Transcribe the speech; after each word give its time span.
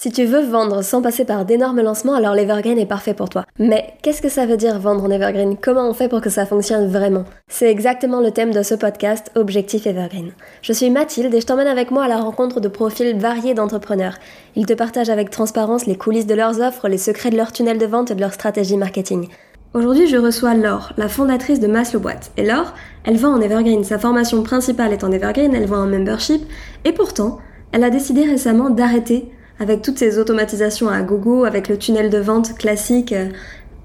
Si 0.00 0.12
tu 0.12 0.26
veux 0.26 0.42
vendre 0.42 0.82
sans 0.82 1.02
passer 1.02 1.24
par 1.24 1.44
d'énormes 1.44 1.80
lancements, 1.80 2.14
alors 2.14 2.32
l'Evergreen 2.32 2.78
est 2.78 2.86
parfait 2.86 3.14
pour 3.14 3.28
toi. 3.28 3.44
Mais 3.58 3.94
qu'est-ce 4.00 4.22
que 4.22 4.28
ça 4.28 4.46
veut 4.46 4.56
dire 4.56 4.78
vendre 4.78 5.02
en 5.02 5.10
Evergreen? 5.10 5.56
Comment 5.60 5.90
on 5.90 5.92
fait 5.92 6.08
pour 6.08 6.20
que 6.20 6.30
ça 6.30 6.46
fonctionne 6.46 6.86
vraiment? 6.86 7.24
C'est 7.48 7.68
exactement 7.68 8.20
le 8.20 8.30
thème 8.30 8.52
de 8.52 8.62
ce 8.62 8.76
podcast, 8.76 9.32
Objectif 9.34 9.88
Evergreen. 9.88 10.30
Je 10.62 10.72
suis 10.72 10.88
Mathilde 10.88 11.34
et 11.34 11.40
je 11.40 11.46
t'emmène 11.46 11.66
avec 11.66 11.90
moi 11.90 12.04
à 12.04 12.08
la 12.08 12.18
rencontre 12.18 12.60
de 12.60 12.68
profils 12.68 13.18
variés 13.18 13.54
d'entrepreneurs. 13.54 14.18
Ils 14.54 14.66
te 14.66 14.72
partagent 14.72 15.10
avec 15.10 15.30
transparence 15.30 15.86
les 15.86 15.96
coulisses 15.96 16.28
de 16.28 16.34
leurs 16.36 16.60
offres, 16.60 16.86
les 16.86 16.96
secrets 16.96 17.30
de 17.30 17.36
leur 17.36 17.50
tunnel 17.50 17.78
de 17.78 17.86
vente 17.86 18.12
et 18.12 18.14
de 18.14 18.20
leur 18.20 18.34
stratégie 18.34 18.76
marketing. 18.76 19.26
Aujourd'hui, 19.74 20.06
je 20.06 20.16
reçois 20.16 20.54
Laure, 20.54 20.92
la 20.96 21.08
fondatrice 21.08 21.58
de 21.58 21.66
Maslow 21.66 21.98
Boîte. 21.98 22.30
Et 22.36 22.44
Laure, 22.44 22.72
elle 23.02 23.16
vend 23.16 23.34
en 23.34 23.40
Evergreen. 23.40 23.82
Sa 23.82 23.98
formation 23.98 24.44
principale 24.44 24.92
est 24.92 25.02
en 25.02 25.10
Evergreen, 25.10 25.56
elle 25.56 25.66
vend 25.66 25.82
en 25.82 25.86
membership. 25.88 26.42
Et 26.84 26.92
pourtant, 26.92 27.38
elle 27.72 27.82
a 27.82 27.90
décidé 27.90 28.22
récemment 28.22 28.70
d'arrêter 28.70 29.32
avec 29.60 29.82
toutes 29.82 29.98
ces 29.98 30.18
automatisations 30.18 30.88
à 30.88 31.02
gogo, 31.02 31.44
avec 31.44 31.68
le 31.68 31.78
tunnel 31.78 32.10
de 32.10 32.18
vente 32.18 32.54
classique, 32.56 33.12
euh, 33.12 33.28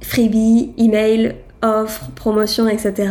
freebie, 0.02 0.74
email, 0.78 1.36
offre, 1.62 2.12
promotion, 2.16 2.68
etc. 2.68 3.10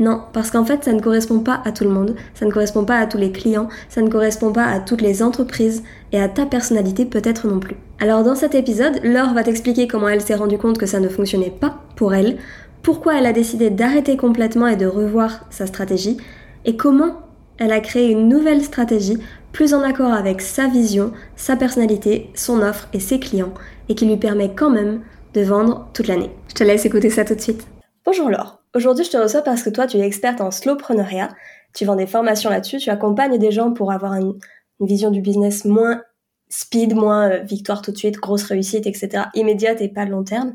Non, 0.00 0.20
parce 0.32 0.52
qu'en 0.52 0.64
fait, 0.64 0.84
ça 0.84 0.92
ne 0.92 1.00
correspond 1.00 1.40
pas 1.40 1.60
à 1.64 1.72
tout 1.72 1.82
le 1.82 1.90
monde, 1.90 2.14
ça 2.34 2.46
ne 2.46 2.52
correspond 2.52 2.84
pas 2.84 2.98
à 2.98 3.06
tous 3.06 3.18
les 3.18 3.32
clients, 3.32 3.68
ça 3.88 4.00
ne 4.00 4.08
correspond 4.08 4.52
pas 4.52 4.66
à 4.66 4.78
toutes 4.78 5.00
les 5.00 5.22
entreprises 5.22 5.82
et 6.12 6.20
à 6.20 6.28
ta 6.28 6.46
personnalité 6.46 7.04
peut-être 7.04 7.48
non 7.48 7.58
plus. 7.58 7.76
Alors 7.98 8.22
dans 8.22 8.36
cet 8.36 8.54
épisode, 8.54 9.00
Laure 9.02 9.34
va 9.34 9.42
t'expliquer 9.42 9.88
comment 9.88 10.08
elle 10.08 10.20
s'est 10.20 10.36
rendue 10.36 10.58
compte 10.58 10.78
que 10.78 10.86
ça 10.86 11.00
ne 11.00 11.08
fonctionnait 11.08 11.50
pas 11.50 11.80
pour 11.96 12.14
elle, 12.14 12.38
pourquoi 12.82 13.18
elle 13.18 13.26
a 13.26 13.32
décidé 13.32 13.70
d'arrêter 13.70 14.16
complètement 14.16 14.68
et 14.68 14.76
de 14.76 14.86
revoir 14.86 15.40
sa 15.50 15.66
stratégie, 15.66 16.16
et 16.64 16.76
comment 16.76 17.16
elle 17.58 17.72
a 17.72 17.80
créé 17.80 18.08
une 18.08 18.28
nouvelle 18.28 18.62
stratégie 18.62 19.18
plus 19.58 19.74
en 19.74 19.82
accord 19.82 20.12
avec 20.12 20.40
sa 20.40 20.68
vision, 20.68 21.12
sa 21.34 21.56
personnalité, 21.56 22.30
son 22.36 22.62
offre 22.62 22.86
et 22.92 23.00
ses 23.00 23.18
clients, 23.18 23.52
et 23.88 23.96
qui 23.96 24.06
lui 24.06 24.16
permet 24.16 24.54
quand 24.54 24.70
même 24.70 25.02
de 25.34 25.40
vendre 25.40 25.90
toute 25.92 26.06
l'année. 26.06 26.30
Je 26.46 26.54
te 26.54 26.62
laisse 26.62 26.86
écouter 26.86 27.10
ça 27.10 27.24
tout 27.24 27.34
de 27.34 27.40
suite. 27.40 27.66
Bonjour 28.04 28.30
Laure, 28.30 28.62
aujourd'hui 28.76 29.04
je 29.04 29.10
te 29.10 29.16
reçois 29.16 29.42
parce 29.42 29.64
que 29.64 29.70
toi 29.70 29.88
tu 29.88 29.96
es 29.96 30.06
experte 30.06 30.40
en 30.40 30.52
slowpreneuriat, 30.52 31.30
tu 31.74 31.84
vends 31.84 31.96
des 31.96 32.06
formations 32.06 32.50
là-dessus, 32.50 32.78
tu 32.78 32.88
accompagnes 32.90 33.36
des 33.36 33.50
gens 33.50 33.72
pour 33.72 33.90
avoir 33.90 34.14
une, 34.14 34.38
vision 34.78 35.10
du 35.10 35.20
business 35.20 35.64
moins 35.64 36.02
speed, 36.48 36.94
moins 36.94 37.28
euh, 37.28 37.38
victoire 37.38 37.82
tout 37.82 37.90
de 37.90 37.98
suite, 37.98 38.14
grosse 38.14 38.44
réussite, 38.44 38.86
etc., 38.86 39.24
immédiate 39.34 39.80
et 39.80 39.88
pas 39.88 40.04
long 40.04 40.22
terme. 40.22 40.54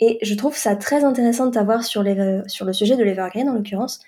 Et 0.00 0.18
je 0.22 0.34
trouve 0.34 0.56
ça 0.56 0.74
très 0.74 1.04
intéressant 1.04 1.44
de 1.44 1.50
t'avoir 1.50 1.84
sur, 1.84 2.02
sur 2.46 2.64
le 2.64 2.72
sujet 2.72 2.96
de 2.96 3.04
l'Evergreen 3.04 3.50
en 3.50 3.52
l'occurrence, 3.52 4.00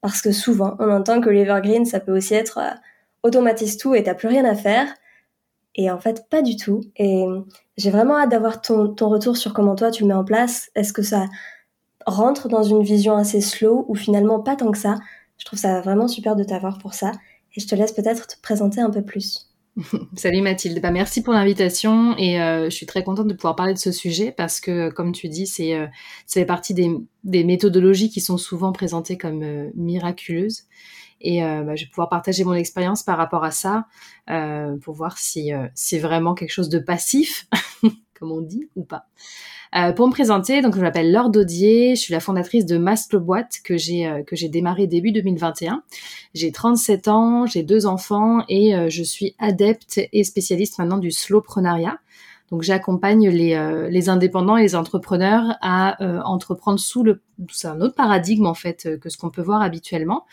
parce 0.00 0.22
que 0.22 0.30
souvent 0.30 0.76
on 0.78 0.92
entend 0.92 1.20
que 1.20 1.28
l'Evergreen 1.28 1.86
ça 1.86 1.98
peut 1.98 2.16
aussi 2.16 2.34
être 2.34 2.58
euh, 2.58 2.70
automatise 3.22 3.76
tout 3.76 3.94
et 3.94 4.02
t'as 4.02 4.14
plus 4.14 4.28
rien 4.28 4.44
à 4.44 4.54
faire. 4.54 4.86
Et 5.74 5.90
en 5.90 5.98
fait, 5.98 6.28
pas 6.28 6.42
du 6.42 6.56
tout. 6.56 6.80
Et 6.96 7.24
j'ai 7.76 7.90
vraiment 7.90 8.16
hâte 8.16 8.30
d'avoir 8.30 8.60
ton, 8.60 8.88
ton, 8.88 9.08
retour 9.08 9.36
sur 9.36 9.52
comment 9.52 9.76
toi 9.76 9.90
tu 9.90 10.02
le 10.02 10.08
mets 10.08 10.14
en 10.14 10.24
place. 10.24 10.70
Est-ce 10.74 10.92
que 10.92 11.02
ça 11.02 11.26
rentre 12.06 12.48
dans 12.48 12.62
une 12.62 12.82
vision 12.82 13.16
assez 13.16 13.40
slow 13.40 13.84
ou 13.88 13.94
finalement 13.94 14.40
pas 14.40 14.56
tant 14.56 14.72
que 14.72 14.78
ça? 14.78 14.96
Je 15.36 15.44
trouve 15.44 15.58
ça 15.58 15.80
vraiment 15.80 16.08
super 16.08 16.34
de 16.34 16.42
t'avoir 16.42 16.78
pour 16.78 16.94
ça. 16.94 17.12
Et 17.54 17.60
je 17.60 17.66
te 17.66 17.74
laisse 17.74 17.92
peut-être 17.92 18.26
te 18.26 18.40
présenter 18.42 18.80
un 18.80 18.90
peu 18.90 19.02
plus. 19.02 19.48
Salut 20.16 20.42
Mathilde, 20.42 20.80
bah, 20.80 20.90
merci 20.90 21.22
pour 21.22 21.32
l'invitation 21.32 22.16
et 22.18 22.40
euh, 22.40 22.64
je 22.64 22.74
suis 22.74 22.86
très 22.86 23.04
contente 23.04 23.28
de 23.28 23.34
pouvoir 23.34 23.54
parler 23.54 23.74
de 23.74 23.78
ce 23.78 23.92
sujet 23.92 24.32
parce 24.36 24.60
que 24.60 24.90
comme 24.90 25.12
tu 25.12 25.28
dis, 25.28 25.46
c'est 25.46 25.74
euh, 25.74 26.44
partie 26.46 26.74
des, 26.74 26.90
des, 27.24 27.44
méthodologies 27.44 28.10
qui 28.10 28.20
sont 28.20 28.38
souvent 28.38 28.72
présentées 28.72 29.16
comme 29.16 29.42
euh, 29.42 29.70
miraculeuses 29.76 30.64
et 31.20 31.44
euh, 31.44 31.62
bah, 31.62 31.76
je 31.76 31.84
vais 31.84 31.90
pouvoir 31.90 32.08
partager 32.08 32.44
mon 32.44 32.54
expérience 32.54 33.02
par 33.02 33.16
rapport 33.16 33.44
à 33.44 33.50
ça 33.50 33.86
euh, 34.30 34.76
pour 34.78 34.94
voir 34.94 35.18
si 35.18 35.52
euh, 35.52 35.66
c'est 35.74 35.98
vraiment 35.98 36.34
quelque 36.34 36.50
chose 36.50 36.68
de 36.68 36.78
passif, 36.78 37.46
comme 38.18 38.32
on 38.32 38.40
dit, 38.40 38.68
ou 38.76 38.84
pas. 38.84 39.06
Euh, 39.76 39.92
pour 39.92 40.06
me 40.06 40.12
présenter, 40.12 40.62
donc 40.62 40.74
je 40.76 40.80
m'appelle 40.80 41.12
Laure 41.12 41.28
Daudier, 41.28 41.94
je 41.94 42.00
suis 42.00 42.12
la 42.14 42.20
fondatrice 42.20 42.64
de 42.64 42.78
Masque 42.78 43.16
Boîte 43.16 43.58
que 43.62 43.76
j'ai 43.76 44.24
que 44.26 44.34
j'ai 44.34 44.48
démarré 44.48 44.86
début 44.86 45.12
2021. 45.12 45.82
J'ai 46.32 46.52
37 46.52 47.08
ans, 47.08 47.44
j'ai 47.44 47.62
deux 47.62 47.84
enfants 47.84 48.44
et 48.48 48.72
je 48.88 49.02
suis 49.02 49.34
adepte 49.38 50.00
et 50.14 50.24
spécialiste 50.24 50.78
maintenant 50.78 50.96
du 50.96 51.10
slowprenariat. 51.10 51.98
Donc 52.50 52.62
j'accompagne 52.62 53.28
les, 53.28 53.54
euh, 53.54 54.10
indépendants 54.10 54.56
et 54.56 54.62
les 54.62 54.74
entrepreneurs 54.74 55.56
à 55.60 56.02
euh, 56.02 56.20
entreprendre 56.22 56.78
sous 56.78 57.02
le 57.02 57.20
c'est 57.52 57.68
un 57.68 57.80
autre 57.80 57.94
paradigme 57.94 58.46
en 58.46 58.54
fait 58.54 58.86
euh, 58.86 58.96
que 58.96 59.10
ce 59.10 59.18
qu'on 59.18 59.30
peut 59.30 59.42
voir 59.42 59.62
habituellement. 59.62 60.24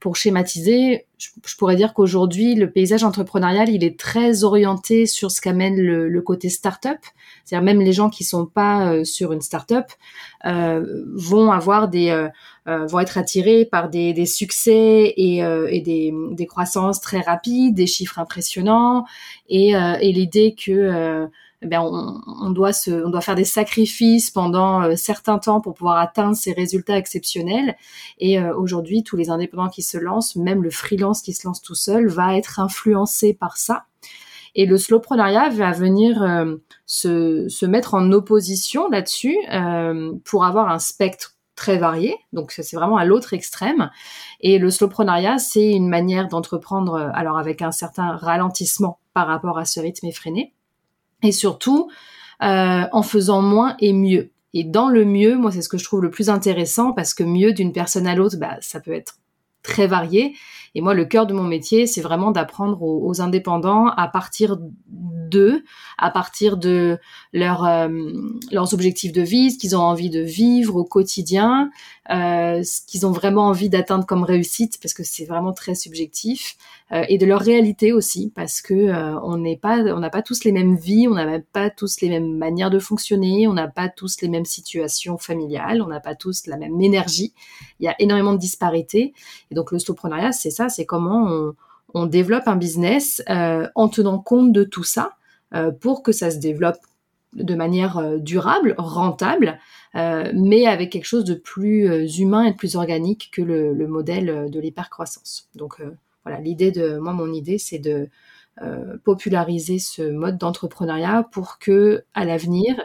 pour 0.00 0.16
schématiser, 0.16 1.06
je, 1.20 1.56
pourrais 1.56 1.76
dire 1.76 1.94
qu'aujourd'hui 1.94 2.54
le 2.54 2.70
paysage 2.70 3.04
entrepreneurial 3.04 3.68
il 3.68 3.84
est 3.84 3.98
très 3.98 4.42
orienté 4.42 5.06
sur 5.06 5.30
ce 5.30 5.40
qu'amène 5.40 5.76
le, 5.76 6.08
le, 6.08 6.22
côté 6.22 6.48
start-up. 6.48 6.98
C'est-à-dire 7.44 7.64
même 7.64 7.80
les 7.80 7.92
gens 7.92 8.10
qui 8.10 8.24
sont 8.24 8.46
pas 8.46 9.04
sur 9.04 9.32
une 9.32 9.40
start-up 9.40 9.86
vont 10.44 11.50
avoir 11.50 11.88
des 11.88 12.28
vont 12.66 13.00
être 13.00 13.18
attirés 13.18 13.64
par 13.64 13.90
des, 13.90 14.12
des 14.12 14.26
succès 14.26 15.12
et, 15.16 15.38
et 15.38 15.80
des, 15.80 16.12
des, 16.32 16.46
croissances 16.46 17.00
très 17.00 17.20
rapides, 17.20 17.74
des 17.74 17.86
chiffres 17.86 18.18
impressionnants 18.18 19.04
et, 19.48 19.70
et 19.70 20.12
l'idée 20.12 20.54
que 20.54 21.28
euh, 21.62 21.66
ben 21.66 21.80
on, 21.80 22.50
doit 22.50 22.72
se, 22.72 22.90
on 23.04 23.10
doit 23.10 23.20
faire 23.20 23.34
des 23.34 23.44
sacrifices 23.44 24.30
pendant 24.30 24.82
euh, 24.82 24.96
certains 24.96 25.38
temps 25.38 25.60
pour 25.60 25.74
pouvoir 25.74 25.98
atteindre 25.98 26.36
ces 26.36 26.52
résultats 26.52 26.96
exceptionnels. 26.96 27.76
Et 28.18 28.40
euh, 28.40 28.54
aujourd'hui, 28.56 29.02
tous 29.02 29.16
les 29.16 29.30
indépendants 29.30 29.68
qui 29.68 29.82
se 29.82 29.98
lancent, 29.98 30.36
même 30.36 30.62
le 30.62 30.70
freelance 30.70 31.22
qui 31.22 31.32
se 31.32 31.46
lance 31.46 31.62
tout 31.62 31.74
seul, 31.74 32.08
va 32.08 32.36
être 32.36 32.60
influencé 32.60 33.34
par 33.34 33.56
ça. 33.56 33.84
Et 34.56 34.66
le 34.66 34.76
slowpreneuriat 34.78 35.48
va 35.50 35.70
venir 35.70 36.26
se, 36.84 37.48
se, 37.48 37.66
mettre 37.66 37.94
en 37.94 38.10
opposition 38.10 38.88
là-dessus 38.88 39.36
pour 40.24 40.44
avoir 40.44 40.68
un 40.70 40.80
spectre 40.80 41.36
très 41.54 41.78
varié. 41.78 42.16
Donc 42.32 42.50
c'est 42.50 42.74
vraiment 42.74 42.96
à 42.96 43.04
l'autre 43.04 43.32
extrême. 43.32 43.92
Et 44.40 44.58
le 44.58 44.68
slowpreneuriat, 44.70 45.38
c'est 45.38 45.70
une 45.70 45.88
manière 45.88 46.26
d'entreprendre, 46.26 46.96
alors 47.14 47.38
avec 47.38 47.62
un 47.62 47.70
certain 47.70 48.16
ralentissement 48.16 48.98
par 49.14 49.28
rapport 49.28 49.56
à 49.56 49.64
ce 49.64 49.78
rythme 49.78 50.06
effréné 50.06 50.52
et 51.22 51.32
surtout 51.32 51.90
euh, 52.42 52.84
en 52.92 53.02
faisant 53.02 53.42
moins 53.42 53.76
et 53.80 53.92
mieux. 53.92 54.30
Et 54.52 54.64
dans 54.64 54.88
le 54.88 55.04
mieux, 55.04 55.36
moi, 55.36 55.52
c'est 55.52 55.62
ce 55.62 55.68
que 55.68 55.78
je 55.78 55.84
trouve 55.84 56.02
le 56.02 56.10
plus 56.10 56.28
intéressant 56.28 56.92
parce 56.92 57.14
que 57.14 57.22
mieux 57.22 57.52
d'une 57.52 57.72
personne 57.72 58.06
à 58.06 58.14
l'autre, 58.14 58.36
bah, 58.38 58.56
ça 58.60 58.80
peut 58.80 58.92
être 58.92 59.16
très 59.62 59.86
varié. 59.86 60.34
Et 60.74 60.80
moi, 60.80 60.94
le 60.94 61.04
cœur 61.04 61.26
de 61.26 61.34
mon 61.34 61.42
métier, 61.42 61.86
c'est 61.86 62.00
vraiment 62.00 62.30
d'apprendre 62.30 62.82
aux, 62.82 63.20
indépendants 63.20 63.88
à 63.88 64.08
partir 64.08 64.56
d'eux, 65.30 65.64
à 65.98 66.10
partir 66.10 66.56
de 66.56 66.98
leur, 67.32 67.64
euh, 67.64 67.88
leurs 68.50 68.74
objectifs 68.74 69.12
de 69.12 69.22
vie, 69.22 69.52
ce 69.52 69.58
qu'ils 69.58 69.76
ont 69.76 69.80
envie 69.80 70.10
de 70.10 70.20
vivre 70.20 70.76
au 70.76 70.84
quotidien, 70.84 71.70
euh, 72.10 72.62
ce 72.62 72.80
qu'ils 72.86 73.06
ont 73.06 73.12
vraiment 73.12 73.46
envie 73.46 73.68
d'atteindre 73.68 74.04
comme 74.04 74.24
réussite, 74.24 74.78
parce 74.82 74.94
que 74.94 75.04
c'est 75.04 75.24
vraiment 75.24 75.52
très 75.52 75.74
subjectif, 75.74 76.56
euh, 76.92 77.04
et 77.08 77.18
de 77.18 77.26
leur 77.26 77.40
réalité 77.40 77.92
aussi, 77.92 78.32
parce 78.34 78.60
que 78.60 78.74
euh, 78.74 79.20
on 79.20 79.36
n'est 79.36 79.56
pas, 79.56 79.78
on 79.78 80.00
n'a 80.00 80.10
pas 80.10 80.22
tous 80.22 80.42
les 80.42 80.50
mêmes 80.50 80.74
vies, 80.74 81.06
on 81.06 81.14
n'a 81.14 81.38
pas 81.38 81.70
tous 81.70 82.00
les 82.00 82.08
mêmes 82.08 82.36
manières 82.36 82.70
de 82.70 82.80
fonctionner, 82.80 83.46
on 83.46 83.52
n'a 83.52 83.68
pas 83.68 83.88
tous 83.88 84.20
les 84.22 84.28
mêmes 84.28 84.44
situations 84.44 85.16
familiales, 85.16 85.82
on 85.82 85.86
n'a 85.86 86.00
pas 86.00 86.16
tous 86.16 86.48
la 86.48 86.56
même 86.56 86.80
énergie. 86.80 87.32
Il 87.78 87.84
y 87.84 87.88
a 87.88 87.94
énormément 88.00 88.32
de 88.32 88.38
disparités, 88.38 89.14
et 89.52 89.54
donc 89.54 89.70
le 89.70 89.78
stoprenariat, 89.78 90.32
c'est 90.32 90.50
ça, 90.50 90.68
c'est 90.68 90.84
comment 90.84 91.26
on, 91.28 91.54
on, 91.94 92.06
développe 92.06 92.48
un 92.48 92.56
business 92.56 93.22
euh, 93.30 93.68
en 93.76 93.88
tenant 93.88 94.18
compte 94.18 94.52
de 94.52 94.64
tout 94.64 94.84
ça 94.84 95.12
pour 95.80 96.02
que 96.02 96.12
ça 96.12 96.30
se 96.30 96.38
développe 96.38 96.78
de 97.34 97.54
manière 97.54 98.18
durable, 98.18 98.74
rentable, 98.78 99.58
euh, 99.94 100.30
mais 100.34 100.66
avec 100.66 100.90
quelque 100.90 101.04
chose 101.04 101.24
de 101.24 101.34
plus 101.34 102.18
humain 102.18 102.44
et 102.44 102.52
de 102.52 102.56
plus 102.56 102.76
organique 102.76 103.30
que 103.32 103.42
le, 103.42 103.72
le 103.72 103.86
modèle 103.86 104.50
de 104.50 104.60
l'hypercroissance. 104.60 105.48
Donc 105.54 105.82
voilà, 106.24 106.40
l'idée 106.40 106.70
de 106.70 106.98
moi, 106.98 107.12
mon 107.12 107.32
idée, 107.32 107.58
c'est 107.58 107.78
de 107.78 108.08
euh, 108.62 108.98
populariser 109.04 109.78
ce 109.78 110.02
mode 110.02 110.36
d'entrepreneuriat 110.36 111.26
pour 111.32 111.58
que, 111.58 112.04
à 112.12 112.26
l'avenir, 112.26 112.78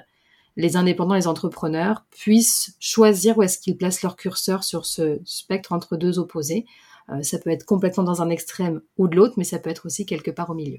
les 0.55 0.77
indépendants, 0.77 1.15
les 1.15 1.27
entrepreneurs 1.27 2.05
puissent 2.11 2.77
choisir 2.79 3.37
où 3.37 3.43
est-ce 3.43 3.59
qu'ils 3.59 3.75
placent 3.75 4.01
leur 4.01 4.15
curseur 4.15 4.63
sur 4.63 4.85
ce 4.85 5.19
spectre 5.25 5.73
entre 5.73 5.97
deux 5.97 6.17
opposés. 6.17 6.65
Euh, 7.09 7.21
ça 7.23 7.39
peut 7.39 7.49
être 7.49 7.65
complètement 7.65 8.03
dans 8.03 8.21
un 8.21 8.29
extrême 8.29 8.79
ou 8.97 9.09
de 9.09 9.17
l'autre, 9.17 9.33
mais 9.35 9.43
ça 9.43 9.59
peut 9.59 9.69
être 9.69 9.85
aussi 9.85 10.05
quelque 10.05 10.31
part 10.31 10.49
au 10.49 10.53
milieu. 10.53 10.77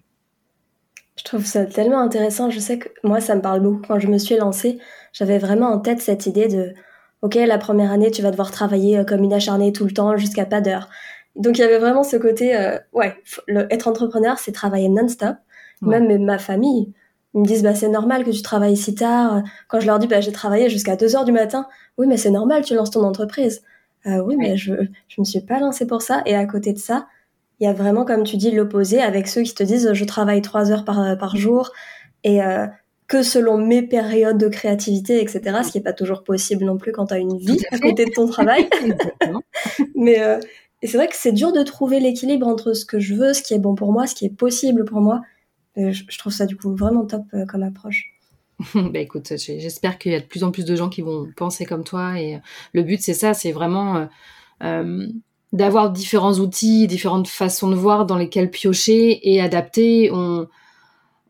Je 1.16 1.24
trouve 1.24 1.44
ça 1.44 1.64
tellement 1.64 2.00
intéressant. 2.00 2.50
Je 2.50 2.60
sais 2.60 2.78
que 2.78 2.88
moi, 3.02 3.20
ça 3.20 3.34
me 3.34 3.40
parle 3.40 3.60
beaucoup. 3.60 3.82
Quand 3.88 3.98
je 3.98 4.08
me 4.08 4.18
suis 4.18 4.36
lancée, 4.36 4.78
j'avais 5.12 5.38
vraiment 5.38 5.68
en 5.68 5.78
tête 5.78 6.00
cette 6.00 6.26
idée 6.26 6.48
de, 6.48 6.74
OK, 7.22 7.34
la 7.34 7.58
première 7.58 7.90
année, 7.90 8.10
tu 8.10 8.22
vas 8.22 8.30
devoir 8.30 8.50
travailler 8.50 8.98
euh, 8.98 9.04
comme 9.04 9.22
une 9.22 9.32
acharnée 9.32 9.72
tout 9.72 9.84
le 9.84 9.92
temps 9.92 10.16
jusqu'à 10.16 10.44
pas 10.44 10.60
d'heure. 10.60 10.88
Donc 11.34 11.58
il 11.58 11.60
y 11.60 11.64
avait 11.64 11.78
vraiment 11.78 12.02
ce 12.02 12.16
côté, 12.16 12.56
euh, 12.56 12.78
ouais, 12.92 13.14
le, 13.46 13.66
être 13.72 13.88
entrepreneur, 13.88 14.38
c'est 14.38 14.52
travailler 14.52 14.88
non-stop. 14.88 15.36
Même 15.82 16.24
ma 16.24 16.38
famille, 16.38 16.94
ils 17.34 17.40
me 17.40 17.46
disent, 17.46 17.62
bah 17.62 17.74
c'est 17.74 17.88
normal 17.88 18.24
que 18.24 18.30
tu 18.30 18.40
travailles 18.40 18.78
si 18.78 18.94
tard. 18.94 19.42
Quand 19.68 19.78
je 19.78 19.86
leur 19.86 19.98
dis, 19.98 20.06
bah 20.06 20.22
j'ai 20.22 20.32
travaillé 20.32 20.70
jusqu'à 20.70 20.96
2 20.96 21.16
heures 21.16 21.26
du 21.26 21.32
matin, 21.32 21.66
oui, 21.98 22.06
mais 22.06 22.16
c'est 22.16 22.30
normal, 22.30 22.64
tu 22.64 22.74
lances 22.74 22.90
ton 22.90 23.02
entreprise. 23.02 23.62
Euh, 24.06 24.20
oui, 24.20 24.36
mais 24.38 24.56
je 24.56 24.72
je 25.08 25.20
me 25.20 25.24
suis 25.24 25.40
pas 25.40 25.60
lancée 25.60 25.86
pour 25.86 26.00
ça. 26.00 26.22
Et 26.24 26.34
à 26.34 26.46
côté 26.46 26.72
de 26.72 26.78
ça, 26.78 27.06
il 27.60 27.64
y 27.64 27.66
a 27.66 27.72
vraiment, 27.72 28.04
comme 28.04 28.24
tu 28.24 28.36
dis, 28.36 28.50
l'opposé 28.50 29.00
avec 29.00 29.28
ceux 29.28 29.42
qui 29.42 29.54
te 29.54 29.62
disent 29.62 29.92
je 29.92 30.04
travaille 30.04 30.42
trois 30.42 30.70
heures 30.70 30.84
par, 30.84 31.16
par 31.18 31.36
jour 31.36 31.72
et 32.24 32.42
euh, 32.42 32.66
que 33.06 33.22
selon 33.22 33.56
mes 33.56 33.82
périodes 33.82 34.36
de 34.36 34.48
créativité, 34.48 35.22
etc. 35.22 35.60
Ce 35.64 35.70
qui 35.70 35.78
n'est 35.78 35.84
pas 35.84 35.92
toujours 35.92 36.24
possible 36.24 36.64
non 36.64 36.76
plus 36.76 36.92
quand 36.92 37.06
tu 37.06 37.14
as 37.14 37.18
une 37.18 37.38
vie 37.38 37.62
à, 37.70 37.78
côté 37.78 38.04
de 38.04 38.10
ton 38.10 38.26
travail. 38.26 38.68
Mais 39.94 40.20
euh, 40.20 40.38
c'est 40.82 40.96
vrai 40.96 41.08
que 41.08 41.16
c'est 41.16 41.32
dur 41.32 41.52
de 41.52 41.62
trouver 41.62 42.00
l'équilibre 42.00 42.46
entre 42.46 42.74
ce 42.74 42.84
que 42.84 42.98
je 42.98 43.14
veux, 43.14 43.32
ce 43.32 43.42
qui 43.42 43.54
est 43.54 43.58
bon 43.58 43.74
pour 43.74 43.92
moi, 43.92 44.06
ce 44.06 44.14
qui 44.14 44.26
est 44.26 44.36
possible 44.36 44.84
pour 44.84 45.00
moi. 45.00 45.22
je, 45.76 46.18
trouve 46.18 46.32
ça 46.32 46.46
du 46.46 46.56
coup 46.56 46.74
vraiment 46.74 47.06
top 47.06 47.22
euh, 47.32 47.46
comme 47.46 47.62
approche. 47.62 48.12
bah 48.74 48.98
écoute, 48.98 49.34
j'espère 49.36 49.98
qu'il 49.98 50.12
y 50.12 50.14
a 50.14 50.20
de 50.20 50.24
plus 50.24 50.42
en 50.42 50.50
plus 50.50 50.64
de 50.64 50.74
gens 50.74 50.88
qui 50.88 51.02
vont 51.02 51.28
penser 51.36 51.64
comme 51.64 51.84
toi. 51.84 52.18
Et 52.18 52.40
le 52.72 52.82
but, 52.82 53.00
c'est 53.02 53.14
ça, 53.14 53.34
c'est 53.34 53.52
vraiment 53.52 54.08
d'avoir 55.56 55.90
différents 55.90 56.34
outils, 56.34 56.86
différentes 56.86 57.28
façons 57.28 57.70
de 57.70 57.74
voir 57.74 58.06
dans 58.06 58.16
lesquelles 58.16 58.50
piocher 58.50 59.30
et 59.30 59.40
adapter. 59.40 60.10
On, 60.12 60.46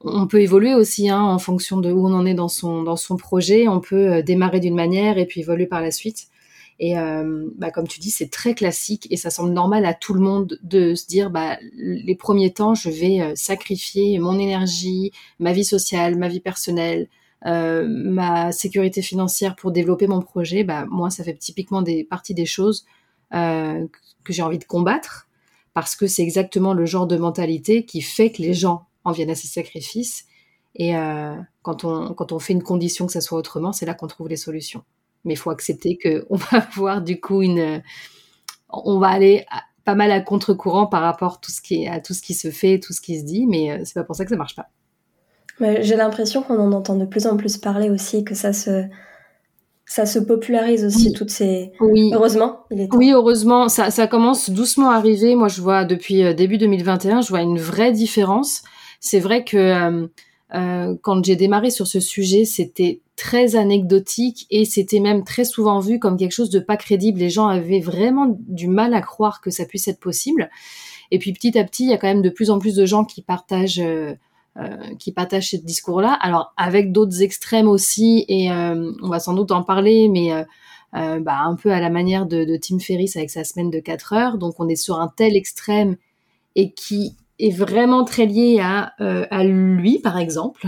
on 0.01 0.27
peut 0.27 0.41
évoluer 0.41 0.75
aussi 0.75 1.09
hein, 1.09 1.23
en 1.23 1.39
fonction 1.39 1.79
de 1.79 1.91
où 1.91 2.07
on 2.07 2.13
en 2.13 2.27
est 2.27 2.35
dans 2.35 2.49
son, 2.49 2.83
dans 2.83 2.97
son 2.97 3.17
projet. 3.17 3.69
On 3.69 3.81
peut 3.81 4.15
euh, 4.15 4.23
démarrer 4.23 4.61
d'une 4.61 4.75
manière 4.75 5.19
et 5.19 5.27
puis 5.27 5.41
évoluer 5.41 5.67
par 5.67 5.81
la 5.81 5.91
suite. 5.91 6.27
Et 6.79 6.99
euh, 6.99 7.49
bah, 7.57 7.71
comme 7.71 7.89
tu 7.89 8.01
dis, 8.01 8.11
c'est 8.11 8.31
très 8.31 8.55
classique 8.55 9.07
et 9.11 9.17
ça 9.17 9.31
semble 9.31 9.53
normal 9.53 9.87
à 9.87 9.95
tout 9.95 10.13
le 10.13 10.21
monde 10.21 10.59
de 10.63 10.95
se 10.95 11.07
dire, 11.07 11.31
bah, 11.31 11.57
les 11.75 12.15
premiers 12.15 12.53
temps, 12.53 12.75
je 12.75 12.91
vais 12.91 13.23
euh, 13.23 13.33
sacrifier 13.35 14.19
mon 14.19 14.39
énergie, 14.39 15.13
ma 15.39 15.53
vie 15.53 15.65
sociale, 15.65 16.17
ma 16.17 16.29
vie 16.29 16.41
personnelle, 16.41 17.09
ma 17.45 18.51
sécurité 18.51 19.03
financière 19.03 19.55
pour 19.55 19.71
développer 19.71 20.09
mon 20.09 20.21
projet. 20.21 20.65
Bah, 20.65 20.85
moi, 20.91 21.11
ça 21.11 21.23
fait 21.23 21.35
typiquement 21.35 21.81
des 21.81 22.03
parties 22.03 22.35
des 22.35 22.47
choses 22.47 22.85
que 23.31 24.33
j'ai 24.33 24.43
envie 24.43 24.59
de 24.59 24.65
combattre 24.65 25.27
parce 25.77 25.95
que 25.95 26.07
c'est 26.07 26.23
exactement 26.23 26.73
le 26.73 26.87
genre 26.87 27.07
de 27.07 27.19
mentalité 27.19 27.85
qui 27.85 28.01
fait 28.01 28.33
que 28.33 28.41
les 28.41 28.55
gens 28.55 28.87
en 29.05 29.13
viennent 29.13 29.29
à 29.29 29.35
ces 29.35 29.47
sacrifices. 29.47 30.25
Et 30.75 30.97
euh, 30.97 31.35
quand, 31.61 31.85
on, 31.85 32.15
quand 32.15 32.33
on 32.33 32.39
fait 32.39 32.55
une 32.55 32.63
condition 32.63 33.07
que 33.07 33.13
ça 33.13 33.21
soit 33.21 33.39
autrement, 33.39 33.73
c'est 33.73 33.85
là 33.85 33.93
qu'on 33.93 34.07
trouve 34.07 34.29
les 34.29 34.39
solutions. 34.39 34.85
Mais 35.27 35.35
il 35.35 35.37
faut 35.37 35.51
accepter 35.51 35.99
qu'on 35.99 36.37
va 36.51 36.59
avoir 36.59 37.03
du 37.03 37.21
coup 37.21 37.43
une... 37.43 37.83
On 38.71 38.99
va 38.99 39.09
aller 39.09 39.45
pas 39.85 39.95
mal 39.95 40.11
à 40.13 40.23
contre-courant 40.23 40.87
par 40.87 41.03
rapport 41.03 41.43
tout 41.43 41.51
ce 41.51 41.61
qui, 41.61 41.87
à 41.87 42.01
tout 42.01 42.15
ce 42.15 42.23
qui 42.23 42.33
se 42.33 42.51
fait, 42.51 42.81
tout 42.81 42.95
ce 42.95 43.03
qui 43.03 43.21
se 43.21 43.25
dit, 43.27 43.47
mais 43.47 43.71
euh, 43.71 43.83
c'est 43.85 43.95
pas 43.95 44.05
pour 44.05 44.17
ça 44.17 44.25
que 44.25 44.31
ça 44.31 44.37
marche 44.37 44.57
pas. 44.57 44.71
J'ai 45.61 45.97
l'impression 45.97 46.43
qu'on 46.43 46.59
en 46.59 46.73
entend 46.73 46.97
de 46.97 47.05
plus 47.05 47.27
en 47.27 47.37
plus 47.37 47.59
parler 47.59 47.91
aussi, 47.91 48.25
que 48.25 48.35
ça 48.35 48.55
se, 48.55 48.87
ça 49.87 50.05
se 50.05 50.19
popularise 50.19 50.85
aussi 50.85 51.13
toutes 51.13 51.31
ces. 51.31 51.71
Oui. 51.81 52.11
Heureusement. 52.13 52.65
oui, 52.71 53.13
heureusement, 53.13 53.69
ça, 53.69 53.91
ça, 53.91 54.07
commence 54.07 54.51
doucement 54.51 54.91
à 54.91 54.97
arriver. 54.97 55.37
Moi, 55.37 55.49
je 55.49 55.63
vois 55.63 55.85
depuis 55.85 56.25
euh, 56.25 56.35
début 56.35 56.59
2021, 56.59 57.23
je 57.23 57.29
vois 57.29 57.43
une 57.43 57.59
vraie 57.59 57.93
différence. 57.93 58.63
C'est 59.01 59.21
vrai 59.21 59.45
que 59.45 59.57
euh, 59.57 60.07
euh, 60.55 60.95
quand 61.03 61.25
j'ai 61.25 61.37
démarré 61.37 61.71
sur 61.71 61.87
ce 61.87 62.01
sujet, 62.01 62.45
c'était 62.45 63.01
très 63.17 63.57
anecdotique 63.57 64.47
et 64.51 64.65
c'était 64.65 65.01
même 65.01 65.25
très 65.25 65.45
souvent 65.45 65.81
vu 65.81 65.99
comme 65.99 66.17
quelque 66.17 66.33
chose 66.33 66.51
de 66.51 66.61
pas 66.61 66.77
crédible. 66.77 67.21
Les 67.21 67.31
gens 67.31 67.47
avaient 67.47 67.81
vraiment 67.81 68.37
du 68.49 68.69
mal 68.69 68.93
à 68.95 69.01
croire 69.01 69.41
que 69.41 69.51
ça 69.51 69.65
puisse 69.65 69.89
être 69.89 70.01
possible. 70.01 70.51
Et 71.11 71.19
puis 71.19 71.33
petit 71.33 71.59
à 71.59 71.65
petit, 71.65 71.85
il 71.85 71.91
y 71.91 71.93
a 71.93 71.99
quand 71.99 72.09
même 72.09 72.23
de 72.23 72.31
plus 72.31 72.51
en 72.51 72.59
plus 72.59 72.75
de 72.75 72.85
gens 72.85 73.05
qui 73.05 73.23
partagent 73.23 73.81
euh, 73.81 74.15
qui 74.99 75.13
partagent 75.13 75.51
ce 75.51 75.57
discours-là. 75.57 76.13
Alors 76.21 76.53
avec 76.57 76.93
d'autres 76.93 77.23
extrêmes 77.23 77.69
aussi, 77.69 78.25
et 78.29 78.51
euh, 78.51 78.93
on 79.03 79.09
va 79.09 79.21
sans 79.21 79.35
doute 79.35 79.53
en 79.53 79.63
parler, 79.63 80.09
mais 80.09 80.33
euh, 80.33 81.21
bah, 81.21 81.39
un 81.41 81.57
peu 81.57 81.73
à 81.73 81.81
la 81.81 81.91
manière 81.91 82.27
de, 82.27 82.57
Tim 82.57 82.79
Ferriss 82.79 83.17
avec 83.17 83.31
sa 83.31 83.45
semaine 83.45 83.71
de 83.71 83.81
4 83.81 84.13
heures. 84.13 84.39
Donc 84.39 84.55
on 84.59 84.69
est 84.69 84.77
sur 84.77 85.01
un 85.01 85.09
tel 85.09 85.37
extrême 85.37 85.97
et 86.55 86.73
qui 86.73 87.17
est 87.39 87.55
vraiment 87.55 88.05
très 88.05 88.25
lié 88.25 88.61
à, 88.63 88.95
à 88.99 89.45
lui, 89.45 89.99
par 89.99 90.19
exemple. 90.19 90.67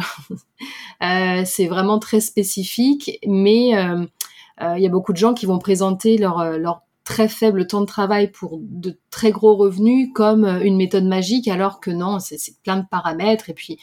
c'est 1.01 1.67
vraiment 1.67 1.99
très 1.99 2.21
spécifique, 2.21 3.19
mais 3.27 3.71
il 3.71 4.83
y 4.83 4.87
a 4.87 4.91
beaucoup 4.91 5.13
de 5.13 5.19
gens 5.19 5.33
qui 5.33 5.47
vont 5.47 5.59
présenter 5.59 6.19
leur, 6.19 6.59
leur 6.59 6.83
très 7.09 7.29
faible 7.29 7.67
temps 7.67 7.81
de 7.81 7.87
travail 7.87 8.31
pour 8.31 8.59
de 8.61 8.99
très 9.09 9.31
gros 9.31 9.57
revenus 9.57 10.11
comme 10.15 10.45
euh, 10.45 10.61
une 10.61 10.77
méthode 10.77 11.05
magique, 11.05 11.49
alors 11.49 11.81
que 11.81 11.91
non, 11.91 12.19
c'est 12.19 12.39
plein 12.63 12.77
de 12.77 12.85
paramètres. 12.87 13.49
Et 13.49 13.55
puis, 13.55 13.79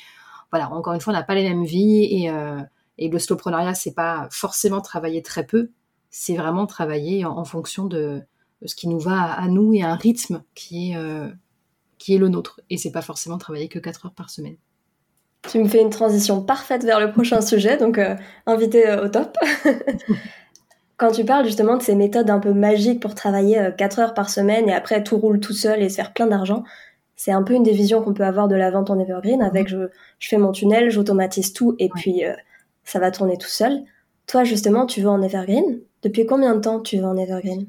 voilà, 0.51 0.72
encore 0.72 0.94
une 0.94 1.01
fois, 1.01 1.12
on 1.12 1.16
n'a 1.16 1.24
pas 1.24 1.33
les 1.33 1.42
mêmes 1.42 1.66
vies 1.66 2.04
et, 2.04 2.30
euh, 2.30 2.62
et 3.00 3.10
le 3.10 3.18
slowpreneuriat, 3.18 3.74
c'est 3.74 3.95
pas 3.95 4.27
forcément 4.30 4.80
travailler 4.80 5.24
très 5.24 5.44
peu, 5.44 5.72
c'est 6.12 6.36
vraiment 6.36 6.68
travailler 6.68 7.25
en, 7.25 7.44
fonction 7.45 7.86
de, 7.86 8.22
ce 8.63 8.75
qui 8.75 8.88
nous 8.88 9.00
va 9.00 9.24
à, 9.24 9.48
nous 9.48 9.74
et 9.74 9.81
à 9.81 9.89
un 9.89 9.95
rythme 9.95 10.44
qui 10.54 10.92
est, 10.92 10.95
euh, 10.95 11.27
qui 11.98 12.13
est 12.13 12.19
le 12.19 12.30
nôtre. 12.30 12.62
Et 12.69 12.77
c'est 12.77 12.92
pas 12.92 13.01
forcément 13.01 13.39
travailler 13.39 13.69
que 13.69 13.80
4 13.80 14.06
heures 14.06 14.13
par 14.13 14.30
semaine. 14.30 14.57
Tu 15.50 15.57
me 15.57 15.68
fais 15.68 15.81
une 15.81 15.89
transition 15.89 16.44
parfaite 16.44 16.83
vers 16.83 17.00
le 17.00 17.12
prochain 17.12 17.42
sujet, 17.42 17.77
donc 17.77 18.00
invité 18.45 18.95
au 19.04 19.10
top. 19.10 19.36
Quand 20.98 21.12
tu 21.12 21.26
parles 21.26 21.46
justement 21.46 21.76
de 21.78 21.82
ces 21.82 21.96
méthodes 21.96 22.30
un 22.30 22.40
peu 22.40 22.54
magiques 22.54 23.02
pour 23.02 23.16
travailler 23.16 23.70
4 23.78 24.00
euh, 24.00 24.02
heures 24.02 24.14
par 24.14 24.30
semaine 24.30 24.70
et 24.70 24.74
après 24.74 25.04
tout 25.04 25.18
roule 25.18 25.40
tout 25.40 25.54
seul 25.54 25.84
et 25.84 25.90
se 25.90 25.96
faire 25.96 26.14
plein 26.14 26.28
d'argent, 26.28 26.64
c'est 27.18 27.32
un 27.32 27.44
peu 27.44 27.54
une 27.54 27.64
des 27.64 27.74
visions 27.74 28.02
qu'on 28.02 28.14
peut 28.14 28.24
avoir 28.24 28.48
de 28.48 28.56
la 28.56 28.72
vente 28.72 28.90
en 28.90 29.00
evergreen. 29.00 29.42
Avec 29.42 29.68
je, 29.68 29.90
je 30.20 30.28
fais 30.30 30.38
mon 30.38 30.54
tunnel, 30.54 30.90
j'automatise 30.90 31.52
tout 31.52 31.76
et 31.80 31.90
puis 31.90 32.26
euh, 32.26 32.34
ça 32.86 33.00
va 33.00 33.12
tourner 33.12 33.38
tout 33.38 33.50
seul. 33.50 33.84
Toi 34.26 34.46
justement, 34.46 34.86
tu 34.86 35.02
veux 35.02 35.10
en 35.10 35.22
evergreen? 35.22 35.80
Depuis 36.02 36.26
combien 36.26 36.56
de 36.56 36.62
temps 36.62 36.80
tu 36.80 36.98
veux 36.98 37.06
en 37.06 37.18
evergreen? 37.18 37.66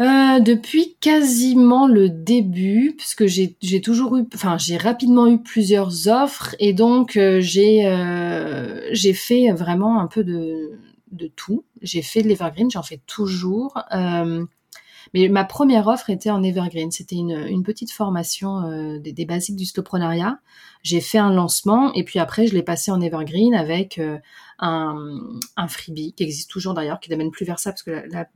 Euh, 0.00 0.40
depuis 0.40 0.96
quasiment 1.00 1.86
le 1.86 2.08
début, 2.08 2.94
puisque 2.96 3.26
j'ai 3.26 3.80
toujours 3.82 4.16
eu, 4.16 4.24
enfin 4.34 4.56
j'ai 4.58 4.78
rapidement 4.78 5.28
eu 5.28 5.38
plusieurs 5.38 6.08
offres 6.08 6.56
et 6.58 6.72
donc 6.72 7.12
j'ai 7.12 7.84
j'ai 8.90 9.12
fait 9.12 9.52
vraiment 9.52 10.00
un 10.00 10.06
peu 10.06 10.24
de 10.24 10.78
de 11.12 11.28
tout. 11.28 11.64
J'ai 11.80 12.02
fait 12.02 12.22
de 12.22 12.28
l'Evergreen, 12.28 12.70
j'en 12.70 12.82
fais 12.82 13.00
toujours. 13.06 13.78
Euh, 13.94 14.44
mais 15.14 15.28
ma 15.28 15.44
première 15.44 15.88
offre 15.88 16.10
était 16.10 16.30
en 16.30 16.42
Evergreen. 16.42 16.90
C'était 16.90 17.16
une, 17.16 17.62
petite 17.62 17.90
formation 17.90 18.62
euh, 18.62 18.98
des, 18.98 19.24
basiques 19.24 19.56
du 19.56 19.66
stoprenariat. 19.66 20.38
J'ai 20.82 21.00
fait 21.00 21.18
un 21.18 21.32
lancement 21.32 21.92
et 21.92 22.04
puis 22.04 22.18
après, 22.18 22.46
je 22.46 22.54
l'ai 22.54 22.62
passé 22.62 22.90
en 22.90 23.00
Evergreen 23.00 23.54
avec 23.54 23.98
euh, 23.98 24.18
un, 24.58 25.68
freebie 25.68 26.12
qui 26.14 26.22
existe 26.22 26.50
toujours 26.50 26.74
d'ailleurs, 26.74 27.00
qui 27.00 27.10
n'amène 27.10 27.30
plus 27.30 27.44
vers 27.44 27.58
ça 27.58 27.72
parce 27.72 27.82
que 27.82 28.04
la, 28.10 28.28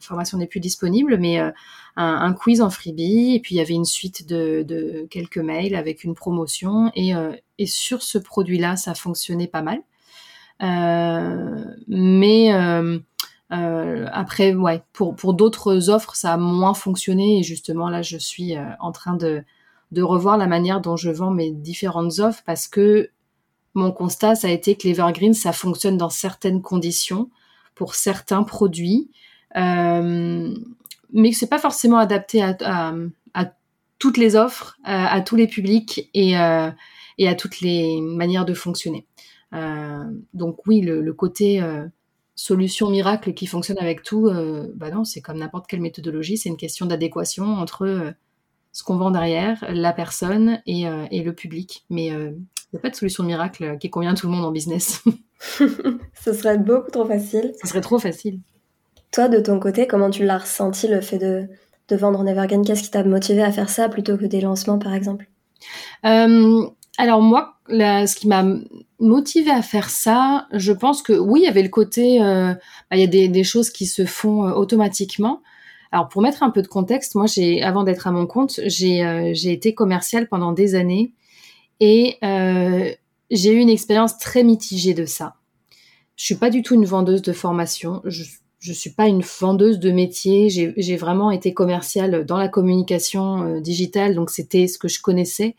formation 0.00 0.38
n'est 0.38 0.46
plus 0.46 0.60
disponible, 0.60 1.16
mais 1.18 1.40
un, 1.96 2.32
quiz 2.34 2.60
en 2.60 2.70
freebie. 2.70 3.34
Et 3.34 3.40
puis, 3.40 3.54
il 3.54 3.58
y 3.58 3.62
avait 3.62 3.74
une 3.74 3.84
suite 3.84 4.26
de, 4.26 5.06
quelques 5.10 5.38
mails 5.38 5.76
avec 5.76 6.04
une 6.04 6.14
promotion. 6.14 6.90
Et, 6.94 7.12
et 7.58 7.66
sur 7.66 8.02
ce 8.02 8.18
produit-là, 8.18 8.76
ça 8.76 8.94
fonctionnait 8.94 9.48
pas 9.48 9.62
mal. 9.62 9.80
Euh, 10.62 11.64
mais 11.86 12.52
euh, 12.52 12.98
euh, 13.52 14.06
après, 14.12 14.54
ouais, 14.54 14.82
pour, 14.92 15.14
pour 15.14 15.34
d'autres 15.34 15.90
offres, 15.90 16.14
ça 16.16 16.34
a 16.34 16.36
moins 16.36 16.74
fonctionné 16.74 17.38
et 17.38 17.42
justement 17.42 17.88
là, 17.88 18.02
je 18.02 18.16
suis 18.16 18.54
en 18.80 18.92
train 18.92 19.14
de, 19.14 19.42
de 19.92 20.02
revoir 20.02 20.36
la 20.36 20.46
manière 20.46 20.80
dont 20.80 20.96
je 20.96 21.10
vends 21.10 21.30
mes 21.30 21.50
différentes 21.50 22.18
offres 22.18 22.42
parce 22.44 22.66
que 22.66 23.10
mon 23.74 23.92
constat, 23.92 24.34
ça 24.34 24.48
a 24.48 24.50
été 24.50 24.74
que 24.76 24.88
l'Evergreen, 24.88 25.34
ça 25.34 25.52
fonctionne 25.52 25.96
dans 25.96 26.10
certaines 26.10 26.62
conditions 26.62 27.30
pour 27.74 27.94
certains 27.94 28.42
produits, 28.42 29.08
mais 29.54 30.50
que 31.30 31.36
c'est 31.36 31.48
pas 31.48 31.60
forcément 31.60 31.98
adapté 31.98 32.42
à, 32.42 32.56
à, 33.34 33.44
toutes 34.00 34.16
les 34.16 34.34
offres, 34.34 34.76
à, 34.82 35.20
tous 35.20 35.36
les 35.36 35.46
publics 35.46 36.10
et, 36.12 36.30
et 36.32 37.28
à 37.28 37.34
toutes 37.36 37.60
les 37.60 38.00
manières 38.00 38.46
de 38.46 38.54
fonctionner. 38.54 39.06
Euh, 39.54 40.04
donc 40.34 40.66
oui, 40.66 40.80
le, 40.80 41.12
côté 41.12 41.62
euh, 41.62 41.86
solution 42.34 42.90
miracle 42.90 43.32
qui 43.34 43.46
fonctionne 43.46 43.78
avec 43.78 44.02
tout, 44.02 44.26
euh, 44.26 44.72
bah 44.76 44.90
non, 44.90 45.04
c'est 45.04 45.20
comme 45.20 45.38
n'importe 45.38 45.66
quelle 45.66 45.80
méthodologie, 45.80 46.36
c'est 46.36 46.48
une 46.48 46.56
question 46.56 46.86
d'adéquation 46.86 47.44
entre 47.44 48.14
ce 48.72 48.82
qu'on 48.82 48.96
vend 48.96 49.10
derrière, 49.10 49.64
la 49.68 49.92
personne 49.92 50.60
et, 50.66 50.84
le 50.84 51.32
public. 51.32 51.84
Mais 51.90 52.06
il 52.06 52.36
n'y 52.72 52.78
a 52.78 52.80
pas 52.80 52.90
de 52.90 52.96
solution 52.96 53.24
miracle 53.24 53.78
qui 53.78 53.90
convient 53.90 54.12
à 54.12 54.14
tout 54.14 54.26
le 54.26 54.32
monde 54.32 54.44
en 54.44 54.52
business. 54.52 55.02
Ce 55.40 56.32
serait 56.32 56.58
beaucoup 56.58 56.90
trop 56.90 57.06
facile. 57.06 57.52
Ce 57.62 57.68
serait 57.68 57.80
trop 57.80 57.98
facile. 57.98 58.40
Toi, 59.12 59.28
de 59.28 59.40
ton 59.40 59.58
côté, 59.58 59.86
comment 59.86 60.10
tu 60.10 60.24
l'as 60.24 60.38
ressenti 60.38 60.86
le 60.86 61.00
fait 61.00 61.18
de, 61.18 61.48
de 61.88 61.96
vendre 61.96 62.20
en 62.20 62.26
Evergreen? 62.26 62.64
Qu'est-ce 62.64 62.82
qui 62.82 62.90
t'a 62.90 63.04
motivé 63.04 63.42
à 63.42 63.50
faire 63.50 63.70
ça 63.70 63.88
plutôt 63.88 64.18
que 64.18 64.26
des 64.26 64.40
lancements, 64.40 64.78
par 64.78 64.92
exemple? 64.92 65.28
Alors 67.00 67.22
moi, 67.22 67.54
ce 67.68 68.16
qui 68.16 68.26
m'a 68.26 68.44
motivé 68.98 69.52
à 69.52 69.62
faire 69.62 69.88
ça, 69.88 70.48
je 70.52 70.72
pense 70.72 71.00
que 71.00 71.12
oui, 71.12 71.40
il 71.40 71.44
y 71.44 71.48
avait 71.48 71.62
le 71.62 71.68
côté, 71.68 72.20
euh, 72.20 72.52
bah, 72.90 72.96
il 72.96 73.00
y 73.00 73.04
a 73.04 73.28
des, 73.28 73.44
choses 73.44 73.70
qui 73.70 73.86
se 73.86 74.04
font 74.04 74.44
euh, 74.44 74.52
automatiquement. 74.52 75.40
Alors 75.92 76.08
pour 76.08 76.22
mettre 76.22 76.42
un 76.42 76.50
peu 76.50 76.60
de 76.60 76.66
contexte, 76.66 77.14
moi 77.14 77.26
j'ai, 77.26 77.62
avant 77.62 77.84
d'être 77.84 78.08
à 78.08 78.10
mon 78.10 78.26
compte, 78.26 78.58
j'ai 78.66 79.04
euh, 79.04 79.32
été 79.32 79.74
commerciale 79.74 80.28
pendant 80.28 80.50
des 80.52 80.74
années 80.74 81.12
et 81.78 82.18
j'ai 83.30 83.52
eu 83.52 83.58
une 83.58 83.70
expérience 83.70 84.18
très 84.18 84.42
mitigée 84.42 84.92
de 84.92 85.06
ça. 85.06 85.36
Je 86.16 86.24
suis 86.24 86.34
pas 86.34 86.50
du 86.50 86.62
tout 86.62 86.74
une 86.74 86.84
vendeuse 86.84 87.22
de 87.22 87.32
formation. 87.32 88.02
Je, 88.04 88.24
je 88.58 88.72
suis 88.72 88.90
pas 88.90 89.06
une 89.06 89.22
vendeuse 89.22 89.78
de 89.78 89.92
métier. 89.92 90.50
J'ai 90.50 90.96
vraiment 90.96 91.30
été 91.30 91.54
commerciale 91.54 92.26
dans 92.26 92.38
la 92.38 92.48
communication 92.48 93.60
digitale, 93.60 94.16
donc 94.16 94.30
c'était 94.30 94.66
ce 94.66 94.78
que 94.78 94.88
je 94.88 95.00
connaissais. 95.00 95.54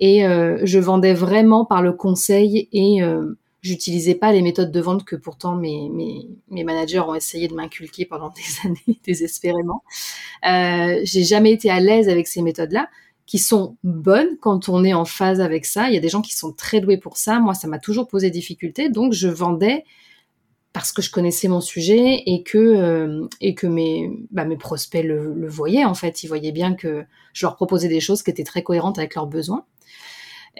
Et 0.00 0.26
euh, 0.26 0.58
je 0.64 0.78
vendais 0.78 1.14
vraiment 1.14 1.64
par 1.64 1.82
le 1.82 1.92
conseil 1.92 2.68
et 2.72 3.02
euh, 3.02 3.38
j'utilisais 3.62 4.14
pas 4.14 4.32
les 4.32 4.42
méthodes 4.42 4.70
de 4.70 4.80
vente 4.80 5.04
que 5.04 5.16
pourtant 5.16 5.56
mes, 5.56 5.90
mes, 6.48 6.64
managers 6.64 7.00
ont 7.00 7.14
essayé 7.14 7.48
de 7.48 7.54
m'inculquer 7.54 8.04
pendant 8.04 8.30
des 8.36 8.68
années 8.68 9.00
désespérément. 9.04 9.82
Euh, 10.48 11.00
j'ai 11.02 11.24
jamais 11.24 11.52
été 11.52 11.70
à 11.70 11.80
l'aise 11.80 12.08
avec 12.08 12.28
ces 12.28 12.42
méthodes-là 12.42 12.88
qui 13.26 13.38
sont 13.38 13.76
bonnes 13.84 14.38
quand 14.40 14.70
on 14.70 14.84
est 14.84 14.94
en 14.94 15.04
phase 15.04 15.40
avec 15.40 15.66
ça. 15.66 15.88
Il 15.88 15.94
y 15.94 15.98
a 15.98 16.00
des 16.00 16.08
gens 16.08 16.22
qui 16.22 16.34
sont 16.34 16.52
très 16.52 16.80
doués 16.80 16.96
pour 16.96 17.18
ça. 17.18 17.40
Moi, 17.40 17.52
ça 17.52 17.68
m'a 17.68 17.78
toujours 17.78 18.08
posé 18.08 18.30
difficulté. 18.30 18.88
Donc, 18.88 19.12
je 19.12 19.28
vendais 19.28 19.84
parce 20.72 20.92
que 20.92 21.02
je 21.02 21.10
connaissais 21.10 21.48
mon 21.48 21.60
sujet 21.60 22.22
et 22.26 22.42
que 22.42 22.58
euh, 22.58 23.26
et 23.40 23.54
que 23.54 23.66
mes 23.66 24.10
bah, 24.30 24.44
mes 24.44 24.56
prospects 24.56 25.04
le, 25.04 25.46
voyaient 25.48 25.84
en 25.84 25.94
fait 25.94 26.22
ils 26.22 26.28
voyaient 26.28 26.52
bien 26.52 26.74
que 26.74 27.04
je 27.32 27.46
leur 27.46 27.56
proposais 27.56 27.88
des 27.88 28.00
choses 28.00 28.22
qui 28.22 28.30
étaient 28.30 28.44
très 28.44 28.62
cohérentes 28.62 28.98
avec 28.98 29.14
leurs 29.14 29.26
besoins 29.26 29.64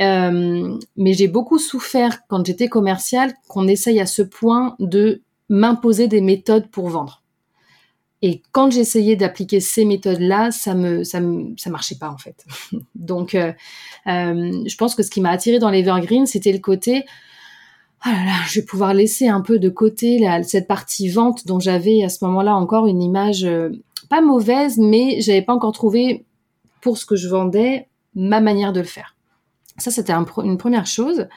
euh, 0.00 0.78
mais 0.96 1.12
j'ai 1.12 1.28
beaucoup 1.28 1.58
souffert 1.58 2.20
quand 2.28 2.44
j'étais 2.46 2.68
commerciale 2.68 3.34
qu'on 3.48 3.66
essaye 3.66 4.00
à 4.00 4.06
ce 4.06 4.22
point 4.22 4.76
de 4.78 5.22
m'imposer 5.48 6.08
des 6.08 6.20
méthodes 6.20 6.68
pour 6.70 6.88
vendre. 6.88 7.22
Et 8.20 8.42
quand 8.52 8.70
j'essayais 8.70 9.16
d'appliquer 9.16 9.60
ces 9.60 9.84
méthodes-là, 9.84 10.50
ça 10.50 10.74
me, 10.74 11.04
ça 11.04 11.20
ça 11.56 11.70
marchait 11.70 11.94
pas 11.96 12.10
en 12.10 12.18
fait. 12.18 12.44
Donc, 12.94 13.34
euh, 13.34 13.52
je 14.06 14.76
pense 14.76 14.94
que 14.94 15.02
ce 15.02 15.10
qui 15.10 15.20
m'a 15.20 15.30
attiré 15.30 15.58
dans 15.58 15.70
l'Evergreen, 15.70 16.26
c'était 16.26 16.52
le 16.52 16.58
côté, 16.58 17.04
oh 18.06 18.08
là 18.08 18.24
là, 18.24 18.36
je 18.48 18.60
vais 18.60 18.66
pouvoir 18.66 18.94
laisser 18.94 19.28
un 19.28 19.40
peu 19.40 19.58
de 19.58 19.68
côté 19.68 20.18
la, 20.18 20.42
cette 20.42 20.66
partie 20.66 21.08
vente 21.08 21.46
dont 21.46 21.60
j'avais 21.60 22.02
à 22.02 22.08
ce 22.08 22.24
moment-là 22.24 22.54
encore 22.54 22.86
une 22.86 23.02
image 23.02 23.44
euh, 23.44 23.70
pas 24.08 24.20
mauvaise, 24.20 24.78
mais 24.78 25.20
j'avais 25.20 25.42
pas 25.42 25.54
encore 25.54 25.72
trouvé 25.72 26.24
pour 26.80 26.98
ce 26.98 27.06
que 27.06 27.16
je 27.16 27.28
vendais 27.28 27.88
ma 28.14 28.40
manière 28.40 28.72
de 28.72 28.80
le 28.80 28.86
faire. 28.86 29.16
Ça, 29.76 29.90
c'était 29.90 30.12
une 30.12 30.58
première 30.58 30.86
chose. 30.86 31.28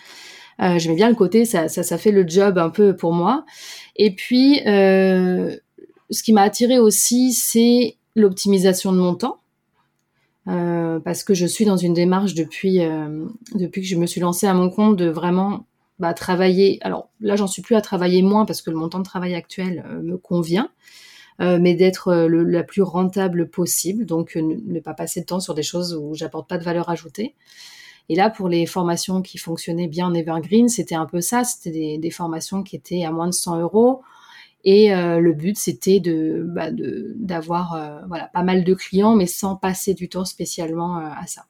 Euh, 0.61 0.77
J'aimais 0.79 0.95
bien 0.95 1.09
le 1.09 1.15
côté, 1.15 1.45
ça, 1.45 1.67
ça, 1.67 1.83
ça, 1.83 1.97
fait 1.97 2.11
le 2.11 2.27
job 2.27 2.57
un 2.57 2.69
peu 2.69 2.95
pour 2.95 3.13
moi. 3.13 3.45
Et 3.95 4.15
puis, 4.15 4.61
euh, 4.67 5.55
ce 6.09 6.23
qui 6.23 6.33
m'a 6.33 6.41
attiré 6.41 6.79
aussi, 6.79 7.33
c'est 7.33 7.97
l'optimisation 8.15 8.91
de 8.91 8.97
mon 8.97 9.15
temps. 9.15 9.41
Euh, 10.47 10.99
parce 10.99 11.23
que 11.23 11.33
je 11.35 11.45
suis 11.45 11.65
dans 11.65 11.77
une 11.77 11.93
démarche 11.93 12.33
depuis, 12.33 12.81
euh, 12.81 13.25
depuis 13.53 13.81
que 13.81 13.87
je 13.87 13.95
me 13.95 14.07
suis 14.07 14.21
lancée 14.21 14.47
à 14.47 14.53
mon 14.55 14.69
compte 14.69 14.97
de 14.97 15.07
vraiment 15.07 15.65
bah, 16.01 16.13
travailler. 16.13 16.79
Alors 16.81 17.09
là, 17.19 17.35
j'en 17.35 17.47
suis 17.47 17.61
plus 17.61 17.75
à 17.75 17.81
travailler 17.81 18.21
moins 18.21 18.45
parce 18.45 18.61
que 18.61 18.69
le 18.69 18.77
montant 18.77 18.99
de 18.99 19.05
travail 19.05 19.35
actuel 19.35 19.85
euh, 19.87 20.01
me 20.01 20.17
convient. 20.17 20.69
Euh, 21.39 21.57
mais 21.59 21.73
d'être 21.73 22.13
la 22.13 22.61
plus 22.61 22.83
rentable 22.83 23.49
possible, 23.49 24.05
donc 24.05 24.35
ne 24.35 24.79
pas 24.79 24.93
passer 24.93 25.21
de 25.21 25.25
temps 25.25 25.39
sur 25.39 25.55
des 25.55 25.63
choses 25.63 25.95
où 25.95 26.13
j'apporte 26.13 26.47
pas 26.47 26.59
de 26.59 26.63
valeur 26.63 26.89
ajoutée. 26.89 27.33
Et 28.09 28.15
là, 28.15 28.29
pour 28.29 28.47
les 28.47 28.67
formations 28.67 29.23
qui 29.23 29.39
fonctionnaient 29.39 29.87
bien 29.87 30.07
en 30.07 30.13
Evergreen, 30.13 30.69
c'était 30.69 30.93
un 30.93 31.07
peu 31.07 31.19
ça. 31.19 31.43
C'était 31.43 31.71
des, 31.71 31.97
des, 31.97 32.11
formations 32.11 32.61
qui 32.61 32.75
étaient 32.75 33.05
à 33.05 33.11
moins 33.11 33.27
de 33.27 33.33
100 33.33 33.59
euros. 33.59 34.03
Et 34.63 34.93
euh, 34.93 35.19
le 35.19 35.33
but, 35.33 35.57
c'était 35.57 35.99
de 35.99 36.43
bah, 36.45 36.69
d'avoir 36.71 37.73
euh, 37.73 38.01
voilà 38.07 38.27
pas 38.27 38.43
mal 38.43 38.63
de 38.63 38.73
clients, 38.73 39.15
mais 39.15 39.25
sans 39.25 39.55
passer 39.55 39.93
du 39.93 40.09
temps 40.09 40.25
spécialement 40.25 40.99
euh, 40.99 41.09
à 41.15 41.25
ça. 41.27 41.45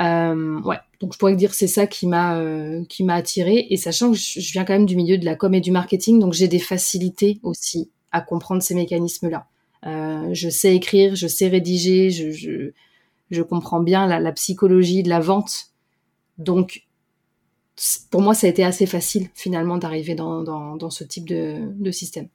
Euh, 0.00 0.60
ouais, 0.62 0.78
donc 1.00 1.12
je 1.12 1.18
pourrais 1.18 1.34
dire 1.34 1.54
c'est 1.54 1.66
ça 1.66 1.86
qui 1.86 2.06
m'a 2.06 2.38
euh, 2.38 2.84
qui 2.88 3.04
m'a 3.04 3.14
attiré. 3.14 3.66
Et 3.70 3.76
sachant 3.76 4.12
que 4.12 4.16
je, 4.16 4.52
viens 4.52 4.64
quand 4.64 4.74
même 4.74 4.86
du 4.86 4.96
milieu 4.96 5.18
de 5.18 5.24
la 5.24 5.34
com 5.34 5.52
et 5.54 5.60
du 5.60 5.70
marketing, 5.70 6.18
donc 6.20 6.32
j'ai 6.32 6.48
des 6.48 6.58
facilités 6.58 7.40
aussi 7.42 7.90
à 8.12 8.20
comprendre 8.20 8.62
ces 8.62 8.74
mécanismes-là. 8.74 9.46
je 10.32 10.48
sais 10.48 10.74
écrire, 10.74 11.14
je 11.14 11.26
sais 11.26 11.48
rédiger, 11.48 12.10
je, 12.10 12.30
je 12.30 12.72
je 13.30 13.42
comprends 13.42 13.80
bien 13.80 14.06
la, 14.06 14.20
la, 14.20 14.32
psychologie 14.32 15.02
de 15.02 15.08
la 15.08 15.20
vente. 15.20 15.72
Donc, 16.38 16.86
pour 18.10 18.22
moi, 18.22 18.34
ça 18.34 18.46
a 18.46 18.50
été 18.50 18.64
assez 18.64 18.86
facile 18.86 19.28
finalement 19.34 19.78
d'arriver 19.78 20.14
dans, 20.14 20.42
dans, 20.42 20.76
dans, 20.76 20.90
ce 20.90 21.04
type 21.04 21.28
de, 21.28 21.58
de, 21.78 21.90
système. 21.90 22.28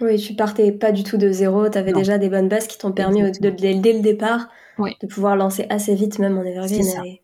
Oui, 0.00 0.16
tu 0.18 0.34
partais 0.34 0.72
pas 0.72 0.92
du 0.92 1.04
tout 1.04 1.18
de 1.18 1.30
zéro, 1.30 1.68
tu 1.68 1.76
avais 1.76 1.92
déjà 1.92 2.16
des 2.18 2.28
bonnes 2.28 2.48
bases 2.48 2.66
qui 2.66 2.78
t'ont 2.78 2.92
permis 2.92 3.22
de, 3.22 3.50
de, 3.50 3.50
dès 3.50 3.92
le 3.92 4.00
départ 4.00 4.48
oui. 4.78 4.96
de 5.00 5.06
pouvoir 5.06 5.36
lancer 5.36 5.66
assez 5.68 5.94
vite 5.94 6.18
même 6.18 6.38
en 6.38 6.42
Evergreen. 6.42 7.18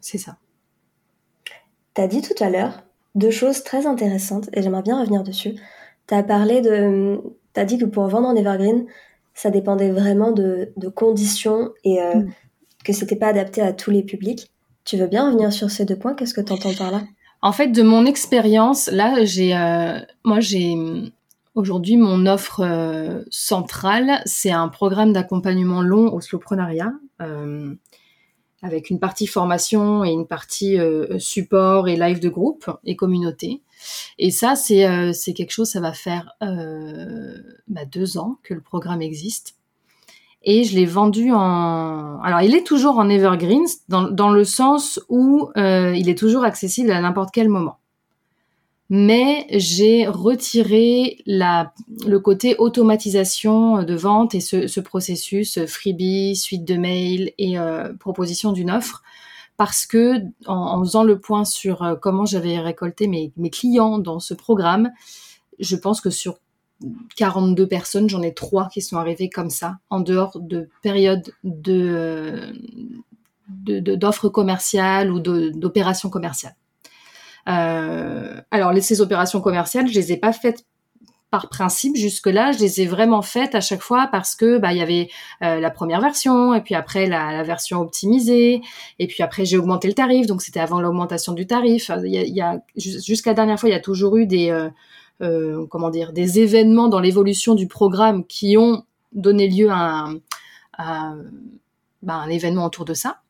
C'est 0.00 0.18
ça. 0.18 0.36
Tu 1.94 2.00
as 2.00 2.06
dit 2.06 2.22
tout 2.22 2.42
à 2.42 2.50
l'heure 2.50 2.82
deux 3.14 3.30
choses 3.30 3.64
très 3.64 3.86
intéressantes 3.86 4.48
et 4.52 4.62
j'aimerais 4.62 4.82
bien 4.82 5.00
revenir 5.00 5.22
dessus. 5.22 5.54
Tu 6.06 6.14
as 6.14 6.22
parlé 6.22 6.60
de... 6.60 7.20
Tu 7.54 7.60
as 7.60 7.64
dit 7.64 7.78
que 7.78 7.86
pour 7.86 8.06
vendre 8.08 8.28
en 8.28 8.36
Evergreen, 8.36 8.86
ça 9.34 9.50
dépendait 9.50 9.90
vraiment 9.90 10.32
de, 10.32 10.72
de 10.76 10.88
conditions 10.88 11.72
et 11.84 12.00
euh, 12.00 12.14
mm. 12.16 12.32
que 12.84 12.92
c'était 12.92 13.16
pas 13.16 13.28
adapté 13.28 13.60
à 13.62 13.72
tous 13.72 13.90
les 13.90 14.02
publics. 14.02 14.50
Tu 14.84 14.96
veux 14.96 15.06
bien 15.06 15.26
revenir 15.26 15.52
sur 15.52 15.70
ces 15.70 15.84
deux 15.84 15.96
points? 15.96 16.14
Qu'est-ce 16.14 16.34
que 16.34 16.40
tu 16.40 16.52
entends 16.52 16.74
par 16.74 16.90
là? 16.92 17.02
En 17.42 17.52
fait, 17.52 17.68
de 17.68 17.82
mon 17.82 18.06
expérience, 18.06 18.88
là, 18.90 19.24
j'ai, 19.24 19.56
euh, 19.56 19.98
moi, 20.24 20.40
j'ai 20.40 20.74
aujourd'hui 21.56 21.96
mon 21.96 22.26
offre 22.26 22.60
euh, 22.60 23.22
centrale, 23.30 24.22
c'est 24.26 24.52
un 24.52 24.68
programme 24.68 25.12
d'accompagnement 25.12 25.82
long 25.82 26.12
au 26.12 26.20
slowpreneuriat. 26.20 26.92
Euh, 27.20 27.74
avec 28.62 28.90
une 28.90 28.98
partie 28.98 29.26
formation 29.26 30.02
et 30.02 30.10
une 30.10 30.26
partie 30.26 30.78
euh, 30.78 31.18
support 31.18 31.88
et 31.88 31.94
live 31.94 32.20
de 32.20 32.28
groupe 32.28 32.70
et 32.84 32.96
communauté. 32.96 33.62
Et 34.18 34.30
ça, 34.30 34.56
c'est 34.56 34.88
euh, 34.88 35.12
quelque 35.12 35.52
chose, 35.52 35.68
ça 35.68 35.80
va 35.80 35.92
faire 35.92 36.34
bah, 36.40 37.84
deux 37.84 38.18
ans 38.18 38.38
que 38.42 38.54
le 38.54 38.62
programme 38.62 39.02
existe. 39.02 39.56
Et 40.42 40.64
je 40.64 40.74
l'ai 40.74 40.86
vendu 40.86 41.32
en... 41.32 42.18
Alors, 42.22 42.40
il 42.40 42.56
est 42.56 42.66
toujours 42.66 42.98
en 42.98 43.08
evergreen, 43.08 43.64
dans, 43.88 44.30
le 44.30 44.44
sens 44.44 45.00
où 45.08 45.50
il 45.56 46.08
est 46.08 46.18
toujours 46.18 46.44
accessible 46.44 46.90
à 46.90 47.00
n'importe 47.00 47.30
quel 47.32 47.48
moment 47.48 47.78
mais 48.88 49.46
j'ai 49.50 50.06
retiré 50.06 51.18
la, 51.26 51.72
le 52.06 52.20
côté 52.20 52.54
automatisation 52.58 53.82
de 53.82 53.94
vente 53.94 54.34
et 54.34 54.40
ce, 54.40 54.66
ce 54.66 54.80
processus 54.80 55.64
freebie, 55.66 56.36
suite 56.36 56.64
de 56.64 56.76
mails 56.76 57.32
et 57.38 57.58
euh, 57.58 57.92
proposition 57.94 58.52
d'une 58.52 58.70
offre 58.70 59.02
parce 59.56 59.86
que 59.86 60.18
en, 60.46 60.54
en, 60.54 60.84
faisant 60.84 61.02
le 61.02 61.18
point 61.18 61.44
sur 61.44 61.82
euh, 61.82 61.94
comment 61.96 62.26
j'avais 62.26 62.58
récolté 62.58 63.08
mes, 63.08 63.32
mes, 63.36 63.50
clients 63.50 63.98
dans 63.98 64.20
ce 64.20 64.34
programme, 64.34 64.90
je 65.58 65.76
pense 65.76 66.00
que 66.00 66.10
sur 66.10 66.38
42 67.16 67.66
personnes, 67.66 68.08
j'en 68.08 68.22
ai 68.22 68.34
trois 68.34 68.68
qui 68.68 68.82
sont 68.82 68.96
arrivées 68.98 69.30
comme 69.30 69.50
ça, 69.50 69.78
en 69.88 70.00
dehors 70.00 70.38
de 70.38 70.68
périodes 70.82 71.32
de 71.44 72.52
d'offres 73.48 74.28
commerciales 74.28 75.12
ou 75.12 75.20
d'opérations 75.20 76.10
commerciales. 76.10 76.56
Euh, 77.48 78.40
alors, 78.50 78.72
ces 78.80 79.00
opérations 79.00 79.40
commerciales, 79.40 79.88
je 79.88 79.94
les 79.94 80.12
ai 80.12 80.16
pas 80.16 80.32
faites 80.32 80.64
par 81.30 81.48
principe 81.48 81.96
jusque-là, 81.96 82.52
je 82.52 82.60
les 82.60 82.82
ai 82.82 82.86
vraiment 82.86 83.20
faites 83.20 83.54
à 83.54 83.60
chaque 83.60 83.82
fois 83.82 84.08
parce 84.12 84.36
que 84.36 84.58
bah 84.58 84.72
il 84.72 84.78
y 84.78 84.82
avait 84.82 85.08
euh, 85.42 85.58
la 85.58 85.70
première 85.70 86.00
version 86.00 86.54
et 86.54 86.60
puis 86.60 86.74
après 86.74 87.06
la, 87.06 87.42
version 87.42 87.80
optimisée 87.80 88.62
et 88.98 89.06
puis 89.06 89.22
après 89.22 89.44
j'ai 89.44 89.58
augmenté 89.58 89.88
le 89.88 89.94
tarif 89.94 90.26
donc 90.26 90.40
c'était 90.40 90.60
avant 90.60 90.80
l'augmentation 90.80 91.32
du 91.32 91.46
tarif. 91.46 91.90
Il 92.04 92.12
y 92.12 92.40
a, 92.40 92.60
jusqu'à 92.76 93.30
la 93.30 93.34
dernière 93.34 93.58
fois 93.58 93.68
il 93.68 93.72
y 93.72 93.76
a 93.76 93.80
toujours 93.80 94.16
eu 94.16 94.26
des 94.26 94.50
euh, 94.50 94.70
euh, 95.20 95.66
comment 95.66 95.90
dire 95.90 96.12
des 96.12 96.38
événements 96.38 96.88
dans 96.88 97.00
l'évolution 97.00 97.54
du 97.54 97.66
programme 97.66 98.24
qui 98.24 98.56
ont 98.56 98.84
donné 99.12 99.48
lieu 99.48 99.68
à 99.70 100.08
un, 100.78 101.18
un 102.06 102.28
événement 102.28 102.66
autour 102.66 102.84
de 102.84 102.94
ça. 102.94 103.20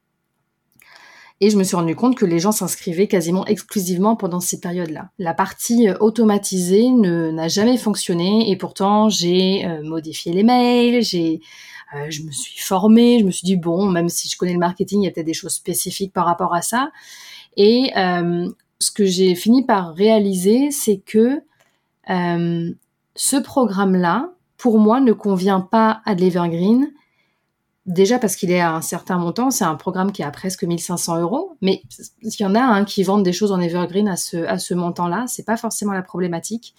Et 1.40 1.50
je 1.50 1.58
me 1.58 1.64
suis 1.64 1.76
rendu 1.76 1.94
compte 1.94 2.16
que 2.16 2.24
les 2.24 2.38
gens 2.38 2.52
s'inscrivaient 2.52 3.08
quasiment 3.08 3.44
exclusivement 3.44 4.16
pendant 4.16 4.40
ces 4.40 4.58
périodes-là. 4.58 5.10
La 5.18 5.34
partie 5.34 5.88
euh, 5.88 5.94
automatisée 6.00 6.88
n'a 6.88 7.48
jamais 7.48 7.76
fonctionné 7.76 8.50
et 8.50 8.56
pourtant 8.56 9.10
j'ai 9.10 9.66
euh, 9.66 9.82
modifié 9.82 10.32
les 10.32 10.42
mails, 10.42 11.02
j'ai 11.02 11.40
euh, 11.94 12.06
je 12.08 12.22
me 12.22 12.30
suis 12.30 12.58
formée, 12.58 13.18
je 13.20 13.24
me 13.24 13.30
suis 13.30 13.44
dit 13.44 13.56
bon, 13.56 13.86
même 13.86 14.08
si 14.08 14.28
je 14.28 14.36
connais 14.38 14.54
le 14.54 14.58
marketing, 14.58 15.02
il 15.02 15.04
y 15.04 15.08
a 15.08 15.10
peut-être 15.10 15.26
des 15.26 15.34
choses 15.34 15.52
spécifiques 15.52 16.12
par 16.12 16.24
rapport 16.24 16.54
à 16.54 16.62
ça. 16.62 16.90
Et 17.58 17.92
ce 17.94 18.90
que 18.90 19.06
j'ai 19.06 19.34
fini 19.34 19.64
par 19.64 19.94
réaliser, 19.94 20.70
c'est 20.70 20.98
que 20.98 21.40
ce 22.06 23.36
programme-là, 23.36 24.30
pour 24.58 24.78
moi, 24.78 25.00
ne 25.00 25.12
convient 25.12 25.60
pas 25.60 26.02
à 26.04 26.14
de 26.14 26.20
l'Evergreen 26.20 26.90
Déjà 27.86 28.18
parce 28.18 28.34
qu'il 28.34 28.50
est 28.50 28.60
à 28.60 28.74
un 28.74 28.80
certain 28.80 29.16
montant, 29.16 29.52
c'est 29.52 29.64
un 29.64 29.76
programme 29.76 30.10
qui 30.10 30.22
est 30.22 30.24
à 30.24 30.32
presque 30.32 30.64
1500 30.64 31.20
euros, 31.20 31.56
mais 31.62 31.82
il 32.22 32.32
y 32.40 32.44
en 32.44 32.56
a 32.56 32.60
hein, 32.60 32.84
qui 32.84 33.04
vendent 33.04 33.22
des 33.22 33.32
choses 33.32 33.52
en 33.52 33.60
evergreen 33.60 34.08
à 34.08 34.16
ce, 34.16 34.38
à 34.38 34.58
ce 34.58 34.74
montant-là, 34.74 35.26
c'est 35.28 35.44
pas 35.44 35.56
forcément 35.56 35.92
la 35.92 36.02
problématique, 36.02 36.74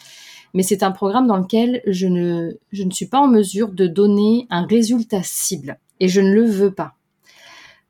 mais 0.54 0.64
c'est 0.64 0.84
un 0.84 0.92
programme 0.92 1.26
dans 1.26 1.38
lequel 1.38 1.82
je 1.88 2.08
ne, 2.08 2.58
je 2.74 2.84
ne 2.84 2.92
suis 2.92 3.06
pas 3.06 3.20
en 3.20 3.28
mesure 3.28 3.70
de 3.70 3.88
donner 3.88 4.48
un 4.50 4.66
résultat 4.66 5.24
cible, 5.24 5.80
et 6.02 6.10
je 6.10 6.20
ne 6.20 6.34
le 6.34 6.44
veux 6.44 6.74
pas. 6.74 6.97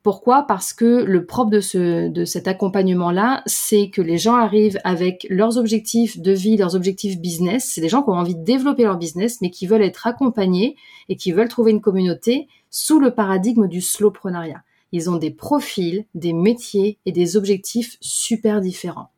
Pourquoi? 0.04 0.44
Parce 0.44 0.74
que 0.74 1.04
le 1.04 1.26
propre 1.26 1.52
de, 1.52 1.60
ce, 1.60 2.08
de 2.08 2.24
cet 2.24 2.48
accompagnement-là, 2.48 3.44
c'est 3.46 3.90
que 3.90 4.02
les 4.02 4.18
gens 4.18 4.36
arrivent 4.36 4.80
avec 4.84 5.28
leurs 5.30 5.58
objectifs 5.58 6.20
de 6.20 6.32
vie, 6.32 6.56
leurs 6.56 6.76
objectifs 6.76 7.20
business. 7.20 7.72
C'est 7.74 7.82
des 7.82 7.90
gens 7.90 8.04
qui 8.04 8.10
ont 8.10 8.14
envie 8.14 8.36
de 8.36 8.44
développer 8.44 8.84
leur 8.84 8.98
business, 8.98 9.42
mais 9.42 9.50
qui 9.50 9.68
veulent 9.68 9.84
être 9.84 10.08
accompagnés 10.08 10.76
et 11.10 11.18
qui 11.18 11.32
veulent 11.32 11.50
trouver 11.50 11.72
une 11.72 11.82
communauté 11.82 12.48
sous 12.70 13.00
le 13.00 13.14
paradigme 13.14 13.68
du 13.68 13.82
slowprenariat. 13.82 14.64
Ils 14.94 15.10
ont 15.10 15.18
des 15.18 15.32
profils, 15.32 16.06
des 16.16 16.34
métiers 16.34 17.00
et 17.06 17.12
des 17.12 17.36
objectifs 17.36 17.98
super 18.00 18.62
différents. 18.62 19.10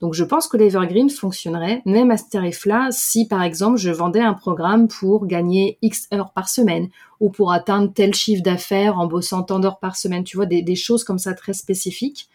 Donc 0.00 0.14
je 0.14 0.24
pense 0.24 0.48
que 0.48 0.56
l'Evergreen 0.56 1.10
fonctionnerait 1.10 1.82
même 1.84 2.10
à 2.10 2.16
ce 2.16 2.24
tarif-là 2.30 2.88
si 2.90 3.28
par 3.28 3.42
exemple 3.42 3.76
je 3.76 3.90
vendais 3.90 4.20
un 4.20 4.32
programme 4.32 4.88
pour 4.88 5.26
gagner 5.26 5.78
X 5.82 6.08
heures 6.14 6.32
par 6.32 6.48
semaine 6.48 6.88
ou 7.20 7.28
pour 7.28 7.52
atteindre 7.52 7.92
tel 7.92 8.14
chiffre 8.14 8.42
d'affaires 8.42 8.98
en 8.98 9.06
bossant 9.06 9.42
tant 9.42 9.60
d'heures 9.60 9.78
par 9.78 9.96
semaine, 9.96 10.24
tu 10.24 10.38
vois, 10.38 10.46
des, 10.46 10.74
choses 10.74 11.04
comme 11.04 11.18
ça 11.18 11.34
très 11.34 11.52
spécifiques. 11.52 12.28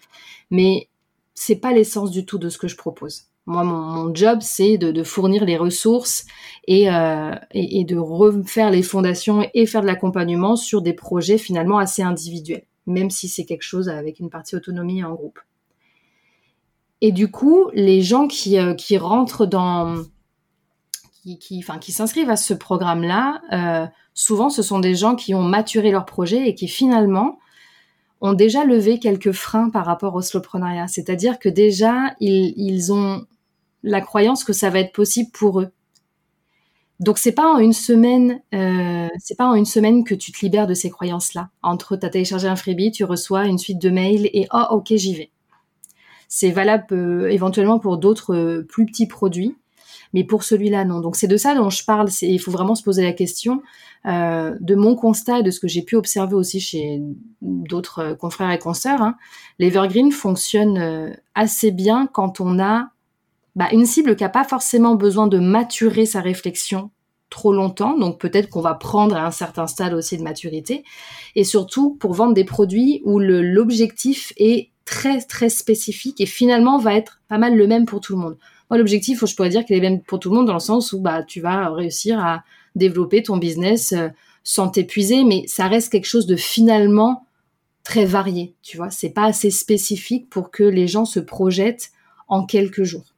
Mais 0.52 0.90
c'est 1.34 1.56
pas 1.56 1.74
l'essence 1.74 2.12
du 2.12 2.24
tout 2.24 2.38
de 2.38 2.50
ce 2.50 2.60
que 2.60 2.68
je 2.68 2.78
propose. 2.78 3.24
Moi, 3.48 3.64
mon, 3.64 4.14
job, 4.14 4.40
c'est 4.42 4.78
de, 4.78 5.04
fournir 5.04 5.46
les 5.46 5.58
ressources 5.58 6.26
euh, 6.70 7.36
et, 7.52 7.80
et, 7.80 7.84
de 7.84 7.98
refaire 7.98 8.70
les 8.72 8.84
fondations 8.84 9.48
et 9.54 9.66
faire 9.66 9.82
de 9.82 9.88
l'accompagnement 9.88 10.56
sur 10.56 10.82
des 10.82 10.94
projets 10.94 11.38
finalement 11.38 11.78
assez 11.78 12.02
individuels, 12.02 12.66
même 12.86 13.10
si 13.10 13.28
c'est 13.28 13.46
quelque 13.46 13.64
chose 13.64 13.90
avec 13.90 14.20
une 14.20 14.30
partie 14.30 14.56
autonomie 14.56 15.04
en 15.04 15.14
groupe. 15.14 15.40
Et 17.02 17.12
du 17.12 17.30
coup, 17.30 17.70
les 17.74 18.02
gens 18.02 18.28
qui, 18.28 18.58
euh, 18.58 18.76
rentrent 18.98 19.46
dans, 19.46 20.04
qui, 21.40 21.64
s'inscrivent 21.92 22.30
à 22.30 22.38
ce 22.38 22.54
programme-là, 22.54 23.42
euh, 23.52 23.88
souvent, 24.14 24.50
ce 24.50 24.62
sont 24.62 24.80
des 24.80 24.96
gens 24.96 25.16
qui 25.16 25.34
ont 25.36 25.44
maturé 25.44 25.92
leur 25.92 26.06
projet 26.06 26.48
et 26.48 26.56
qui 26.56 26.68
finalement 26.68 27.40
ont 28.22 28.34
déjà 28.34 28.64
levé 28.64 29.00
quelques 29.00 29.34
freins 29.34 29.70
par 29.70 29.86
rapport 29.86 30.16
au 30.16 30.22
slowpreneuriat. 30.22 30.88
C'est-à-dire 30.88 31.38
que 31.40 31.50
déjà, 31.50 32.16
ils, 32.20 32.94
ont 32.94 33.26
la 33.84 34.02
croyance 34.02 34.44
que 34.44 34.54
ça 34.54 34.70
va 34.70 34.80
être 34.80 34.94
possible 34.94 35.32
pour 35.32 35.62
eux. 35.62 35.72
Donc 37.02 37.18
c'est 37.18 37.34
pas 37.34 37.52
en 37.52 37.58
une 37.58 37.74
semaine, 37.74 38.42
euh, 38.54 39.10
pas 39.38 39.48
en 39.48 39.56
une 39.56 39.66
semaine 39.66 40.06
que 40.06 40.16
tu 40.16 40.32
te 40.32 40.40
libères 40.42 40.66
de 40.66 40.74
ces 40.74 40.90
croyances-là. 40.90 41.50
Entre 41.62 41.98
t'as 41.98 42.08
téléchargé 42.08 42.48
un 42.48 42.56
freebie, 42.56 42.92
tu 42.92 43.04
reçois 43.04 43.46
une 43.46 43.58
suite 43.58 43.80
de 43.80 43.90
mails 43.90 44.30
et 44.32 44.48
oh 44.54 44.64
ok 44.72 44.94
j'y 44.96 45.14
vais. 45.14 45.32
C'est 46.36 46.52
valable 46.52 46.88
euh, 46.92 47.32
éventuellement 47.32 47.80
pour 47.80 47.98
d'autres 47.98 48.36
euh, 48.36 48.66
plus 48.68 48.86
petits 48.86 49.08
produits, 49.08 49.56
mais 50.14 50.26
pour 50.26 50.44
celui-là, 50.44 50.84
non. 50.84 51.00
Donc 51.00 51.16
c'est 51.16 51.30
de 51.30 51.38
ça 51.38 51.56
dont 51.56 51.70
je 51.70 51.86
parle. 51.86 52.10
Il 52.24 52.40
faut 52.40 52.52
vraiment 52.52 52.76
se 52.76 52.84
poser 52.84 53.04
la 53.04 53.14
question 53.14 53.62
euh, 54.06 54.54
de 54.60 54.76
mon 54.76 54.98
constat 54.98 55.40
et 55.40 55.44
de 55.44 55.50
ce 55.50 55.62
que 55.62 55.70
j'ai 55.70 55.82
pu 55.82 55.96
observer 55.96 56.36
aussi 56.36 56.60
chez 56.60 57.02
d'autres 57.42 58.18
confrères 58.20 58.52
et 58.52 58.60
consoeurs. 58.60 59.02
Hein. 59.02 59.16
L'Evergreen 59.60 60.12
fonctionne 60.12 61.16
assez 61.36 61.72
bien 61.72 62.06
quand 62.06 62.42
on 62.42 62.60
a 62.60 62.90
bah, 63.56 63.70
une 63.72 63.86
cible 63.86 64.18
qui 64.18 64.24
n'a 64.24 64.30
pas 64.30 64.44
forcément 64.44 64.96
besoin 64.96 65.28
de 65.28 65.40
maturer 65.40 66.06
sa 66.06 66.20
réflexion 66.20 66.92
trop 67.30 67.54
longtemps, 67.54 67.98
donc 67.98 68.20
peut-être 68.20 68.50
qu'on 68.50 68.62
va 68.62 68.74
prendre 68.74 69.16
à 69.16 69.26
un 69.26 69.32
certain 69.32 69.68
stade 69.68 69.94
aussi 69.94 70.18
de 70.18 70.24
maturité, 70.24 70.84
et 71.36 71.46
surtout 71.46 71.96
pour 71.96 72.14
vendre 72.14 72.34
des 72.34 72.44
produits 72.44 73.02
où 73.06 73.20
l'objectif 73.20 74.34
est 74.36 74.72
très 74.86 75.22
très 75.22 75.50
spécifique 75.50 76.22
et 76.22 76.26
finalement 76.26 76.78
va 76.78 76.96
être 76.96 77.20
pas 77.28 77.38
mal 77.38 77.56
le 77.56 77.68
même 77.68 77.86
pour 77.86 78.00
tout 78.00 78.16
le 78.16 78.22
monde. 78.22 78.38
Moi, 78.70 78.78
l'objectif, 78.78 79.26
je 79.26 79.36
pourrais 79.36 79.50
dire 79.50 79.66
qu'il 79.66 79.76
est 79.76 79.82
même 79.82 80.02
pour 80.02 80.20
tout 80.20 80.30
le 80.30 80.36
monde 80.36 80.48
dans 80.48 80.54
le 80.54 80.60
sens 80.60 80.94
où 80.94 81.00
bah 81.00 81.24
tu 81.24 81.42
vas 81.42 81.70
réussir 81.70 82.20
à 82.20 82.44
développer 82.76 83.24
ton 83.24 83.38
business 83.38 83.94
euh, 83.94 84.10
sans 84.44 84.70
t'épuiser, 84.70 85.24
mais 85.24 85.46
ça 85.48 85.68
reste 85.68 85.92
quelque 85.92 86.06
chose 86.06 86.28
de 86.28 86.36
finalement 86.36 87.26
très 87.84 88.06
varié. 88.06 88.56
Tu 88.62 88.78
vois, 88.78 88.90
c'est 88.90 89.10
pas 89.10 89.26
assez 89.26 89.52
spécifique 89.52 90.30
pour 90.30 90.52
que 90.52 90.64
les 90.64 90.88
gens 90.88 91.06
se 91.06 91.20
projettent 91.20 91.92
en 92.28 92.46
quelques 92.46 92.84
jours. 92.84 93.16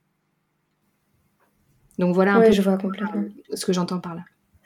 Donc 1.98 2.14
voilà 2.14 2.36
un 2.36 2.42
peu 2.42 2.52
je 2.52 2.62
vois 2.62 2.78
complètement. 2.78 3.24
ce 3.54 3.66
que 3.66 3.74
j'entends 3.74 4.00
par 4.00 4.16
là. 4.16 4.22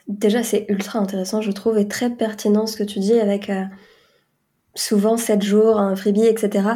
Déjà, 0.08 0.42
c'est 0.42 0.66
ultra 0.68 0.98
intéressant, 0.98 1.40
je 1.40 1.52
trouve, 1.52 1.78
et 1.78 1.86
très 1.86 2.10
pertinent 2.10 2.66
ce 2.66 2.76
que 2.76 2.82
tu 2.82 2.98
dis 2.98 3.18
avec 3.18 3.48
euh, 3.48 3.64
souvent 4.74 5.16
7 5.16 5.42
jours, 5.42 5.78
un 5.78 5.96
freebie, 5.96 6.26
etc. 6.26 6.68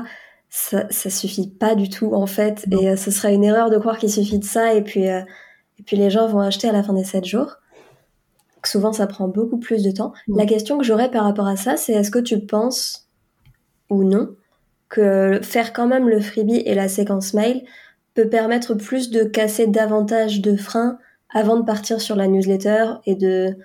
Ça, 0.49 0.87
ça 0.91 1.11
suffit 1.11 1.49
pas 1.49 1.75
du 1.75 1.89
tout 1.89 2.15
en 2.15 2.27
fait. 2.27 2.67
Et 2.71 2.91
euh, 2.91 2.97
ce 2.97 3.11
serait 3.11 3.35
une 3.35 3.45
erreur 3.45 3.71
de 3.71 3.79
croire 3.79 3.99
qu'il 3.99 4.11
suffit 4.11 4.39
de 4.39 4.45
ça 4.45 4.75
et 4.75 4.83
puis, 4.83 5.09
euh, 5.09 5.21
et 5.79 5.83
puis 5.83 5.97
les 5.97 6.11
gens 6.11 6.27
vont 6.29 6.41
acheter 6.41 6.69
à 6.69 6.73
la 6.73 6.83
fin 6.83 6.93
des 6.93 7.05
7 7.05 7.25
jours. 7.25 7.57
Souvent 8.65 8.93
ça 8.93 9.07
prend 9.07 9.29
beaucoup 9.29 9.59
plus 9.59 9.83
de 9.83 9.91
temps. 9.91 10.13
La 10.29 10.47
question 10.47 10.79
que 10.79 10.85
j'aurais 10.85 11.11
par 11.11 11.25
rapport 11.25 11.47
à 11.47 11.57
ça, 11.57 11.77
c'est 11.77 11.93
est-ce 11.93 12.11
que 12.11 12.19
tu 12.19 12.41
penses 12.41 13.09
ou 13.91 14.03
non 14.03 14.35
que 14.89 15.41
faire 15.43 15.73
quand 15.73 15.87
même 15.87 16.09
le 16.09 16.21
freebie 16.21 16.63
et 16.65 16.75
la 16.75 16.89
séquence 16.89 17.35
mail 17.35 17.65
peut 18.15 18.29
permettre 18.29 18.75
plus 18.75 19.11
de 19.11 19.25
casser 19.25 19.67
davantage 19.67 20.41
de 20.41 20.57
freins 20.57 20.99
avant 21.33 21.57
de 21.57 21.65
partir 21.65 22.01
sur 22.01 22.17
la 22.17 22.29
newsletter 22.29 22.95
et 23.05 23.15
de 23.15 23.57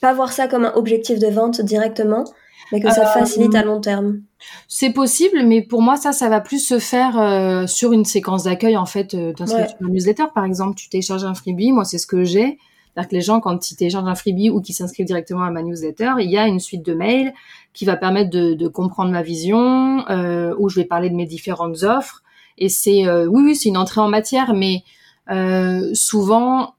pas 0.00 0.12
voir 0.12 0.32
ça 0.32 0.48
comme 0.48 0.64
un 0.64 0.74
objectif 0.74 1.18
de 1.18 1.26
vente 1.28 1.60
directement, 1.60 2.24
mais 2.72 2.80
que 2.80 2.90
ça 2.90 3.02
euh, 3.02 3.18
facilite 3.20 3.54
à 3.54 3.62
long 3.62 3.80
terme. 3.80 4.20
C'est 4.68 4.90
possible, 4.92 5.42
mais 5.44 5.62
pour 5.62 5.82
moi, 5.82 5.96
ça, 5.96 6.12
ça 6.12 6.28
va 6.28 6.40
plus 6.40 6.64
se 6.64 6.78
faire 6.78 7.18
euh, 7.18 7.66
sur 7.66 7.92
une 7.92 8.04
séquence 8.04 8.44
d'accueil, 8.44 8.76
en 8.76 8.86
fait, 8.86 9.14
euh, 9.14 9.32
newsletter, 9.80 10.26
par 10.34 10.44
exemple. 10.44 10.76
Tu 10.76 10.88
télécharges 10.88 11.24
un 11.24 11.34
freebie, 11.34 11.72
moi, 11.72 11.84
c'est 11.84 11.98
ce 11.98 12.06
que 12.06 12.24
j'ai. 12.24 12.58
C'est-à-dire 12.98 13.10
que 13.10 13.14
les 13.14 13.20
gens, 13.20 13.40
quand 13.40 13.70
ils 13.70 13.76
téléchargent 13.76 14.08
un 14.08 14.14
freebie 14.14 14.50
ou 14.50 14.60
qu'ils 14.60 14.74
s'inscrivent 14.74 15.06
directement 15.06 15.42
à 15.42 15.50
ma 15.50 15.62
newsletter, 15.62 16.14
il 16.18 16.30
y 16.30 16.36
a 16.36 16.46
une 16.46 16.58
suite 16.58 16.84
de 16.84 16.94
mails 16.94 17.32
qui 17.72 17.84
va 17.84 17.96
permettre 17.96 18.30
de, 18.30 18.54
de 18.54 18.68
comprendre 18.68 19.12
ma 19.12 19.22
vision, 19.22 20.04
euh, 20.10 20.52
où 20.58 20.68
je 20.68 20.80
vais 20.80 20.84
parler 20.84 21.08
de 21.08 21.14
mes 21.14 21.26
différentes 21.26 21.84
offres. 21.84 22.22
Et 22.56 22.68
c'est, 22.68 23.06
euh, 23.06 23.26
oui, 23.26 23.42
oui, 23.44 23.54
c'est 23.54 23.68
une 23.68 23.76
entrée 23.76 24.00
en 24.00 24.08
matière, 24.08 24.52
mais 24.52 24.82
euh, 25.30 25.90
souvent, 25.94 26.74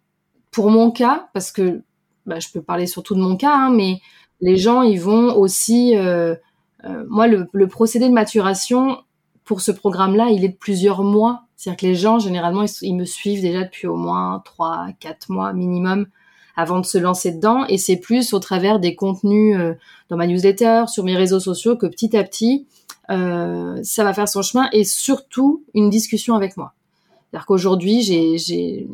pour 0.51 0.69
mon 0.71 0.91
cas, 0.91 1.29
parce 1.33 1.51
que 1.51 1.83
bah, 2.25 2.39
je 2.39 2.49
peux 2.53 2.61
parler 2.61 2.85
surtout 2.85 3.15
de 3.15 3.21
mon 3.21 3.37
cas, 3.37 3.55
hein, 3.55 3.69
mais 3.69 4.01
les 4.41 4.57
gens, 4.57 4.81
ils 4.81 4.99
vont 4.99 5.35
aussi... 5.35 5.95
Euh, 5.97 6.35
euh, 6.85 7.03
moi, 7.09 7.27
le, 7.27 7.67
procédé 7.67 8.07
de 8.07 8.13
maturation 8.13 8.99
pour 9.43 9.61
ce 9.61 9.71
programme-là, 9.71 10.29
il 10.29 10.45
est 10.45 10.49
de 10.49 10.57
plusieurs 10.57 11.03
mois. 11.03 11.43
C'est-à-dire 11.55 11.79
que 11.79 11.85
les 11.87 11.95
gens, 11.95 12.19
généralement, 12.19 12.63
ils, 12.81 12.95
me 12.95 13.05
suivent 13.05 13.41
déjà 13.41 13.63
depuis 13.63 13.87
au 13.87 13.97
moins 13.97 14.41
3, 14.45 14.87
4 14.99 15.29
mois 15.29 15.51
minimum 15.51 16.07
avant 16.55 16.79
de 16.79 16.85
se 16.85 16.97
lancer 16.97 17.31
dedans. 17.31 17.65
Et 17.67 17.77
c'est 17.77 17.97
plus 17.97 18.33
au 18.33 18.39
travers 18.39 18.79
des 18.79 18.95
contenus 18.95 19.57
euh, 19.57 19.73
dans 20.09 20.15
ma 20.15 20.27
newsletter, 20.27 20.85
sur 20.87 21.03
mes 21.03 21.17
réseaux 21.17 21.39
sociaux, 21.39 21.75
que 21.75 21.87
petit 21.87 22.15
à 22.15 22.23
petit, 22.23 22.65
ça 23.09 24.03
va 24.03 24.13
faire 24.13 24.29
son 24.29 24.43
chemin. 24.43 24.69
Et 24.71 24.83
surtout, 24.83 25.63
une 25.73 25.89
discussion 25.89 26.35
avec 26.35 26.57
moi. 26.57 26.73
C'est-à-dire 27.29 27.45
qu'aujourd'hui, 27.47 28.01
j'ai 28.01 28.87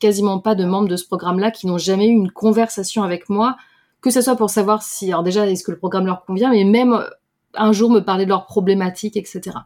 quasiment 0.00 0.38
pas 0.38 0.54
de 0.54 0.64
membres 0.64 0.88
de 0.88 0.96
ce 0.96 1.04
programme-là 1.04 1.50
qui 1.50 1.66
n'ont 1.66 1.78
jamais 1.78 2.06
eu 2.06 2.12
une 2.12 2.30
conversation 2.30 3.02
avec 3.02 3.28
moi 3.28 3.56
que 4.00 4.10
ce 4.10 4.20
soit 4.20 4.36
pour 4.36 4.50
savoir 4.50 4.82
si, 4.82 5.12
alors 5.12 5.22
déjà, 5.22 5.46
est-ce 5.46 5.64
que 5.64 5.70
le 5.70 5.78
programme 5.78 6.06
leur 6.06 6.24
convient, 6.24 6.50
mais 6.50 6.64
même 6.64 6.92
euh, 6.92 7.08
un 7.54 7.72
jour 7.72 7.90
me 7.90 8.00
parler 8.00 8.24
de 8.24 8.30
leurs 8.30 8.46
problématiques, 8.46 9.16
etc. 9.16 9.56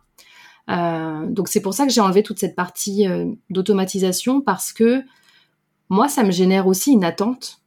Euh, 0.71 1.27
donc 1.27 1.49
c'est 1.49 1.61
pour 1.61 1.75
ça 1.75 1.87
que 1.87 1.93
j'ai 1.93 2.01
enlevé 2.01 2.23
toute 2.23 2.39
cette 2.39 2.55
partie 2.55 3.09
euh, 3.09 3.27
d'automatisation 3.51 4.41
parce 4.41 4.73
que 4.73 5.03
moi, 5.89 6.09
ça 6.09 6.23
me 6.23 6.31
génère 6.31 6.67
aussi 6.67 6.93
une 6.93 7.05
attente. 7.05 7.59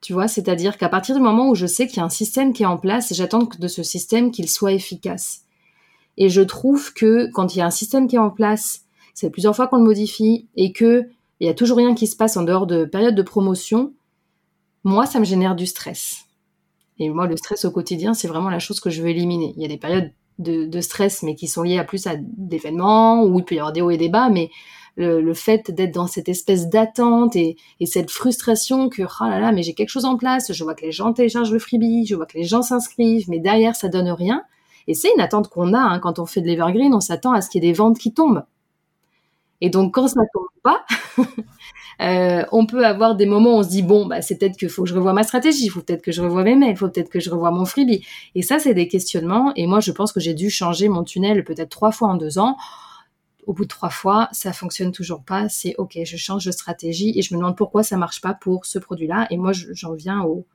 Tu 0.00 0.14
vois, 0.14 0.28
c'est-à-dire 0.28 0.78
qu'à 0.78 0.88
partir 0.88 1.14
du 1.14 1.20
moment 1.20 1.50
où 1.50 1.54
je 1.54 1.66
sais 1.66 1.86
qu'il 1.86 1.98
y 1.98 2.00
a 2.00 2.04
un 2.04 2.08
système 2.08 2.54
qui 2.54 2.62
est 2.62 2.66
en 2.66 2.78
place, 2.78 3.12
j'attends 3.12 3.46
de 3.58 3.68
ce 3.68 3.82
système 3.82 4.30
qu'il 4.30 4.48
soit 4.48 4.72
efficace. 4.72 5.42
Et 6.16 6.30
je 6.30 6.40
trouve 6.40 6.94
que 6.94 7.30
quand 7.32 7.54
il 7.54 7.58
y 7.58 7.60
a 7.60 7.66
un 7.66 7.70
système 7.70 8.08
qui 8.08 8.16
est 8.16 8.20
en 8.20 8.30
place, 8.30 8.86
c'est 9.12 9.28
plusieurs 9.28 9.54
fois 9.54 9.68
qu'on 9.68 9.76
le 9.76 9.84
modifie 9.84 10.48
et 10.56 10.72
que 10.72 11.06
il 11.40 11.46
y 11.46 11.50
a 11.50 11.54
toujours 11.54 11.78
rien 11.78 11.94
qui 11.94 12.06
se 12.06 12.16
passe 12.16 12.36
en 12.36 12.42
dehors 12.42 12.66
de 12.66 12.84
période 12.84 13.14
de 13.14 13.22
promotion, 13.22 13.92
moi, 14.84 15.06
ça 15.06 15.18
me 15.18 15.24
génère 15.24 15.54
du 15.54 15.66
stress. 15.66 16.24
Et 16.98 17.08
moi, 17.08 17.26
le 17.26 17.36
stress 17.36 17.64
au 17.64 17.70
quotidien, 17.70 18.14
c'est 18.14 18.28
vraiment 18.28 18.50
la 18.50 18.58
chose 18.58 18.80
que 18.80 18.90
je 18.90 19.02
veux 19.02 19.08
éliminer. 19.08 19.54
Il 19.56 19.62
y 19.62 19.64
a 19.64 19.68
des 19.68 19.78
périodes 19.78 20.12
de, 20.38 20.80
stress, 20.80 21.22
mais 21.22 21.34
qui 21.34 21.46
sont 21.48 21.62
liées 21.62 21.78
à 21.78 21.84
plus 21.84 22.06
à 22.06 22.14
d'événements, 22.16 23.24
où 23.24 23.38
il 23.38 23.44
peut 23.44 23.54
y 23.54 23.58
avoir 23.58 23.72
des 23.72 23.82
hauts 23.82 23.90
et 23.90 23.98
des 23.98 24.08
bas, 24.08 24.30
mais 24.30 24.50
le, 24.96 25.34
fait 25.34 25.70
d'être 25.70 25.94
dans 25.94 26.06
cette 26.06 26.28
espèce 26.28 26.68
d'attente 26.68 27.36
et, 27.36 27.56
cette 27.86 28.10
frustration 28.10 28.88
que, 28.88 29.02
oh 29.02 29.24
là 29.28 29.38
là, 29.38 29.52
mais 29.52 29.62
j'ai 29.62 29.74
quelque 29.74 29.88
chose 29.88 30.04
en 30.04 30.16
place, 30.16 30.52
je 30.52 30.64
vois 30.64 30.74
que 30.74 30.84
les 30.84 30.92
gens 30.92 31.12
téléchargent 31.12 31.52
le 31.52 31.58
freebie, 31.58 32.06
je 32.06 32.14
vois 32.14 32.26
que 32.26 32.36
les 32.36 32.44
gens 32.44 32.62
s'inscrivent, 32.62 33.28
mais 33.28 33.38
derrière, 33.38 33.76
ça 33.76 33.88
donne 33.88 34.10
rien. 34.10 34.42
Et 34.86 34.94
c'est 34.94 35.12
une 35.14 35.20
attente 35.20 35.48
qu'on 35.48 35.72
a 35.74 35.78
hein, 35.78 35.98
quand 36.00 36.18
on 36.18 36.26
fait 36.26 36.40
de 36.40 36.46
l'evergreen, 36.46 36.94
on 36.94 37.00
s'attend 37.00 37.32
à 37.32 37.40
ce 37.40 37.50
qu'il 37.50 37.62
y 37.62 37.66
ait 37.66 37.70
des 37.70 37.76
ventes 37.76 37.98
qui 37.98 38.12
tombent. 38.12 38.44
Et 39.60 39.70
donc, 39.70 39.94
quand 39.94 40.08
ça 40.08 40.20
tombe 40.32 40.46
pas, 40.62 40.84
Euh, 42.00 42.44
on 42.50 42.66
peut 42.66 42.86
avoir 42.86 43.14
des 43.14 43.26
moments 43.26 43.56
où 43.56 43.58
on 43.58 43.62
se 43.62 43.68
dit 43.68 43.82
bon, 43.82 44.06
bah, 44.06 44.22
c'est 44.22 44.36
peut-être 44.36 44.68
faut 44.68 44.84
que 44.84 44.88
je 44.88 44.94
revoie 44.94 45.12
ma 45.12 45.22
stratégie, 45.22 45.64
il 45.64 45.68
faut 45.68 45.82
peut-être 45.82 46.02
que 46.02 46.12
je 46.12 46.22
revoie 46.22 46.44
mes 46.44 46.56
mails, 46.56 46.70
il 46.70 46.76
faut 46.76 46.88
peut-être 46.88 47.10
que 47.10 47.20
je 47.20 47.30
revoie 47.30 47.50
mon 47.50 47.64
freebie. 47.64 48.04
Et 48.34 48.42
ça, 48.42 48.58
c'est 48.58 48.74
des 48.74 48.88
questionnements. 48.88 49.52
Et 49.56 49.66
moi, 49.66 49.80
je 49.80 49.92
pense 49.92 50.12
que 50.12 50.20
j'ai 50.20 50.34
dû 50.34 50.50
changer 50.50 50.88
mon 50.88 51.04
tunnel 51.04 51.44
peut-être 51.44 51.70
trois 51.70 51.92
fois 51.92 52.08
en 52.08 52.16
deux 52.16 52.38
ans. 52.38 52.56
Au 53.46 53.52
bout 53.52 53.64
de 53.64 53.68
trois 53.68 53.90
fois, 53.90 54.28
ça 54.32 54.52
fonctionne 54.52 54.92
toujours 54.92 55.22
pas. 55.22 55.48
C'est 55.48 55.74
ok, 55.76 55.98
je 56.04 56.16
change 56.16 56.44
de 56.44 56.50
stratégie 56.52 57.12
et 57.18 57.22
je 57.22 57.34
me 57.34 57.38
demande 57.38 57.56
pourquoi 57.56 57.82
ça 57.82 57.96
marche 57.96 58.20
pas 58.20 58.34
pour 58.34 58.64
ce 58.64 58.78
produit-là. 58.78 59.26
Et 59.30 59.36
moi, 59.36 59.52
j'en 59.52 59.94
viens 59.94 60.22
au, 60.22 60.46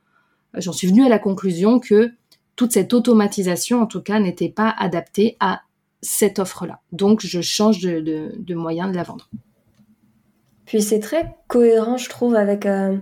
j'en 0.54 0.72
suis 0.72 0.88
venue 0.88 1.04
à 1.04 1.08
la 1.08 1.18
conclusion 1.18 1.78
que 1.78 2.12
toute 2.56 2.72
cette 2.72 2.94
automatisation, 2.94 3.82
en 3.82 3.86
tout 3.86 4.00
cas, 4.00 4.18
n'était 4.18 4.48
pas 4.48 4.74
adaptée 4.78 5.36
à 5.40 5.60
cette 6.00 6.38
offre-là. 6.38 6.80
Donc, 6.92 7.20
je 7.20 7.40
change 7.40 7.80
de, 7.80 8.54
moyen 8.54 8.88
de 8.88 8.96
la 8.96 9.02
vendre. 9.02 9.28
Puis 10.66 10.82
c'est 10.82 11.00
très 11.00 11.36
cohérent, 11.48 11.96
je 11.96 12.10
trouve, 12.10 12.34
avec, 12.34 12.66
euh, 12.66 12.98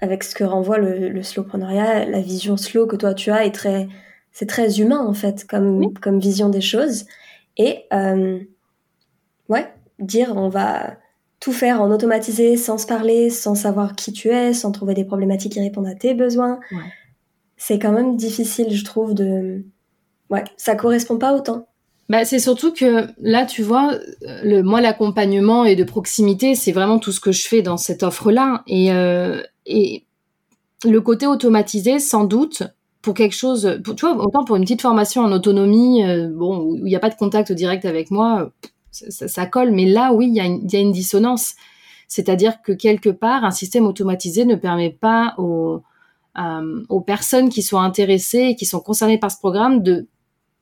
avec 0.00 0.24
ce 0.24 0.34
que 0.34 0.44
renvoie 0.44 0.78
le, 0.78 1.08
le 1.08 1.22
slowpreneuriat, 1.22 2.06
la 2.06 2.20
vision 2.20 2.56
slow 2.56 2.86
que 2.86 2.96
toi 2.96 3.14
tu 3.14 3.30
as 3.30 3.44
est 3.44 3.54
très, 3.54 3.88
c'est 4.32 4.46
très 4.46 4.80
humain 4.80 5.04
en 5.06 5.14
fait 5.14 5.46
comme, 5.46 5.94
comme 6.00 6.18
vision 6.18 6.48
des 6.48 6.60
choses. 6.60 7.04
Et 7.56 7.84
euh, 7.92 8.40
ouais, 9.48 9.72
dire 9.98 10.32
on 10.36 10.48
va 10.48 10.96
tout 11.40 11.52
faire 11.52 11.80
en 11.80 11.90
automatisé, 11.90 12.56
sans 12.56 12.78
se 12.78 12.86
parler, 12.86 13.30
sans 13.30 13.54
savoir 13.54 13.94
qui 13.94 14.12
tu 14.12 14.28
es, 14.30 14.52
sans 14.52 14.72
trouver 14.72 14.94
des 14.94 15.04
problématiques 15.04 15.52
qui 15.52 15.60
répondent 15.60 15.86
à 15.86 15.94
tes 15.94 16.14
besoins. 16.14 16.58
C'est 17.56 17.78
quand 17.78 17.92
même 17.92 18.16
difficile, 18.16 18.74
je 18.74 18.84
trouve, 18.84 19.14
de... 19.14 19.62
Ouais, 20.30 20.44
ça 20.56 20.74
correspond 20.74 21.16
pas 21.16 21.34
autant. 21.34 21.67
Bah, 22.08 22.24
c'est 22.24 22.38
surtout 22.38 22.72
que 22.72 23.06
là, 23.20 23.44
tu 23.44 23.62
vois, 23.62 23.92
le, 24.22 24.62
moi, 24.62 24.80
l'accompagnement 24.80 25.64
et 25.64 25.76
de 25.76 25.84
proximité, 25.84 26.54
c'est 26.54 26.72
vraiment 26.72 26.98
tout 26.98 27.12
ce 27.12 27.20
que 27.20 27.32
je 27.32 27.46
fais 27.46 27.60
dans 27.60 27.76
cette 27.76 28.02
offre-là. 28.02 28.62
Et, 28.66 28.92
euh, 28.92 29.42
et 29.66 30.06
le 30.84 31.00
côté 31.02 31.26
automatisé, 31.26 31.98
sans 31.98 32.24
doute, 32.24 32.62
pour 33.02 33.12
quelque 33.12 33.34
chose, 33.34 33.78
pour, 33.84 33.94
tu 33.94 34.06
vois, 34.06 34.16
autant 34.24 34.44
pour 34.44 34.56
une 34.56 34.62
petite 34.62 34.80
formation 34.80 35.22
en 35.22 35.32
autonomie, 35.32 36.02
euh, 36.02 36.30
bon, 36.32 36.60
où 36.60 36.76
il 36.76 36.84
n'y 36.84 36.96
a 36.96 37.00
pas 37.00 37.10
de 37.10 37.14
contact 37.14 37.52
direct 37.52 37.84
avec 37.84 38.10
moi, 38.10 38.52
ça, 38.90 39.46
colle. 39.46 39.72
Mais 39.72 39.84
là, 39.84 40.14
oui, 40.14 40.28
il 40.28 40.34
y, 40.34 40.40
a 40.76 40.80
une 40.80 40.92
dissonance. 40.92 41.54
C'est-à-dire 42.08 42.62
que 42.62 42.72
quelque 42.72 43.10
part, 43.10 43.44
un 43.44 43.50
système 43.50 43.86
automatisé 43.86 44.46
ne 44.46 44.54
permet 44.54 44.90
pas 44.90 45.34
aux, 45.36 45.82
euh, 46.38 46.84
aux 46.88 47.00
personnes 47.02 47.50
qui 47.50 47.60
sont 47.60 47.78
intéressées 47.78 48.48
et 48.50 48.56
qui 48.56 48.64
sont 48.64 48.80
concernées 48.80 49.18
par 49.18 49.30
ce 49.30 49.38
programme 49.38 49.82
de 49.82 50.06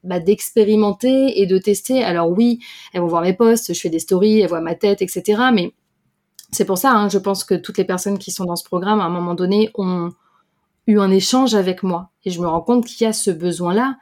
bah, 0.06 0.20
d'expérimenter 0.20 1.40
et 1.40 1.46
de 1.46 1.58
tester. 1.58 2.02
Alors 2.02 2.30
oui, 2.30 2.60
elles 2.92 3.00
vont 3.00 3.06
voir 3.06 3.22
mes 3.22 3.34
posts, 3.34 3.74
je 3.74 3.80
fais 3.80 3.90
des 3.90 3.98
stories, 3.98 4.40
elles 4.40 4.48
voient 4.48 4.60
ma 4.60 4.74
tête, 4.74 5.02
etc. 5.02 5.42
Mais 5.52 5.72
c'est 6.52 6.64
pour 6.64 6.78
ça, 6.78 6.92
hein, 6.92 7.08
je 7.08 7.18
pense 7.18 7.44
que 7.44 7.54
toutes 7.54 7.78
les 7.78 7.84
personnes 7.84 8.18
qui 8.18 8.30
sont 8.30 8.44
dans 8.44 8.56
ce 8.56 8.64
programme, 8.64 9.00
à 9.00 9.04
un 9.04 9.10
moment 9.10 9.34
donné, 9.34 9.70
ont 9.74 10.10
eu 10.86 10.98
un 10.98 11.10
échange 11.10 11.54
avec 11.54 11.82
moi. 11.82 12.10
Et 12.24 12.30
je 12.30 12.40
me 12.40 12.46
rends 12.46 12.60
compte 12.60 12.86
qu'il 12.86 13.04
y 13.04 13.08
a 13.08 13.12
ce 13.12 13.30
besoin-là. 13.30 13.96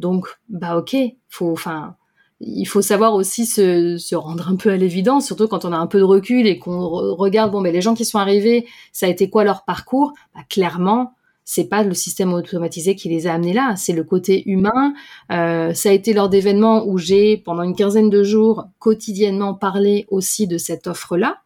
Donc, 0.00 0.26
bah 0.48 0.76
ok, 0.76 0.96
faut, 1.28 1.52
enfin, 1.52 1.96
il 2.40 2.66
faut 2.66 2.82
savoir 2.82 3.14
aussi 3.14 3.46
se, 3.46 3.96
se 3.96 4.14
rendre 4.16 4.48
un 4.48 4.56
peu 4.56 4.70
à 4.70 4.76
l'évidence, 4.76 5.26
surtout 5.26 5.48
quand 5.48 5.64
on 5.64 5.72
a 5.72 5.76
un 5.76 5.86
peu 5.86 5.98
de 5.98 6.04
recul 6.04 6.46
et 6.46 6.58
qu'on 6.58 6.88
regarde, 6.88 7.52
bon, 7.52 7.60
mais 7.60 7.72
les 7.72 7.80
gens 7.80 7.94
qui 7.94 8.04
sont 8.04 8.18
arrivés, 8.18 8.66
ça 8.92 9.06
a 9.06 9.08
été 9.08 9.30
quoi 9.30 9.44
leur 9.44 9.64
parcours? 9.64 10.12
Bah, 10.34 10.42
Clairement, 10.48 11.14
c'est 11.44 11.68
pas 11.68 11.82
le 11.82 11.94
système 11.94 12.32
automatisé 12.32 12.94
qui 12.96 13.08
les 13.08 13.26
a 13.26 13.34
amenés 13.34 13.52
là, 13.52 13.74
c'est 13.76 13.92
le 13.92 14.04
côté 14.04 14.48
humain. 14.48 14.94
Euh, 15.30 15.74
ça 15.74 15.90
a 15.90 15.92
été 15.92 16.14
lors 16.14 16.28
d'événements 16.28 16.86
où 16.86 16.96
j'ai, 16.98 17.36
pendant 17.36 17.62
une 17.62 17.76
quinzaine 17.76 18.10
de 18.10 18.22
jours, 18.22 18.64
quotidiennement 18.78 19.54
parlé 19.54 20.06
aussi 20.08 20.46
de 20.46 20.56
cette 20.56 20.86
offre-là. 20.86 21.38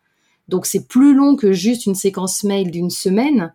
Donc 0.49 0.67
c'est 0.67 0.87
plus 0.87 1.15
long 1.15 1.37
que 1.37 1.53
juste 1.53 1.87
une 1.87 1.95
séquence 1.95 2.45
mail 2.45 2.71
d'une 2.71 2.91
semaine. 2.91 3.53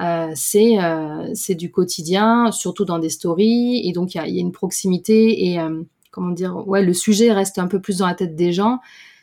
Euh, 0.00 0.32
c'est 0.34 0.82
euh, 0.82 1.30
c'est 1.34 1.54
du 1.54 1.70
quotidien, 1.70 2.50
surtout 2.50 2.84
dans 2.84 2.98
des 2.98 3.10
stories, 3.10 3.88
et 3.88 3.92
donc 3.92 4.14
il 4.14 4.18
y 4.18 4.20
a, 4.20 4.26
y 4.28 4.38
a, 4.38 4.40
une 4.40 4.52
proximité 4.52 5.50
et 5.50 5.60
euh, 5.60 5.82
comment 6.10 6.30
dire, 6.32 6.66
ouais, 6.66 6.82
le 6.84 6.92
sujet 6.92 7.32
reste 7.32 7.58
un 7.58 7.68
peu 7.68 7.80
plus 7.80 7.98
dans 7.98 8.06
la 8.06 8.14
tête 8.14 8.34
des 8.34 8.52
gens. 8.52 8.80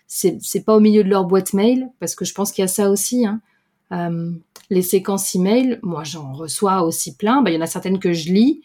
C'est 0.07 0.37
c'est 0.41 0.63
pas 0.63 0.75
au 0.75 0.79
milieu 0.79 1.03
de 1.03 1.09
leur 1.09 1.25
boîte 1.25 1.53
mail 1.53 1.89
parce 1.99 2.15
que 2.15 2.25
je 2.25 2.33
pense 2.33 2.51
qu'il 2.51 2.61
y 2.61 2.65
a 2.65 2.69
ça 2.69 2.89
aussi. 2.89 3.25
Hein. 3.25 3.41
Euh, 3.91 4.31
les 4.69 4.81
séquences 4.81 5.35
email, 5.35 5.79
moi 5.81 6.03
j'en 6.03 6.33
reçois 6.33 6.83
aussi 6.83 7.15
plein. 7.15 7.41
Bah, 7.41 7.51
il 7.51 7.55
y 7.55 7.57
en 7.57 7.61
a 7.61 7.67
certaines 7.67 7.99
que 7.99 8.13
je 8.13 8.31
lis, 8.31 8.61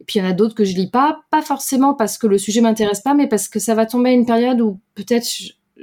et 0.00 0.04
puis 0.04 0.18
il 0.18 0.22
y 0.22 0.26
en 0.26 0.28
a 0.28 0.32
d'autres 0.32 0.54
que 0.54 0.64
je 0.64 0.74
lis 0.74 0.90
pas, 0.90 1.22
pas 1.30 1.42
forcément 1.42 1.94
parce 1.94 2.18
que 2.18 2.26
le 2.26 2.38
sujet 2.38 2.60
m'intéresse 2.60 3.00
pas, 3.00 3.14
mais 3.14 3.26
parce 3.26 3.48
que 3.48 3.58
ça 3.58 3.74
va 3.74 3.86
tomber 3.86 4.10
à 4.10 4.12
une 4.12 4.26
période 4.26 4.60
où 4.60 4.78
peut-être 4.94 5.26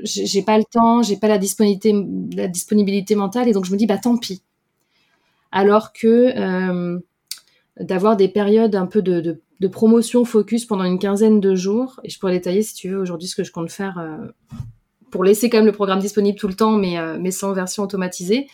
j'ai 0.03 0.41
pas 0.41 0.57
le 0.57 0.63
temps, 0.63 1.01
j'ai 1.03 1.17
pas 1.17 1.27
la 1.27 1.37
disponibilité, 1.37 3.15
mentale, 3.15 3.49
et 3.49 3.51
donc 3.51 3.65
je 3.65 3.71
me 3.71 3.77
dis 3.77 3.85
bah 3.85 3.97
tant 3.97 4.17
pis. 4.17 4.41
Alors 5.51 5.91
que 5.91 6.31
euh, 6.37 6.99
d'avoir 7.79 8.15
des 8.15 8.29
périodes 8.29 8.75
un 8.75 8.85
peu 8.85 9.01
de, 9.01 9.41
promotion 9.71 10.25
focus 10.25 10.65
pendant 10.65 10.85
une 10.85 10.97
quinzaine 10.97 11.39
de 11.39 11.55
jours, 11.55 11.99
et 12.03 12.09
je 12.09 12.19
pourrais 12.19 12.33
détailler 12.33 12.61
si 12.61 12.73
tu 12.73 12.89
veux 12.89 12.99
aujourd'hui 12.99 13.27
ce 13.27 13.35
que 13.35 13.43
je 13.43 13.51
compte 13.51 13.69
faire 13.69 13.97
euh, 13.99 14.27
pour 15.11 15.23
laisser 15.23 15.49
quand 15.49 15.57
même 15.57 15.67
le 15.67 15.71
programme 15.71 15.99
disponible 15.99 16.37
tout 16.37 16.47
le 16.47 16.55
temps, 16.55 16.71
mais, 16.71 16.97
euh, 16.97 17.17
mais 17.19 17.31
sans 17.31 17.53
version 17.53 17.83
automatisée. 17.83 18.47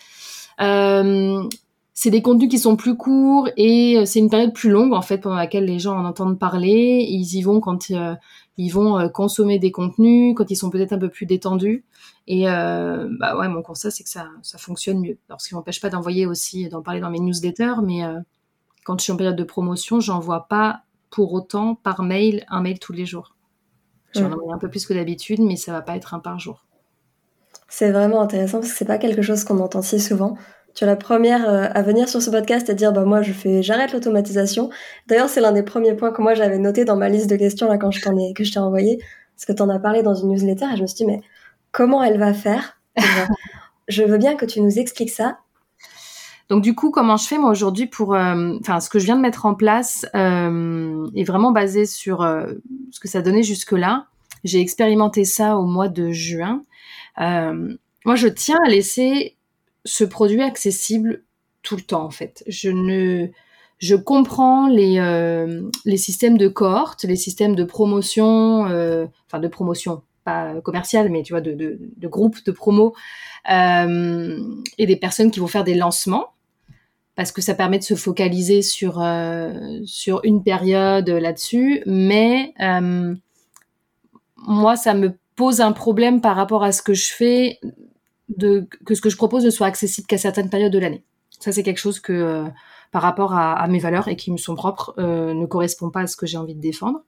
Euh, 0.59 1.47
c'est 1.93 2.11
des 2.11 2.21
contenus 2.21 2.49
qui 2.49 2.59
sont 2.59 2.75
plus 2.75 2.95
courts 2.95 3.49
et 3.57 3.97
euh, 3.97 4.05
c'est 4.05 4.19
une 4.19 4.29
période 4.29 4.53
plus 4.53 4.69
longue 4.69 4.93
en 4.93 5.01
fait 5.01 5.19
pendant 5.19 5.35
laquelle 5.35 5.65
les 5.65 5.79
gens 5.79 5.97
en 5.97 6.05
entendent 6.05 6.37
parler. 6.37 7.05
Ils 7.07 7.35
y 7.35 7.41
vont 7.41 7.59
quand 7.59 7.89
ils 8.57 8.69
vont 8.69 9.09
consommer 9.09 9.59
des 9.59 9.71
contenus, 9.71 10.35
quand 10.35 10.49
ils 10.51 10.55
sont 10.55 10.69
peut-être 10.69 10.93
un 10.93 10.99
peu 10.99 11.09
plus 11.09 11.25
détendus. 11.25 11.85
Et 12.27 12.45
bah 12.45 13.37
ouais, 13.37 13.47
mon 13.47 13.63
constat 13.63 13.89
c'est 13.89 14.03
que 14.03 14.09
ça, 14.09 14.27
ça 14.43 14.59
fonctionne 14.59 14.99
mieux. 14.99 15.17
Alors 15.27 15.41
ce 15.41 15.49
qui 15.49 15.55
m'empêche 15.55 15.81
pas 15.81 15.89
d'envoyer 15.89 16.27
aussi, 16.27 16.69
d'en 16.69 16.83
parler 16.83 16.99
dans 16.99 17.09
mes 17.09 17.19
newsletters, 17.19 17.81
mais 17.83 18.01
quand 18.83 18.99
je 18.99 19.03
suis 19.03 19.11
en 19.11 19.17
période 19.17 19.35
de 19.35 19.43
promotion, 19.43 19.99
j'envoie 19.99 20.47
pas 20.47 20.81
pour 21.09 21.33
autant 21.33 21.73
par 21.75 22.03
mail 22.03 22.45
un 22.47 22.61
mail 22.61 22.77
tous 22.77 22.93
les 22.93 23.07
jours. 23.07 23.36
J'en 24.13 24.31
envoie 24.31 24.53
un 24.53 24.57
peu 24.57 24.69
plus 24.69 24.85
que 24.85 24.93
d'habitude, 24.93 25.39
mais 25.41 25.55
ça 25.55 25.71
va 25.71 25.81
pas 25.81 25.95
être 25.95 26.13
un 26.13 26.19
par 26.19 26.39
jour. 26.39 26.65
C'est 27.67 27.91
vraiment 27.91 28.21
intéressant 28.21 28.59
parce 28.59 28.71
que 28.71 28.77
c'est 28.77 28.85
pas 28.85 28.97
quelque 28.97 29.21
chose 29.21 29.43
qu'on 29.43 29.59
entend 29.59 29.81
si 29.81 29.99
souvent. 29.99 30.37
Tu 30.73 30.83
es 30.83 30.87
la 30.87 30.95
première 30.95 31.49
euh, 31.49 31.67
à 31.73 31.81
venir 31.81 32.07
sur 32.07 32.21
ce 32.21 32.29
podcast 32.29 32.69
et 32.69 32.75
dire 32.75 32.93
bah 32.93 33.03
moi 33.03 33.21
je 33.21 33.33
fais 33.33 33.63
j'arrête 33.63 33.93
l'automatisation. 33.93 34.69
D'ailleurs 35.07 35.27
c'est 35.27 35.41
l'un 35.41 35.51
des 35.51 35.63
premiers 35.63 35.95
points 35.95 36.11
que 36.11 36.21
moi 36.21 36.33
j'avais 36.33 36.59
noté 36.59 36.85
dans 36.85 36.95
ma 36.95 37.09
liste 37.09 37.29
de 37.29 37.35
questions 37.35 37.67
là 37.67 37.77
quand 37.77 37.91
je 37.91 38.01
t'en 38.01 38.17
ai 38.17 38.33
que 38.33 38.43
je 38.43 38.53
t'ai 38.53 38.59
envoyé 38.59 38.99
parce 39.35 39.45
que 39.45 39.53
tu 39.53 39.61
en 39.61 39.69
as 39.69 39.79
parlé 39.79 40.03
dans 40.03 40.13
une 40.13 40.29
newsletter 40.29 40.65
et 40.73 40.77
je 40.77 40.81
me 40.83 40.87
suis 40.87 40.97
dit 40.97 41.05
mais 41.05 41.21
comment 41.71 42.03
elle 42.03 42.19
va 42.19 42.33
faire? 42.33 42.79
Je 43.87 44.03
veux 44.03 44.17
bien 44.17 44.35
que 44.35 44.45
tu 44.45 44.59
nous 44.59 44.79
expliques 44.79 45.11
ça. 45.11 45.37
Donc 46.49 46.63
du 46.63 46.75
coup, 46.75 46.91
comment 46.91 47.17
je 47.17 47.27
fais 47.27 47.37
moi 47.37 47.49
aujourd'hui 47.51 47.87
pour, 47.87 48.15
euh, 48.15 48.57
enfin, 48.61 48.79
ce 48.79 48.89
que 48.89 48.99
je 48.99 49.05
viens 49.05 49.17
de 49.17 49.21
mettre 49.21 49.45
en 49.45 49.53
place 49.53 50.05
euh, 50.15 51.05
est 51.15 51.25
vraiment 51.25 51.51
basé 51.51 51.85
sur 51.85 52.21
euh, 52.21 52.53
ce 52.91 52.99
que 52.99 53.07
ça 53.07 53.21
donnait 53.21 53.43
jusque 53.43 53.73
là. 53.73 54.07
J'ai 54.43 54.61
expérimenté 54.61 55.25
ça 55.25 55.57
au 55.57 55.65
mois 55.65 55.89
de 55.89 56.11
juin. 56.11 56.63
Euh, 57.19 57.75
moi, 58.05 58.15
je 58.15 58.27
tiens 58.27 58.59
à 58.65 58.69
laisser 58.69 59.35
ce 59.83 60.03
produit 60.05 60.41
accessible 60.41 61.23
tout 61.63 61.75
le 61.75 61.81
temps, 61.81 62.03
en 62.03 62.11
fait. 62.11 62.43
Je 62.47 62.69
ne, 62.69 63.27
je 63.79 63.95
comprends 63.95 64.67
les, 64.67 64.99
euh, 64.99 65.63
les 65.83 65.97
systèmes 65.97 66.37
de 66.37 66.47
cohorte, 66.47 67.03
les 67.03 67.17
systèmes 67.17 67.55
de 67.55 67.65
promotion, 67.65 68.61
enfin 68.61 69.39
de 69.39 69.47
promotion, 69.49 70.01
pas 70.23 70.61
commerciale, 70.61 71.09
mais 71.09 71.23
tu 71.23 71.33
vois, 71.33 71.41
de, 71.41 71.53
de, 71.53 71.77
de 71.97 72.07
groupes 72.07 72.43
de 72.45 72.51
promo, 72.51 72.93
euh, 73.51 74.39
et 74.77 74.85
des 74.85 74.95
personnes 74.97 75.31
qui 75.31 75.39
vont 75.39 75.47
faire 75.47 75.63
des 75.63 75.75
lancements, 75.75 76.33
parce 77.17 77.31
que 77.31 77.41
ça 77.41 77.55
permet 77.55 77.79
de 77.79 77.83
se 77.83 77.95
focaliser 77.95 78.61
sur, 78.61 79.01
euh, 79.01 79.79
sur 79.85 80.21
une 80.23 80.43
période 80.43 81.09
là-dessus, 81.09 81.81
mais 81.87 82.53
euh, 82.61 83.15
moi, 84.37 84.75
ça 84.75 84.93
me 84.93 85.17
pose 85.35 85.59
un 85.59 85.71
problème 85.71 86.21
par 86.21 86.35
rapport 86.35 86.63
à 86.63 86.71
ce 86.71 86.83
que 86.83 86.93
je 86.93 87.11
fais, 87.11 87.59
que 88.39 88.93
ce 88.93 89.01
que 89.01 89.09
je 89.09 89.17
propose 89.17 89.43
ne 89.43 89.49
soit 89.49 89.65
accessible 89.65 90.05
qu'à 90.05 90.19
certaines 90.19 90.51
périodes 90.51 90.71
de 90.71 90.77
l'année. 90.77 91.03
Ça, 91.39 91.51
c'est 91.51 91.63
quelque 91.63 91.79
chose 91.79 91.99
que, 91.99 92.13
euh, 92.13 92.43
par 92.91 93.01
rapport 93.01 93.33
à, 93.33 93.67
mes 93.67 93.79
valeurs 93.79 94.07
et 94.07 94.15
qui 94.15 94.31
me 94.31 94.37
sont 94.37 94.53
propres, 94.53 94.93
ne 94.99 95.45
correspond 95.47 95.89
pas 95.89 96.01
à 96.01 96.07
ce 96.07 96.17
que 96.17 96.27
j'ai 96.27 96.37
envie 96.37 96.55
de 96.55 96.61
défendre. 96.61 96.99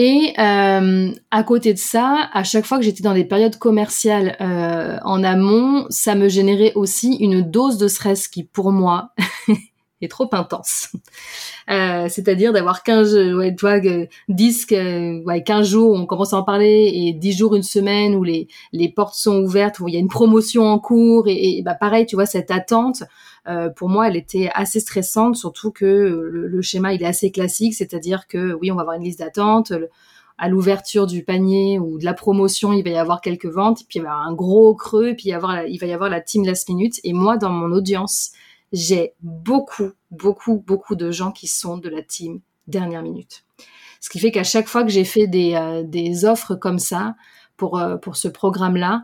Et 0.00 0.32
euh, 0.38 1.10
à 1.32 1.42
côté 1.42 1.74
de 1.74 1.78
ça, 1.78 2.30
à 2.32 2.44
chaque 2.44 2.64
fois 2.66 2.78
que 2.78 2.84
j'étais 2.84 3.02
dans 3.02 3.14
des 3.14 3.24
périodes 3.24 3.58
commerciales 3.58 4.36
euh, 4.40 4.96
en 5.02 5.24
amont, 5.24 5.86
ça 5.90 6.14
me 6.14 6.28
générait 6.28 6.72
aussi 6.76 7.16
une 7.16 7.42
dose 7.42 7.78
de 7.78 7.88
stress 7.88 8.28
qui, 8.28 8.44
pour 8.44 8.70
moi, 8.70 9.10
est 10.00 10.08
trop 10.08 10.28
intense. 10.30 10.90
Euh, 11.68 12.06
c'est-à-dire 12.08 12.52
d'avoir 12.52 12.84
15, 12.84 13.12
ouais, 13.34 13.52
tu 13.56 13.66
vois, 13.66 13.80
10, 14.28 14.66
ouais, 15.26 15.42
15 15.42 15.68
jours 15.68 15.92
on 15.94 16.06
commence 16.06 16.32
à 16.32 16.36
en 16.36 16.44
parler 16.44 16.92
et 16.94 17.12
10 17.12 17.32
jours, 17.36 17.56
une 17.56 17.64
semaine 17.64 18.14
où 18.14 18.22
les, 18.22 18.46
les 18.72 18.88
portes 18.88 19.16
sont 19.16 19.42
ouvertes, 19.42 19.80
où 19.80 19.88
il 19.88 19.94
y 19.94 19.96
a 19.96 20.00
une 20.00 20.06
promotion 20.06 20.64
en 20.64 20.78
cours 20.78 21.26
et, 21.26 21.58
et 21.58 21.62
bah 21.62 21.74
pareil, 21.74 22.06
tu 22.06 22.14
vois, 22.14 22.26
cette 22.26 22.52
attente, 22.52 23.02
euh, 23.48 23.68
pour 23.70 23.88
moi, 23.88 24.08
elle 24.08 24.16
était 24.16 24.50
assez 24.54 24.80
stressante, 24.80 25.36
surtout 25.36 25.70
que 25.70 25.84
le, 25.84 26.46
le, 26.46 26.62
schéma, 26.62 26.92
il 26.92 27.02
est 27.02 27.06
assez 27.06 27.30
classique, 27.30 27.74
c'est-à-dire 27.74 28.26
que 28.26 28.52
oui, 28.54 28.70
on 28.70 28.74
va 28.74 28.82
avoir 28.82 28.96
une 28.96 29.04
liste 29.04 29.20
d'attente, 29.20 29.72
à 30.38 30.48
l'ouverture 30.48 31.06
du 31.06 31.24
panier 31.24 31.78
ou 31.80 31.98
de 31.98 32.04
la 32.04 32.14
promotion, 32.14 32.72
il 32.72 32.84
va 32.84 32.90
y 32.90 32.96
avoir 32.96 33.20
quelques 33.20 33.46
ventes, 33.46 33.84
puis 33.88 33.98
il 33.98 34.02
va 34.02 34.08
y 34.08 34.12
avoir 34.12 34.26
un 34.26 34.34
gros 34.34 34.74
creux, 34.74 35.14
puis 35.16 35.30
il, 35.30 35.38
va 35.38 35.66
y 35.66 35.92
avoir 35.92 36.08
la 36.08 36.20
team 36.20 36.46
last 36.46 36.68
minute. 36.68 37.00
Et 37.02 37.12
moi, 37.12 37.36
dans 37.36 37.50
mon 37.50 37.72
audience, 37.72 38.30
j'ai 38.72 39.14
beaucoup, 39.20 39.90
beaucoup, 40.12 40.62
beaucoup 40.64 40.94
de 40.94 41.10
gens 41.10 41.32
qui 41.32 41.48
sont 41.48 41.76
de 41.76 41.88
la 41.88 42.02
team 42.02 42.40
dernière 42.68 43.02
minute. 43.02 43.44
Ce 44.00 44.08
qui 44.08 44.20
fait 44.20 44.30
qu'à 44.30 44.44
chaque 44.44 44.68
fois 44.68 44.84
que 44.84 44.90
j'ai 44.90 45.04
fait 45.04 45.26
des, 45.26 45.54
euh, 45.54 46.28
offres 46.28 46.54
comme 46.54 46.78
ça 46.78 47.16
pour, 47.56 47.78
euh, 47.78 47.96
pour 47.96 48.16
ce 48.16 48.28
programme-là, 48.28 49.02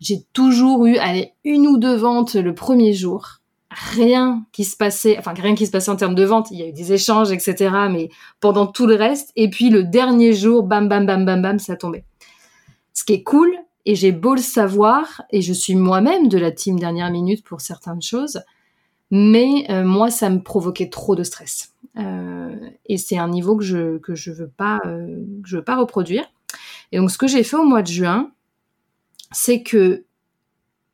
j'ai 0.00 0.24
toujours 0.32 0.84
eu 0.86 0.98
une 1.44 1.68
ou 1.68 1.78
deux 1.78 1.94
ventes 1.94 2.34
le 2.34 2.54
premier 2.54 2.92
jour 2.92 3.41
rien 3.74 4.44
qui 4.52 4.64
se 4.64 4.76
passait, 4.76 5.18
enfin 5.18 5.32
rien 5.34 5.54
qui 5.54 5.66
se 5.66 5.70
passait 5.70 5.90
en 5.90 5.96
termes 5.96 6.14
de 6.14 6.24
vente. 6.24 6.50
Il 6.50 6.58
y 6.58 6.62
a 6.62 6.68
eu 6.68 6.72
des 6.72 6.92
échanges, 6.92 7.32
etc. 7.32 7.74
Mais 7.90 8.10
pendant 8.40 8.66
tout 8.66 8.86
le 8.86 8.94
reste, 8.94 9.32
et 9.36 9.50
puis 9.50 9.70
le 9.70 9.84
dernier 9.84 10.32
jour, 10.32 10.62
bam, 10.62 10.88
bam, 10.88 11.06
bam, 11.06 11.24
bam, 11.24 11.42
bam, 11.42 11.58
ça 11.58 11.76
tombait. 11.76 12.04
Ce 12.92 13.04
qui 13.04 13.14
est 13.14 13.22
cool, 13.22 13.50
et 13.84 13.94
j'ai 13.94 14.12
beau 14.12 14.34
le 14.34 14.40
savoir, 14.40 15.22
et 15.30 15.42
je 15.42 15.52
suis 15.52 15.74
moi-même 15.74 16.28
de 16.28 16.38
la 16.38 16.52
team 16.52 16.78
dernière 16.78 17.10
minute 17.10 17.44
pour 17.44 17.60
certaines 17.60 18.02
choses, 18.02 18.40
mais 19.10 19.66
euh, 19.70 19.84
moi, 19.84 20.10
ça 20.10 20.30
me 20.30 20.40
provoquait 20.40 20.88
trop 20.88 21.14
de 21.16 21.22
stress. 21.22 21.74
Euh, 21.98 22.56
et 22.86 22.96
c'est 22.96 23.18
un 23.18 23.28
niveau 23.28 23.56
que 23.56 23.64
je 23.64 23.98
que 23.98 24.14
je 24.14 24.30
veux 24.30 24.48
pas 24.48 24.80
euh, 24.86 25.22
je 25.44 25.58
veux 25.58 25.64
pas 25.64 25.76
reproduire. 25.76 26.24
Et 26.92 26.98
donc, 26.98 27.10
ce 27.10 27.18
que 27.18 27.26
j'ai 27.26 27.42
fait 27.42 27.56
au 27.56 27.64
mois 27.64 27.82
de 27.82 27.88
juin, 27.88 28.30
c'est 29.30 29.62
que 29.62 30.04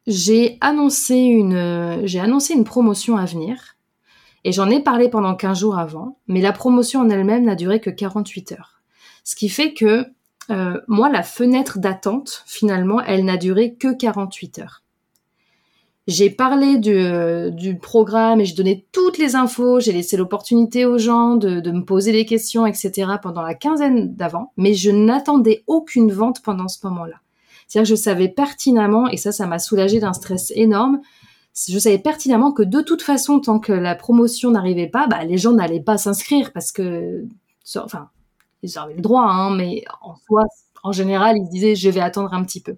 j'ai 0.08 0.58
annoncé 0.60 1.14
une 1.14 2.00
j'ai 2.04 2.18
annoncé 2.18 2.54
une 2.54 2.64
promotion 2.64 3.16
à 3.16 3.26
venir. 3.26 3.76
Et 4.44 4.52
j'en 4.52 4.70
ai 4.70 4.80
parlé 4.80 5.08
pendant 5.08 5.34
15 5.34 5.58
jours 5.58 5.78
avant, 5.78 6.18
mais 6.26 6.40
la 6.40 6.52
promotion 6.52 7.00
en 7.00 7.10
elle-même 7.10 7.44
n'a 7.44 7.54
duré 7.54 7.80
que 7.80 7.90
48 7.90 8.52
heures. 8.52 8.80
Ce 9.24 9.36
qui 9.36 9.48
fait 9.48 9.74
que 9.74 10.06
euh, 10.50 10.80
moi, 10.88 11.10
la 11.10 11.22
fenêtre 11.22 11.78
d'attente, 11.78 12.44
finalement, 12.46 13.02
elle 13.02 13.24
n'a 13.24 13.36
duré 13.36 13.74
que 13.74 13.92
48 13.94 14.60
heures. 14.60 14.82
J'ai 16.06 16.30
parlé 16.30 16.78
du, 16.78 17.78
programme 17.78 18.40
et 18.40 18.46
je 18.46 18.56
donnais 18.56 18.86
toutes 18.92 19.18
les 19.18 19.36
infos, 19.36 19.78
j'ai 19.78 19.92
laissé 19.92 20.16
l'opportunité 20.16 20.86
aux 20.86 20.96
gens 20.96 21.36
de, 21.36 21.70
me 21.70 21.84
poser 21.84 22.12
des 22.12 22.24
questions, 22.24 22.64
etc. 22.64 23.12
pendant 23.20 23.42
la 23.42 23.54
quinzaine 23.54 24.14
d'avant, 24.14 24.52
mais 24.56 24.72
je 24.72 24.90
n'attendais 24.90 25.64
aucune 25.66 26.10
vente 26.10 26.40
pendant 26.42 26.68
ce 26.68 26.78
moment-là. 26.86 27.16
C'est-à-dire 27.68 27.88
que 27.88 27.96
je 27.96 28.02
savais 28.02 28.28
pertinemment, 28.28 29.08
et 29.08 29.16
ça, 29.16 29.30
ça 29.30 29.46
m'a 29.46 29.58
soulagé 29.58 30.00
d'un 30.00 30.14
stress 30.14 30.52
énorme, 30.56 31.00
je 31.68 31.78
savais 31.78 31.98
pertinemment 31.98 32.52
que 32.52 32.62
de 32.62 32.80
toute 32.80 33.02
façon, 33.02 33.40
tant 33.40 33.58
que 33.58 33.72
la 33.72 33.94
promotion 33.94 34.50
n'arrivait 34.50 34.86
pas, 34.86 35.06
bah, 35.06 35.24
les 35.24 35.38
gens 35.38 35.52
n'allaient 35.52 35.82
pas 35.82 35.98
s'inscrire 35.98 36.52
parce 36.52 36.72
que, 36.72 37.24
enfin, 37.76 38.10
ils 38.62 38.78
avaient 38.78 38.94
le 38.94 39.02
droit, 39.02 39.24
hein, 39.24 39.54
mais 39.54 39.84
en 40.00 40.14
soi, 40.16 40.44
en 40.82 40.92
général, 40.92 41.36
ils 41.36 41.48
disaient 41.48 41.74
je 41.74 41.90
vais 41.90 42.00
attendre 42.00 42.32
un 42.32 42.44
petit 42.44 42.60
peu. 42.60 42.76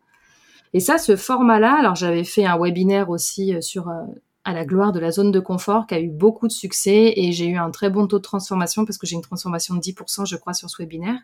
Et 0.73 0.81
ça, 0.81 0.99
ce 0.99 1.17
format-là, 1.17 1.79
alors 1.79 1.95
j'avais 1.97 2.25
fait 2.25 2.45
un 2.45 2.59
webinaire 2.59 3.11
aussi 3.11 3.55
euh, 3.55 3.61
sur 3.61 3.89
euh, 3.89 4.03
à 4.45 4.53
la 4.53 4.65
gloire 4.65 4.93
de 4.93 5.01
la 5.01 5.11
zone 5.11 5.33
de 5.33 5.41
confort 5.41 5.87
qui 5.87 5.95
a 5.95 6.01
eu 6.01 6.09
beaucoup 6.09 6.47
de 6.47 6.53
succès 6.53 7.13
et 7.17 7.33
j'ai 7.33 7.47
eu 7.47 7.57
un 7.57 7.71
très 7.71 7.91
bon 7.91 8.07
taux 8.07 8.19
de 8.19 8.23
transformation 8.23 8.85
parce 8.85 8.97
que 8.97 9.07
j'ai 9.07 9.17
une 9.17 9.23
transformation 9.23 9.75
de 9.75 9.81
10% 9.81 10.27
je 10.27 10.37
crois 10.37 10.55
sur 10.55 10.71
ce 10.71 10.81
webinaire. 10.81 11.19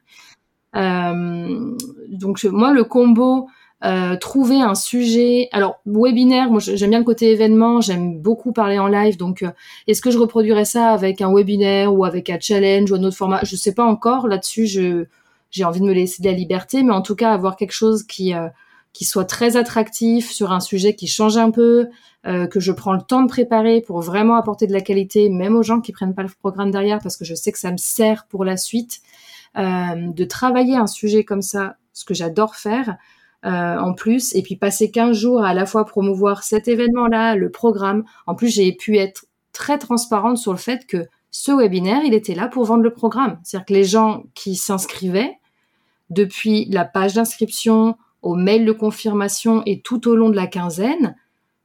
Euh, 0.77 1.75
donc 2.09 2.45
moi 2.45 2.73
le 2.73 2.85
combo 2.85 3.49
euh, 3.85 4.17
trouver 4.17 4.61
un 4.62 4.75
sujet. 4.75 5.49
Alors 5.53 5.81
webinaire, 5.85 6.51
moi 6.51 6.61
j'aime 6.61 6.91
bien 6.91 6.99
le 6.99 7.05
côté 7.05 7.31
événement, 7.31 7.83
j'aime 7.83 8.19
beaucoup 8.19 8.53
parler 8.53 8.79
en 8.79 8.89
live. 8.89 9.19
Donc 9.19 9.43
euh, 9.43 9.51
est-ce 9.87 10.01
que 10.01 10.11
je 10.11 10.19
reproduirais 10.19 10.65
ça 10.65 10.91
avec 10.91 11.21
un 11.21 11.33
webinaire 11.33 11.93
ou 11.93 12.07
avec 12.07 12.31
un 12.31 12.41
challenge 12.41 12.91
ou 12.91 12.95
un 12.95 13.05
autre 13.05 13.17
format? 13.17 13.41
Je 13.45 13.55
sais 13.55 13.75
pas 13.75 13.85
encore. 13.85 14.29
Là-dessus, 14.29 14.67
je 14.67 15.05
j'ai 15.51 15.65
envie 15.65 15.81
de 15.81 15.85
me 15.85 15.93
laisser 15.93 16.23
de 16.23 16.29
la 16.29 16.35
liberté, 16.35 16.83
mais 16.83 16.93
en 16.93 17.03
tout 17.03 17.15
cas 17.15 17.33
avoir 17.33 17.57
quelque 17.57 17.73
chose 17.73 18.03
qui 18.03 18.33
euh, 18.35 18.49
qui 18.95 19.05
soit 19.05 19.27
très 19.27 19.57
attractif 19.59 20.33
sur 20.33 20.53
un 20.53 20.61
sujet 20.61 20.95
qui 20.95 21.07
change 21.07 21.37
un 21.37 21.51
peu, 21.51 21.89
que 22.25 22.59
je 22.59 22.73
prends 22.73 22.95
le 22.95 23.03
temps 23.03 23.23
de 23.23 23.29
préparer 23.29 23.83
pour 23.83 24.01
vraiment 24.01 24.37
apporter 24.37 24.67
de 24.67 24.73
la 24.73 24.81
qualité, 24.81 25.29
même 25.29 25.55
aux 25.55 25.62
gens 25.62 25.81
qui 25.81 25.93
prennent 25.93 26.15
pas 26.15 26.23
le 26.23 26.31
programme 26.41 26.71
derrière, 26.73 26.99
parce 27.01 27.17
que 27.17 27.25
je 27.25 27.35
sais 27.35 27.53
que 27.53 27.59
ça 27.59 27.71
me 27.71 27.77
sert 27.77 28.25
pour 28.27 28.43
la 28.43 28.57
suite. 28.57 29.03
De 29.57 30.25
travailler 30.25 30.77
un 30.77 30.87
sujet 30.87 31.25
comme 31.25 31.42
ça, 31.42 31.77
ce 31.92 32.05
que 32.05 32.14
j'adore 32.14 32.57
faire, 32.57 32.97
euh, 33.47 33.79
en 33.79 33.95
plus, 33.95 34.35
et 34.35 34.42
puis 34.42 34.57
passer 34.57 34.90
15 34.90 35.16
jours 35.16 35.45
à, 35.45 35.55
la 35.55 35.66
fois 35.66 35.85
promouvoir 35.85 36.42
cet 36.42 36.66
événement-là, 36.66 37.37
le 37.37 37.51
programme. 37.51 38.05
En 38.27 38.35
plus, 38.35 38.49
j'ai 38.49 38.73
pu 38.73 38.97
être 38.97 39.27
très 39.53 39.79
transparente 39.79 40.37
sur 40.37 40.53
le 40.53 40.59
fait 40.59 40.85
que 40.87 41.07
ce 41.31 41.53
webinaire, 41.53 42.03
il 42.05 42.12
était 42.12 42.35
là 42.35 42.49
pour 42.49 42.64
vendre 42.64 42.83
le 42.83 42.92
programme. 42.92 43.38
C'est-à-dire 43.45 43.66
que 43.66 43.75
les 43.75 43.85
gens 43.85 44.25
qui 44.35 44.57
s'inscrivaient, 44.57 45.38
depuis 46.11 46.64
la 46.71 46.85
page 46.85 47.14
d'inscription 47.14 47.97
au 48.23 48.35
mail 48.35 48.64
de 48.64 48.73
confirmation 48.73 49.62
et 49.64 49.81
tout 49.81 50.09
au 50.09 50.16
long 50.16 50.31
de 50.31 50.37
la 50.37 50.49
quinzaine, 50.49 51.14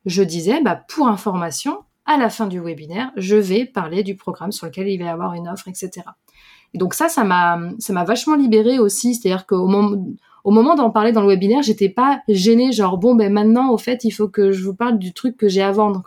je 0.06 0.22
disais, 0.22 0.62
bah, 0.62 0.76
pour 0.88 1.08
information, 1.08 1.80
à 2.06 2.18
la 2.18 2.30
fin 2.30 2.46
du 2.46 2.60
webinaire, 2.60 3.12
je 3.16 3.36
vais 3.36 3.66
parler 3.66 4.04
du 4.04 4.16
programme 4.16 4.52
sur 4.52 4.68
lequel 4.68 4.88
il 4.88 4.98
va 4.98 5.06
y 5.06 5.10
avoir 5.10 5.34
une 5.34 5.48
offre, 5.48 5.68
etc. 5.68 6.06
Et 6.74 6.78
donc 6.78 6.94
ça, 6.94 7.10
ça 7.10 7.24
m'a, 7.24 7.60
ça 7.80 7.94
m'a 7.94 8.04
vachement 8.04 8.36
libérée 8.36 8.80
aussi. 8.80 9.16
C'est-à-dire 9.16 9.46
qu'au 9.46 9.68
moment, 9.68 10.76
d'en 10.76 10.90
parler 10.90 11.12
dans 11.12 11.22
le 11.22 11.28
webinaire, 11.28 11.62
j'étais 11.62 11.90
pas 11.90 12.22
gênée, 12.28 12.72
genre 12.72 12.98
bon 12.98 13.16
ben 13.16 13.32
maintenant 13.32 13.72
au 13.72 13.78
fait 13.78 14.04
il 14.04 14.12
faut 14.12 14.28
que 14.28 14.52
je 14.52 14.64
vous 14.64 14.74
parle 14.74 14.98
du 14.98 15.14
truc 15.14 15.38
que 15.38 15.50
j'ai 15.50 15.62
à 15.62 15.72
vendre. 15.72 16.04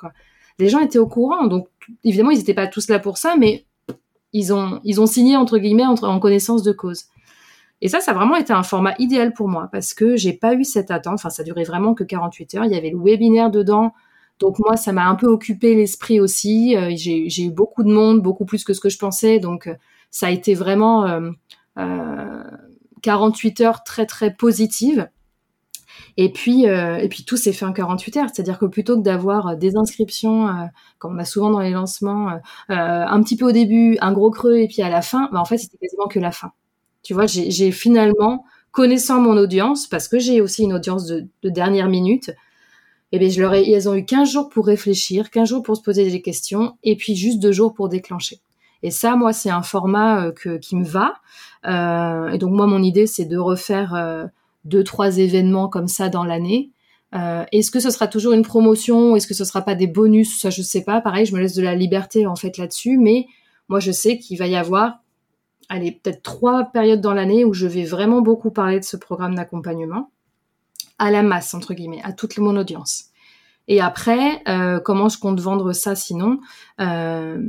Les 0.58 0.68
gens 0.68 0.80
étaient 0.80 0.98
au 0.98 1.06
courant, 1.06 1.46
donc 1.46 1.68
évidemment 2.04 2.30
ils 2.30 2.38
n'étaient 2.38 2.54
pas 2.54 2.66
tous 2.66 2.88
là 2.88 2.98
pour 2.98 3.18
ça, 3.18 3.36
mais 3.38 3.66
ils 4.32 4.52
ont 4.52 4.80
ils 4.84 5.00
ont 5.00 5.06
signé 5.06 5.36
entre 5.36 5.58
guillemets 5.58 5.86
en 5.86 6.20
connaissance 6.20 6.62
de 6.62 6.72
cause. 6.72 7.04
Et 7.84 7.88
ça, 7.88 8.00
ça 8.00 8.12
a 8.12 8.14
vraiment 8.14 8.36
été 8.36 8.52
un 8.54 8.62
format 8.62 8.94
idéal 8.98 9.34
pour 9.34 9.46
moi 9.46 9.68
parce 9.70 9.92
que 9.92 10.16
j'ai 10.16 10.32
pas 10.32 10.54
eu 10.54 10.64
cette 10.64 10.90
attente. 10.90 11.14
Enfin, 11.14 11.28
ça 11.28 11.42
durait 11.42 11.64
vraiment 11.64 11.92
que 11.92 12.02
48 12.02 12.54
heures. 12.54 12.64
Il 12.64 12.72
y 12.72 12.76
avait 12.76 12.88
le 12.88 12.98
webinaire 12.98 13.50
dedans. 13.50 13.92
Donc 14.40 14.58
moi, 14.58 14.76
ça 14.76 14.92
m'a 14.92 15.06
un 15.06 15.14
peu 15.16 15.26
occupé 15.26 15.74
l'esprit 15.74 16.18
aussi. 16.18 16.76
Euh, 16.76 16.92
j'ai 16.96 17.42
eu 17.42 17.50
beaucoup 17.50 17.82
de 17.82 17.92
monde, 17.92 18.22
beaucoup 18.22 18.46
plus 18.46 18.64
que 18.64 18.72
ce 18.72 18.80
que 18.80 18.88
je 18.88 18.98
pensais. 18.98 19.38
Donc 19.38 19.66
euh, 19.66 19.74
ça 20.14 20.28
a 20.28 20.30
été 20.30 20.54
vraiment 20.54 21.06
euh, 21.06 21.30
euh 21.78 22.42
48 23.02 23.60
heures 23.60 23.84
très 23.84 24.06
très 24.06 24.32
positives. 24.32 25.10
Et 26.16 26.32
puis, 26.32 26.66
euh, 26.66 26.96
et 26.96 27.08
puis 27.08 27.24
tout 27.24 27.36
s'est 27.36 27.52
fait 27.52 27.66
en 27.66 27.72
48 27.74 28.16
heures. 28.16 28.28
C'est-à-dire 28.32 28.58
que 28.58 28.64
plutôt 28.64 28.96
que 28.96 29.02
d'avoir 29.02 29.48
euh, 29.48 29.54
des 29.56 29.76
inscriptions, 29.76 30.48
euh, 30.48 30.64
comme 30.98 31.16
on 31.16 31.18
a 31.18 31.24
souvent 31.26 31.50
dans 31.50 31.60
les 31.60 31.70
lancements, 31.70 32.30
un 32.68 33.22
petit 33.22 33.36
peu 33.36 33.46
au 33.46 33.52
début, 33.52 33.98
un 34.00 34.12
gros 34.12 34.30
creux, 34.30 34.56
et 34.56 34.68
puis 34.68 34.80
à 34.80 34.88
la 34.88 35.02
fin, 35.02 35.28
bah, 35.32 35.40
en 35.40 35.44
fait, 35.44 35.58
c'était 35.58 35.76
quasiment 35.76 36.06
que 36.06 36.18
la 36.18 36.32
fin. 36.32 36.52
Tu 37.02 37.12
vois, 37.12 37.26
j'ai 37.26 37.70
finalement, 37.70 38.46
connaissant 38.72 39.20
mon 39.20 39.36
audience, 39.36 39.86
parce 39.86 40.08
que 40.08 40.18
j'ai 40.18 40.40
aussi 40.40 40.62
une 40.62 40.72
audience 40.72 41.04
de, 41.06 41.28
dernière 41.42 41.88
minute, 41.88 42.30
eh 43.12 43.18
bien, 43.18 43.28
je 43.28 43.40
leur 43.42 43.52
ai, 43.52 43.70
elles 43.70 43.88
ont 43.88 43.94
eu 43.94 44.06
15 44.06 44.30
jours 44.32 44.48
pour 44.48 44.66
réfléchir, 44.66 45.30
15 45.30 45.48
jours 45.48 45.62
pour 45.62 45.76
se 45.76 45.82
poser 45.82 46.10
des 46.10 46.22
questions, 46.22 46.78
et 46.82 46.96
puis 46.96 47.14
juste 47.14 47.38
deux 47.40 47.52
jours 47.52 47.74
pour 47.74 47.88
déclencher. 47.90 48.40
Et 48.84 48.90
ça, 48.90 49.16
moi, 49.16 49.32
c'est 49.32 49.48
un 49.48 49.62
format 49.62 50.30
que, 50.30 50.58
qui 50.58 50.76
me 50.76 50.84
va. 50.84 51.14
Euh, 51.66 52.28
et 52.28 52.38
donc 52.38 52.52
moi, 52.52 52.66
mon 52.66 52.82
idée, 52.82 53.06
c'est 53.06 53.24
de 53.24 53.38
refaire 53.38 53.94
euh, 53.94 54.26
deux, 54.64 54.84
trois 54.84 55.16
événements 55.18 55.68
comme 55.68 55.88
ça 55.88 56.10
dans 56.10 56.22
l'année. 56.22 56.70
Euh, 57.14 57.44
est-ce 57.50 57.70
que 57.70 57.80
ce 57.80 57.88
sera 57.88 58.08
toujours 58.08 58.34
une 58.34 58.42
promotion 58.42 59.16
Est-ce 59.16 59.26
que 59.26 59.32
ce 59.32 59.46
sera 59.46 59.62
pas 59.62 59.74
des 59.74 59.86
bonus? 59.86 60.38
Ça, 60.38 60.50
je 60.50 60.60
sais 60.60 60.84
pas. 60.84 61.00
Pareil, 61.00 61.24
je 61.24 61.34
me 61.34 61.40
laisse 61.40 61.54
de 61.54 61.62
la 61.62 61.74
liberté 61.74 62.26
en 62.26 62.36
fait 62.36 62.58
là-dessus. 62.58 62.98
Mais 62.98 63.26
moi, 63.68 63.80
je 63.80 63.90
sais 63.90 64.18
qu'il 64.18 64.38
va 64.38 64.46
y 64.46 64.54
avoir, 64.56 64.98
allez, 65.70 65.92
peut-être 65.92 66.22
trois 66.22 66.64
périodes 66.64 67.00
dans 67.00 67.14
l'année 67.14 67.44
où 67.46 67.54
je 67.54 67.66
vais 67.66 67.84
vraiment 67.84 68.20
beaucoup 68.20 68.50
parler 68.50 68.80
de 68.80 68.84
ce 68.84 68.98
programme 68.98 69.34
d'accompagnement 69.34 70.10
à 70.98 71.10
la 71.10 71.22
masse 71.22 71.54
entre 71.54 71.72
guillemets, 71.72 72.02
à 72.04 72.12
toute 72.12 72.36
mon 72.36 72.54
audience. 72.56 73.06
Et 73.66 73.80
après, 73.80 74.42
euh, 74.46 74.78
comment 74.78 75.08
je 75.08 75.18
compte 75.18 75.40
vendre 75.40 75.72
ça 75.72 75.94
sinon? 75.94 76.38
Euh, 76.80 77.40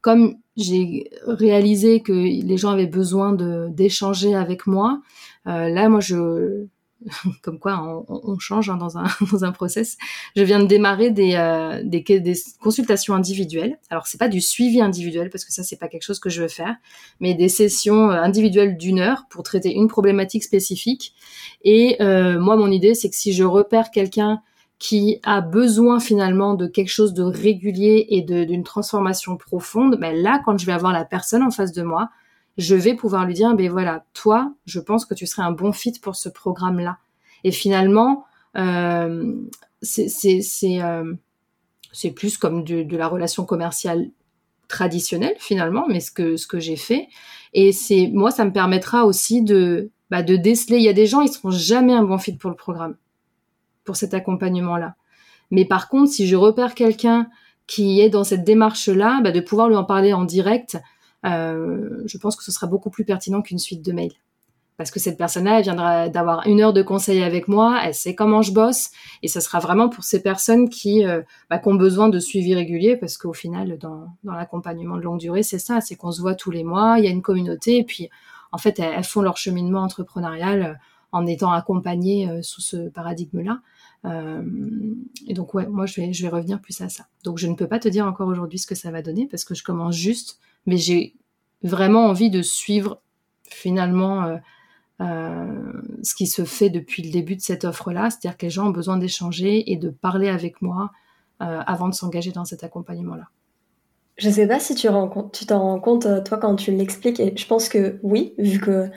Comme 0.00 0.36
j'ai 0.56 1.10
réalisé 1.26 2.00
que 2.00 2.12
les 2.12 2.56
gens 2.56 2.70
avaient 2.70 2.86
besoin 2.86 3.32
de 3.32 3.68
d'échanger 3.70 4.34
avec 4.34 4.66
moi. 4.66 5.00
Euh, 5.46 5.68
là, 5.68 5.88
moi, 5.88 6.00
je 6.00 6.66
comme 7.42 7.58
quoi 7.58 7.82
on, 7.82 8.04
on 8.08 8.38
change 8.38 8.70
hein, 8.70 8.76
dans 8.76 8.98
un 8.98 9.06
dans 9.32 9.44
un 9.44 9.52
process. 9.52 9.96
Je 10.34 10.42
viens 10.42 10.60
de 10.60 10.66
démarrer 10.66 11.10
des, 11.10 11.34
euh, 11.34 11.82
des, 11.84 12.00
des 12.02 12.34
consultations 12.60 13.14
individuelles. 13.14 13.78
Alors 13.90 14.06
c'est 14.06 14.18
pas 14.18 14.28
du 14.28 14.40
suivi 14.40 14.80
individuel 14.80 15.30
parce 15.30 15.44
que 15.44 15.52
ça 15.52 15.62
c'est 15.62 15.76
pas 15.76 15.88
quelque 15.88 16.02
chose 16.02 16.20
que 16.20 16.30
je 16.30 16.42
veux 16.42 16.48
faire, 16.48 16.74
mais 17.20 17.34
des 17.34 17.48
sessions 17.48 18.10
euh, 18.10 18.20
individuelles 18.20 18.76
d'une 18.76 18.98
heure 18.98 19.24
pour 19.30 19.42
traiter 19.42 19.74
une 19.74 19.88
problématique 19.88 20.44
spécifique. 20.44 21.14
Et 21.62 21.96
euh, 22.00 22.38
moi 22.38 22.56
mon 22.56 22.70
idée 22.70 22.94
c'est 22.94 23.10
que 23.10 23.16
si 23.16 23.32
je 23.32 23.44
repère 23.44 23.90
quelqu'un 23.90 24.40
qui 24.78 25.20
a 25.22 25.40
besoin 25.40 26.00
finalement 26.00 26.54
de 26.54 26.66
quelque 26.66 26.90
chose 26.90 27.14
de 27.14 27.22
régulier 27.22 28.06
et 28.10 28.22
d'une 28.22 28.62
transformation 28.62 29.36
profonde, 29.36 29.96
ben 29.98 30.14
là, 30.14 30.40
quand 30.44 30.58
je 30.58 30.66
vais 30.66 30.72
avoir 30.72 30.92
la 30.92 31.04
personne 31.04 31.42
en 31.42 31.50
face 31.50 31.72
de 31.72 31.82
moi, 31.82 32.10
je 32.58 32.74
vais 32.74 32.94
pouvoir 32.94 33.26
lui 33.26 33.34
dire, 33.34 33.54
ben 33.54 33.70
voilà, 33.70 34.04
toi, 34.12 34.52
je 34.66 34.80
pense 34.80 35.04
que 35.04 35.14
tu 35.14 35.26
serais 35.26 35.42
un 35.42 35.52
bon 35.52 35.72
fit 35.72 35.98
pour 36.00 36.16
ce 36.16 36.28
programme-là. 36.28 36.98
Et 37.44 37.52
finalement, 37.52 38.24
euh, 38.56 39.34
c'est 39.82 40.82
euh, 40.82 41.14
plus 42.14 42.38
comme 42.38 42.64
de, 42.64 42.96
la 42.96 43.08
relation 43.08 43.44
commerciale 43.44 44.10
traditionnelle 44.68 45.36
finalement, 45.38 45.86
mais 45.88 46.00
ce 46.00 46.10
que 46.10 46.36
ce 46.36 46.46
que 46.46 46.58
j'ai 46.58 46.76
fait. 46.76 47.08
Et 47.52 47.72
c'est 47.72 48.10
moi, 48.12 48.30
ça 48.30 48.44
me 48.44 48.52
permettra 48.52 49.06
aussi 49.06 49.42
de 49.42 49.90
bah, 50.10 50.22
de 50.22 50.36
déceler. 50.36 50.78
Il 50.78 50.82
y 50.82 50.88
a 50.88 50.92
des 50.92 51.06
gens, 51.06 51.20
ils 51.20 51.32
seront 51.32 51.50
jamais 51.50 51.92
un 51.92 52.02
bon 52.02 52.18
fit 52.18 52.36
pour 52.36 52.50
le 52.50 52.56
programme 52.56 52.96
pour 53.86 53.96
cet 53.96 54.12
accompagnement-là. 54.12 54.96
Mais 55.50 55.64
par 55.64 55.88
contre, 55.88 56.12
si 56.12 56.26
je 56.26 56.36
repère 56.36 56.74
quelqu'un 56.74 57.28
qui 57.66 58.00
est 58.00 58.10
dans 58.10 58.24
cette 58.24 58.44
démarche-là, 58.44 59.20
bah, 59.22 59.32
de 59.32 59.40
pouvoir 59.40 59.68
lui 59.68 59.76
en 59.76 59.84
parler 59.84 60.12
en 60.12 60.24
direct, 60.24 60.78
euh, 61.24 62.02
je 62.06 62.18
pense 62.18 62.36
que 62.36 62.44
ce 62.44 62.52
sera 62.52 62.66
beaucoup 62.66 62.90
plus 62.90 63.04
pertinent 63.04 63.42
qu'une 63.42 63.58
suite 63.58 63.84
de 63.84 63.92
mails. 63.92 64.14
parce 64.78 64.90
que 64.90 65.00
cette 65.00 65.16
personne-là, 65.16 65.56
elle 65.56 65.62
viendra 65.62 66.10
d'avoir 66.10 66.46
une 66.46 66.60
heure 66.60 66.74
de 66.74 66.82
conseil 66.82 67.22
avec 67.22 67.48
moi, 67.48 67.80
elle 67.82 67.94
sait 67.94 68.14
comment 68.14 68.42
je 68.42 68.52
bosse, 68.52 68.90
et 69.22 69.28
ce 69.28 69.40
sera 69.40 69.58
vraiment 69.58 69.88
pour 69.88 70.04
ces 70.04 70.22
personnes 70.22 70.68
qui, 70.68 71.02
euh, 71.06 71.22
bah, 71.48 71.62
ont 71.64 71.76
besoin 71.76 72.10
de 72.10 72.18
suivi 72.18 72.54
régulier, 72.54 72.94
parce 72.94 73.16
qu'au 73.16 73.32
final, 73.32 73.78
dans, 73.78 74.08
l'accompagnement 74.22 74.96
de 74.96 75.00
longue 75.00 75.18
durée, 75.18 75.42
c'est 75.42 75.58
ça, 75.58 75.80
c'est 75.80 75.96
qu'on 75.96 76.12
se 76.12 76.20
voit 76.20 76.34
tous 76.34 76.50
les 76.50 76.62
mois, 76.62 76.96
il 76.98 77.06
y 77.06 77.08
a 77.08 77.10
une 77.10 77.22
communauté, 77.22 77.78
et 77.78 77.84
puis 77.84 78.10
en 78.52 78.58
fait, 78.58 78.78
elles, 78.78 79.02
font 79.02 79.22
leur 79.22 79.38
cheminement 79.38 79.80
entrepreneurial 79.80 80.62
euh, 80.62 80.74
en 81.10 81.26
étant 81.26 81.52
accompagnées 81.52 82.28
sous 82.42 82.60
ce 82.60 82.90
paradigme-là. 82.90 83.60
Et 84.06 85.34
donc 85.34 85.54
ouais, 85.54 85.66
moi 85.66 85.86
je 85.86 86.00
vais, 86.00 86.28
revenir 86.28 86.60
plus 86.60 86.80
à 86.80 86.88
ça. 86.88 87.06
Donc 87.24 87.38
je 87.38 87.46
ne 87.46 87.54
peux 87.54 87.66
pas 87.66 87.80
te 87.80 87.88
dire 87.88 88.06
encore 88.06 88.28
aujourd'hui 88.28 88.58
ce 88.58 88.66
que 88.66 88.76
ça 88.76 88.90
va 88.90 89.02
donner 89.02 89.26
parce 89.26 89.44
que 89.44 89.54
je 89.54 89.64
commence 89.64 89.96
juste, 89.96 90.38
mais 90.64 90.76
j'ai 90.76 91.14
vraiment 91.62 92.06
envie 92.06 92.30
de 92.30 92.42
suivre 92.42 93.00
finalement 93.42 94.38
euh, 95.02 95.46
ce 96.02 96.14
qui 96.14 96.26
se 96.26 96.44
fait 96.44 96.70
depuis 96.70 97.02
le 97.02 97.10
début 97.10 97.36
de 97.36 97.42
cette 97.42 97.64
offre-là, 97.64 98.08
c'est-à-dire 98.08 98.38
que 98.38 98.46
les 98.46 98.50
gens 98.50 98.68
ont 98.68 98.70
besoin 98.70 98.96
d'échanger 98.96 99.70
et 99.70 99.76
de 99.76 99.90
parler 99.90 100.28
avec 100.28 100.62
moi 100.62 100.90
euh, 101.42 101.60
avant 101.66 101.88
de 101.88 101.94
s'engager 101.94 102.32
dans 102.32 102.46
cet 102.46 102.64
accompagnement-là. 102.64 103.24
Je 104.16 104.28
ne 104.28 104.32
sais 104.32 104.46
pas 104.46 104.58
si 104.58 104.74
tu 104.74 104.86
t'en 104.86 105.60
rends 105.60 105.80
compte, 105.80 106.06
euh, 106.06 106.22
toi, 106.22 106.38
quand 106.38 106.56
tu 106.56 106.70
l'expliques, 106.70 107.20
et 107.20 107.36
je 107.36 107.46
pense 107.46 107.68
que 107.68 107.98
oui, 108.02 108.32
vu 108.38 108.58
que 108.58 108.88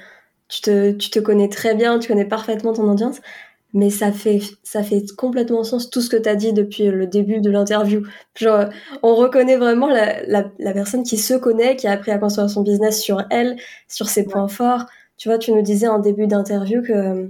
tu 0.48 0.62
te 0.62 1.20
connais 1.20 1.50
très 1.50 1.76
bien, 1.76 2.00
tu 2.00 2.08
connais 2.08 2.26
parfaitement 2.26 2.72
ton 2.72 2.90
audience, 2.90 3.20
mais 3.74 3.90
ça 3.90 4.12
fait, 4.12 4.40
ça 4.64 4.82
fait 4.82 5.04
complètement 5.16 5.64
sens 5.64 5.90
tout 5.90 6.02
ce 6.02 6.10
que 6.10 6.18
tu 6.18 6.28
as 6.28 6.36
dit 6.36 6.54
depuis 6.54 6.86
le 6.86 7.06
début 7.06 7.40
de 7.40 7.52
l'interview. 7.52 8.02
Genre, 8.36 8.66
on 9.04 9.16
reconnaît 9.16 9.58
vraiment 9.58 9.88
la, 9.88 10.26
la, 10.26 10.52
la, 10.58 10.74
personne 10.74 11.04
qui 11.04 11.18
se 11.18 11.36
connaît, 11.36 11.76
qui 11.76 11.88
a 11.88 11.92
appris 11.92 12.12
à 12.12 12.18
construire 12.18 12.50
son 12.50 12.64
business 12.64 13.00
sur 13.02 13.24
elle, 13.30 13.58
sur 13.88 14.10
ses 14.10 14.24
points 14.24 14.48
forts, 14.48 14.86
tu 15.20 15.28
vois, 15.28 15.38
tu 15.38 15.52
nous 15.52 15.62
disais 15.62 15.88
en 15.88 16.00
début 16.00 16.28
d'interview 16.28 16.82
que, 16.82 17.30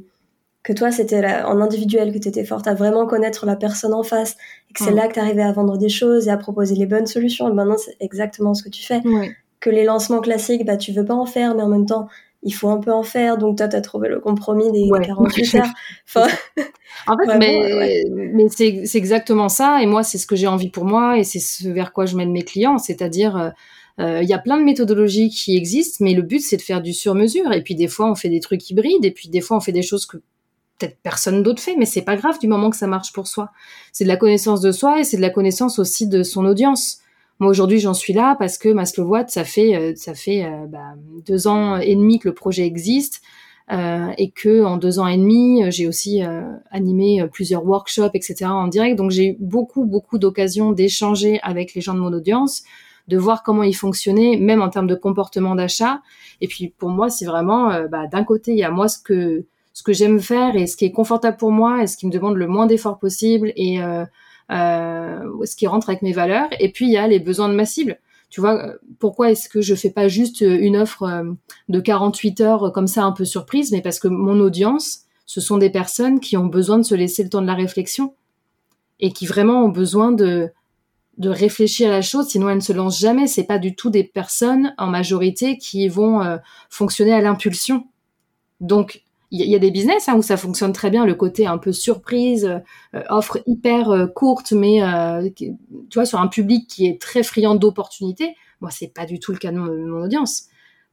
que 0.64 0.74
toi, 0.74 0.92
c'était 0.92 1.26
en 1.44 1.60
individuel 1.60 2.14
que 2.14 2.20
tu 2.20 2.28
étais 2.28 2.46
forte 2.46 2.68
à 2.68 2.76
vraiment 2.76 3.08
connaître 3.08 3.48
la 3.48 3.56
personne 3.56 3.96
en 3.96 4.04
face 4.04 4.38
et 4.70 4.74
que 4.74 4.84
c'est 4.84 4.92
là 4.92 5.08
que 5.08 5.16
tu 5.16 5.20
arrivais 5.20 5.42
à 5.42 5.52
vendre 5.52 5.78
des 5.78 5.90
choses 5.90 6.28
et 6.28 6.32
à 6.32 6.38
proposer 6.38 6.76
les 6.76 6.86
bonnes 6.86 7.08
solutions. 7.08 7.50
Et 7.50 7.54
maintenant, 7.54 7.78
c'est 7.78 7.98
exactement 8.00 8.54
ce 8.54 8.62
que 8.62 8.70
tu 8.70 8.84
fais. 8.84 9.02
Que 9.60 9.72
les 9.72 9.84
lancements 9.84 10.22
classiques, 10.22 10.66
bah, 10.66 10.78
tu 10.78 10.92
veux 10.94 11.04
pas 11.04 11.16
en 11.16 11.26
faire, 11.26 11.56
mais 11.56 11.64
en 11.64 11.68
même 11.68 11.88
temps, 11.88 12.08
il 12.44 12.54
faut 12.54 12.70
un 12.70 12.80
peu 12.80 12.92
en 12.92 13.04
faire. 13.04 13.38
Donc, 13.38 13.58
toi, 13.58 13.68
tu 13.68 13.76
as 13.76 13.82
trouvé 13.82 14.10
le 14.10 14.20
compromis 14.20 14.72
des 14.72 14.90
48 14.90 15.56
heures. 15.56 15.66
Enfin, 16.08 16.28
en 17.08 17.16
fait, 17.18 17.38
mais, 17.38 18.04
mais 18.34 18.48
c'est 18.50 18.98
exactement 18.98 19.50
ça. 19.50 19.82
Et 19.82 19.86
moi, 19.86 20.04
c'est 20.04 20.18
ce 20.18 20.26
que 20.26 20.36
j'ai 20.36 20.48
envie 20.48 20.70
pour 20.70 20.86
moi 20.86 21.18
et 21.18 21.24
c'est 21.24 21.40
ce 21.40 21.68
vers 21.68 21.94
quoi 21.94 22.06
je 22.06 22.16
mène 22.16 22.32
mes 22.32 22.44
clients. 22.44 22.78
C'est-à-dire, 22.78 23.38
euh, 23.38 23.50
euh, 24.00 24.24
il 24.24 24.30
y 24.30 24.34
a 24.34 24.40
plein 24.40 24.58
de 24.58 24.64
méthodologies 24.64 25.30
qui 25.30 25.58
existent, 25.58 26.04
mais 26.04 26.14
le 26.14 26.22
but 26.22 26.40
c'est 26.40 26.58
de 26.58 26.62
faire 26.62 26.82
du 26.82 26.94
sur-mesure. 26.94 27.52
Et 27.52 27.62
puis 27.62 27.76
des 27.76 27.88
fois 27.88 28.10
on 28.10 28.16
fait 28.16 28.30
des 28.30 28.40
trucs 28.40 28.70
hybrides, 28.70 29.04
et 29.04 29.12
puis 29.12 29.30
des 29.30 29.42
fois 29.42 29.58
on 29.58 29.60
fait 29.60 29.72
des 29.72 29.82
choses 29.82 30.06
que 30.06 30.18
peut-être 30.78 30.98
personne 31.04 31.44
d'autre 31.44 31.62
fait, 31.62 31.76
mais 31.76 31.86
c'est 31.86 32.02
pas 32.02 32.16
grave 32.16 32.40
du 32.40 32.48
moment 32.48 32.70
que 32.70 32.78
ça 32.78 32.88
marche 32.88 33.12
pour 33.12 33.28
soi. 33.28 33.52
C'est 33.92 34.06
de 34.06 34.10
la 34.10 34.16
connaissance 34.16 34.62
de 34.62 34.72
soi 34.72 35.02
et 35.02 35.04
c'est 35.04 35.18
de 35.18 35.22
la 35.22 35.30
connaissance 35.30 35.80
aussi 35.80 36.08
de 36.08 36.24
son 36.24 36.46
audience. 36.46 37.00
Moi 37.40 37.50
aujourd'hui 37.50 37.80
j'en 37.80 37.94
suis 37.94 38.14
là 38.14 38.36
parce 38.38 38.58
que 38.58 38.70
Maslow 38.70 39.16
ça 39.28 39.44
fait 39.46 39.76
euh, 39.76 39.94
ça 39.96 40.14
fait 40.14 40.46
euh, 40.46 40.66
bah, 40.68 40.96
deux 41.26 41.48
ans 41.48 41.78
et 41.78 41.96
demi 41.96 42.20
que 42.20 42.30
le 42.30 42.36
projet 42.36 42.66
existe. 42.66 43.22
Euh, 43.72 44.12
et 44.18 44.32
que 44.32 44.64
en 44.64 44.78
deux 44.78 44.98
ans 44.98 45.06
et 45.06 45.16
demi, 45.16 45.62
j'ai 45.72 45.88
aussi 45.88 46.24
animé 46.72 47.24
plusieurs 47.32 47.64
workshops, 47.64 48.16
etc. 48.16 48.46
en 48.46 48.68
direct. 48.68 48.98
Donc 48.98 49.12
j'ai 49.12 49.38
beaucoup 49.40 49.86
beaucoup 49.86 50.18
d'occasions 50.18 50.72
d'échanger 50.72 51.40
avec 51.44 51.76
les 51.76 51.82
gens 51.82 51.94
de 51.94 52.00
mon 52.00 52.12
audience, 52.12 52.64
de 53.10 53.18
voir 53.18 53.44
comment 53.44 53.64
ils 53.64 53.76
fonctionnaient, 53.76 54.38
même 54.38 54.62
en 54.62 54.70
termes 54.70 54.88
de 54.88 54.96
comportement 54.96 55.56
d'achat. 55.56 56.02
Et 56.42 56.48
puis 56.48 56.74
pour 56.78 56.90
moi, 56.90 57.10
c'est 57.10 57.26
vraiment, 57.26 57.72
euh, 57.72 57.88
bah, 57.88 58.08
d'un 58.08 58.24
côté, 58.24 58.52
il 58.52 58.58
y 58.58 58.64
a 58.64 58.72
moi 58.72 58.88
ce 58.88 59.00
que 59.00 59.46
ce 59.74 59.84
que 59.84 59.94
j'aime 59.94 60.20
faire 60.20 60.56
et 60.56 60.68
ce 60.68 60.76
qui 60.76 60.86
est 60.86 60.92
confortable 60.92 61.38
pour 61.38 61.52
moi 61.52 61.84
et 61.84 61.88
ce 61.88 61.96
qui 61.96 62.06
me 62.06 62.12
demande 62.12 62.36
le 62.36 62.48
moins 62.48 62.66
d'efforts 62.66 63.00
possible 63.00 63.54
et 63.56 63.82
euh, 63.82 64.04
euh, 64.04 64.06
ce 64.50 65.56
qui 65.56 65.68
rentre 65.68 65.90
avec 65.90 66.02
mes 66.02 66.14
valeurs. 66.14 66.50
Et 66.60 66.72
puis 66.72 66.88
il 66.88 66.92
y 66.92 66.98
a 66.98 67.08
les 67.08 67.20
besoins 67.20 67.50
de 67.50 67.56
ma 67.56 67.66
cible. 67.66 68.00
Tu 68.30 68.42
vois, 68.42 68.74
pourquoi 69.00 69.32
est-ce 69.32 69.50
que 69.50 69.62
je 69.62 69.74
fais 69.74 69.90
pas 69.90 70.08
juste 70.08 70.42
une 70.42 70.78
offre 70.78 71.26
de 71.68 71.80
48 71.80 72.42
heures 72.42 72.72
comme 72.72 72.88
ça 72.88 73.04
un 73.04 73.12
peu 73.12 73.26
surprise, 73.26 73.72
mais 73.72 73.82
parce 73.82 74.00
que 74.00 74.08
mon 74.08 74.40
audience, 74.40 75.06
ce 75.26 75.42
sont 75.42 75.58
des 75.58 75.72
personnes 75.72 76.20
qui 76.20 76.38
ont 76.38 76.46
besoin 76.46 76.78
de 76.78 76.84
se 76.84 76.96
laisser 76.96 77.24
le 77.24 77.30
temps 77.30 77.42
de 77.42 77.48
la 77.48 77.56
réflexion 77.56 78.14
et 79.00 79.12
qui 79.12 79.26
vraiment 79.26 79.64
ont 79.64 79.70
besoin 79.70 80.12
de 80.12 80.52
de 81.20 81.30
réfléchir 81.30 81.90
à 81.90 81.92
la 81.92 82.02
chose, 82.02 82.28
sinon 82.28 82.50
elles 82.50 82.56
ne 82.56 82.62
se 82.62 82.74
lancent 82.74 83.00
jamais. 83.00 83.28
C'est 83.28 83.44
pas 83.44 83.60
du 83.60 83.76
tout 83.76 83.90
des 83.90 84.06
personnes 84.06 84.74
en 84.78 84.88
majorité 84.88 85.58
qui 85.58 85.88
vont 85.90 86.22
euh, 86.22 86.38
fonctionner 86.70 87.14
à 87.14 87.20
l'impulsion. 87.20 87.86
Donc 88.62 89.04
il 89.32 89.46
y, 89.46 89.56
a 89.56 89.60
des 89.60 89.70
business 89.70 90.10
hein, 90.10 90.16
où 90.16 90.24
ça 90.24 90.38
fonctionne 90.38 90.74
très 90.74 90.90
bien, 90.90 91.06
le 91.06 91.14
côté 91.14 91.46
un 91.46 91.60
peu 91.60 91.72
surprise, 91.72 92.46
euh, 92.96 93.04
offre 93.10 93.40
hyper 93.46 93.92
euh, 93.92 94.08
courte, 94.08 94.54
mais 94.54 94.80
tu 95.36 95.54
vois 95.94 96.06
sur 96.06 96.20
un 96.20 96.28
public 96.28 96.68
qui 96.68 96.88
est 96.88 97.00
très 97.00 97.22
friand 97.22 97.56
d'opportunités. 97.56 98.36
Moi, 98.60 98.72
c'est 98.72 98.92
pas 98.92 99.06
du 99.06 99.20
tout 99.20 99.32
le 99.32 99.38
cas 99.38 99.52
de 99.52 99.58
mon, 99.58 100.04
audience. 100.04 100.46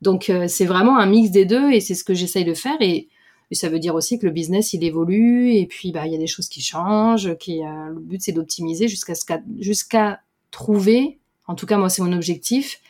Donc 0.02 0.30
c'est 0.48 0.66
vraiment 0.66 0.98
un 0.98 1.06
mix 1.06 1.30
des 1.30 1.46
deux 1.46 1.72
et 1.72 1.80
c'est 1.80 1.94
ce 1.94 2.04
que 2.04 2.12
j'essaye 2.12 2.44
de 2.44 2.52
faire 2.52 2.76
et, 2.80 3.08
ça 3.52 3.68
veut 3.68 3.78
dire 3.78 3.94
aussi 3.94 4.18
que 4.18 4.26
le 4.26 4.32
business 4.32 4.72
il 4.72 4.82
évolue 4.82 5.52
et 5.52 5.66
puis 5.66 5.92
bah 5.92 6.04
il 6.04 6.12
y 6.12 6.16
a 6.16 6.18
des 6.18 6.26
choses 6.26 6.48
qui 6.48 6.60
changent, 6.60 7.36
qui 7.38 7.60
le 7.60 8.00
but 8.00 8.20
c'est 8.20 8.32
d'optimiser 8.32 8.88
jusqu'à 8.88 9.14
jusqu'à 9.60 10.18
trouver, 10.50 11.20
en 11.46 11.54
tout 11.54 11.64
cas 11.64 11.78
moi 11.78 11.88
c'est 11.88 12.02
mon 12.02 12.12
objectif, 12.12 12.80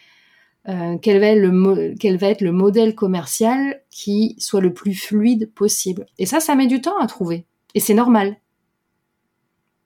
euh, 0.69 0.97
quel, 1.01 1.21
va 1.21 1.29
être 1.29 2.41
le 2.41 2.53
modèle 2.53 2.95
commercial 2.95 3.83
qui 3.91 4.35
soit 4.39 4.61
le 4.61 4.73
plus 4.73 4.95
fluide 4.95 5.53
possible? 5.55 6.07
Et 6.19 6.27
ça, 6.27 6.41
ça 6.41 6.55
met 6.57 6.67
du 6.67 6.81
temps 6.81 6.99
à 6.99 7.07
trouver. 7.07 7.47
Et 7.75 7.81
c'est 7.81 7.95
normal. 7.95 8.37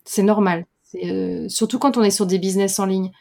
C'est 0.05 0.23
normal. 0.23 0.67
Euh, 1.05 1.49
surtout 1.49 1.79
quand 1.79 1.99
on 1.99 2.03
est 2.03 2.11
sur 2.11 2.27
des 2.27 2.39
business 2.39 2.79
en 2.79 2.87
ligne. 2.87 3.13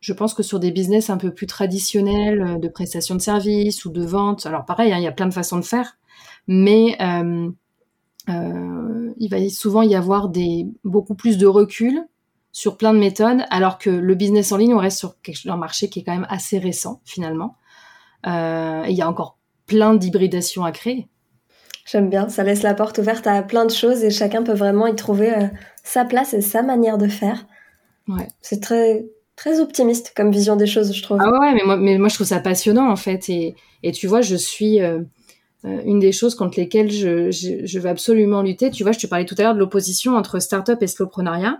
Je 0.00 0.12
pense 0.12 0.34
que 0.34 0.42
sur 0.42 0.60
des 0.60 0.70
business 0.70 1.10
un 1.10 1.16
peu 1.16 1.32
plus 1.32 1.46
traditionnels, 1.46 2.42
euh, 2.42 2.58
de 2.58 2.68
prestation 2.68 3.14
de 3.14 3.20
services 3.20 3.84
ou 3.84 3.90
de 3.90 4.04
vente, 4.04 4.46
alors 4.46 4.64
pareil, 4.64 4.92
hein, 4.92 4.98
il 4.98 5.04
y 5.04 5.08
a 5.08 5.12
plein 5.12 5.26
de 5.26 5.34
façons 5.34 5.58
de 5.58 5.64
faire, 5.64 5.98
mais 6.46 6.96
il 8.28 9.28
va 9.30 9.48
souvent 9.48 9.82
y 9.82 9.94
avoir 9.94 10.30
beaucoup 10.84 11.14
plus 11.14 11.38
de 11.38 11.46
recul 11.46 12.04
sur 12.54 12.76
plein 12.76 12.94
de 12.94 13.00
méthodes, 13.00 13.44
alors 13.50 13.78
que 13.78 13.90
le 13.90 14.14
business 14.14 14.52
en 14.52 14.56
ligne, 14.56 14.74
on 14.74 14.78
reste 14.78 14.98
sur 14.98 15.52
un 15.52 15.56
marché 15.56 15.88
qui 15.88 15.98
est 15.98 16.02
quand 16.04 16.14
même 16.14 16.26
assez 16.30 16.56
récent 16.58 17.02
finalement. 17.04 17.56
Euh, 18.28 18.84
il 18.88 18.94
y 18.94 19.02
a 19.02 19.08
encore 19.08 19.38
plein 19.66 19.94
d'hybridations 19.94 20.64
à 20.64 20.70
créer. 20.70 21.08
J'aime 21.84 22.08
bien, 22.08 22.28
ça 22.28 22.44
laisse 22.44 22.62
la 22.62 22.72
porte 22.74 22.98
ouverte 22.98 23.26
à 23.26 23.42
plein 23.42 23.66
de 23.66 23.72
choses 23.72 24.04
et 24.04 24.10
chacun 24.10 24.44
peut 24.44 24.54
vraiment 24.54 24.86
y 24.86 24.94
trouver 24.94 25.34
euh, 25.34 25.46
sa 25.82 26.04
place 26.04 26.32
et 26.32 26.40
sa 26.40 26.62
manière 26.62 26.96
de 26.96 27.08
faire. 27.08 27.44
Ouais. 28.06 28.28
C'est 28.40 28.62
très 28.62 29.04
très 29.34 29.58
optimiste 29.58 30.12
comme 30.16 30.30
vision 30.30 30.54
des 30.54 30.66
choses, 30.66 30.94
je 30.94 31.02
trouve. 31.02 31.18
Ah 31.20 31.40
ouais, 31.40 31.54
mais 31.54 31.64
moi, 31.64 31.76
mais 31.76 31.98
moi 31.98 32.08
je 32.08 32.14
trouve 32.14 32.28
ça 32.28 32.38
passionnant 32.38 32.88
en 32.88 32.96
fait. 32.96 33.28
Et, 33.30 33.56
et 33.82 33.90
tu 33.90 34.06
vois, 34.06 34.20
je 34.20 34.36
suis 34.36 34.80
euh, 34.80 35.00
une 35.64 35.98
des 35.98 36.12
choses 36.12 36.36
contre 36.36 36.60
lesquelles 36.60 36.92
je, 36.92 37.32
je, 37.32 37.66
je, 37.66 37.78
veux 37.80 37.90
absolument 37.90 38.42
lutter. 38.42 38.70
Tu 38.70 38.84
vois, 38.84 38.92
je 38.92 39.00
te 39.00 39.08
parlais 39.08 39.24
tout 39.24 39.34
à 39.38 39.42
l'heure 39.42 39.54
de 39.54 39.58
l'opposition 39.58 40.14
entre 40.14 40.38
start-up 40.38 40.80
et 40.82 40.86
slowpreneuriat. 40.86 41.58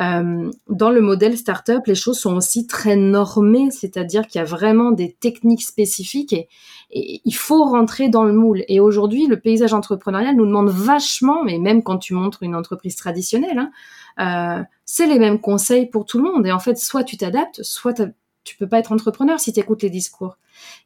Euh, 0.00 0.50
dans 0.68 0.90
le 0.90 1.00
modèle 1.00 1.36
startup, 1.36 1.86
les 1.86 1.94
choses 1.94 2.18
sont 2.18 2.34
aussi 2.34 2.66
très 2.66 2.96
normées, 2.96 3.70
c'est-à-dire 3.70 4.26
qu'il 4.26 4.38
y 4.38 4.42
a 4.42 4.46
vraiment 4.46 4.92
des 4.92 5.12
techniques 5.12 5.62
spécifiques 5.62 6.32
et, 6.32 6.48
il 6.92 7.34
faut 7.34 7.64
rentrer 7.64 8.08
dans 8.08 8.24
le 8.24 8.32
moule. 8.32 8.64
Et 8.66 8.80
aujourd'hui, 8.80 9.28
le 9.28 9.38
paysage 9.38 9.72
entrepreneurial 9.74 10.34
nous 10.34 10.46
demande 10.46 10.70
vachement, 10.70 11.44
mais 11.44 11.58
même 11.58 11.84
quand 11.84 11.98
tu 11.98 12.14
montres 12.14 12.42
une 12.42 12.56
entreprise 12.56 12.96
traditionnelle, 12.96 13.58
hein, 13.58 14.60
euh, 14.60 14.64
c'est 14.86 15.06
les 15.06 15.20
mêmes 15.20 15.40
conseils 15.40 15.86
pour 15.86 16.04
tout 16.04 16.18
le 16.18 16.24
monde. 16.24 16.46
Et 16.46 16.52
en 16.52 16.58
fait, 16.58 16.78
soit 16.78 17.04
tu 17.04 17.16
t'adaptes, 17.16 17.62
soit 17.62 18.02
tu 18.42 18.56
peux 18.56 18.66
pas 18.66 18.80
être 18.80 18.90
entrepreneur 18.90 19.38
si 19.38 19.52
tu 19.52 19.60
écoutes 19.60 19.82
les 19.82 19.90
discours. 19.90 20.36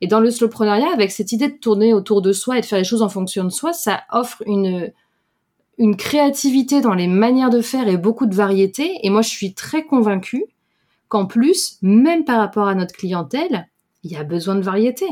Et 0.02 0.06
dans 0.06 0.20
le 0.20 0.30
slowpreneuriat, 0.30 0.92
avec 0.92 1.10
cette 1.10 1.32
idée 1.32 1.48
de 1.48 1.56
tourner 1.56 1.94
autour 1.94 2.20
de 2.20 2.32
soi 2.32 2.58
et 2.58 2.60
de 2.60 2.66
faire 2.66 2.78
les 2.78 2.84
choses 2.84 3.02
en 3.02 3.08
fonction 3.08 3.44
de 3.44 3.48
soi, 3.48 3.72
ça 3.72 4.02
offre 4.10 4.42
une 4.46 4.92
une 5.78 5.96
créativité 5.96 6.80
dans 6.80 6.94
les 6.94 7.06
manières 7.06 7.50
de 7.50 7.60
faire 7.60 7.88
et 7.88 7.96
beaucoup 7.96 8.26
de 8.26 8.34
variété. 8.34 8.98
Et 9.02 9.10
moi, 9.10 9.22
je 9.22 9.28
suis 9.28 9.54
très 9.54 9.84
convaincue 9.84 10.44
qu'en 11.08 11.26
plus, 11.26 11.78
même 11.82 12.24
par 12.24 12.38
rapport 12.38 12.68
à 12.68 12.74
notre 12.74 12.94
clientèle, 12.94 13.68
il 14.02 14.12
y 14.12 14.16
a 14.16 14.24
besoin 14.24 14.54
de 14.54 14.60
variété. 14.62 15.06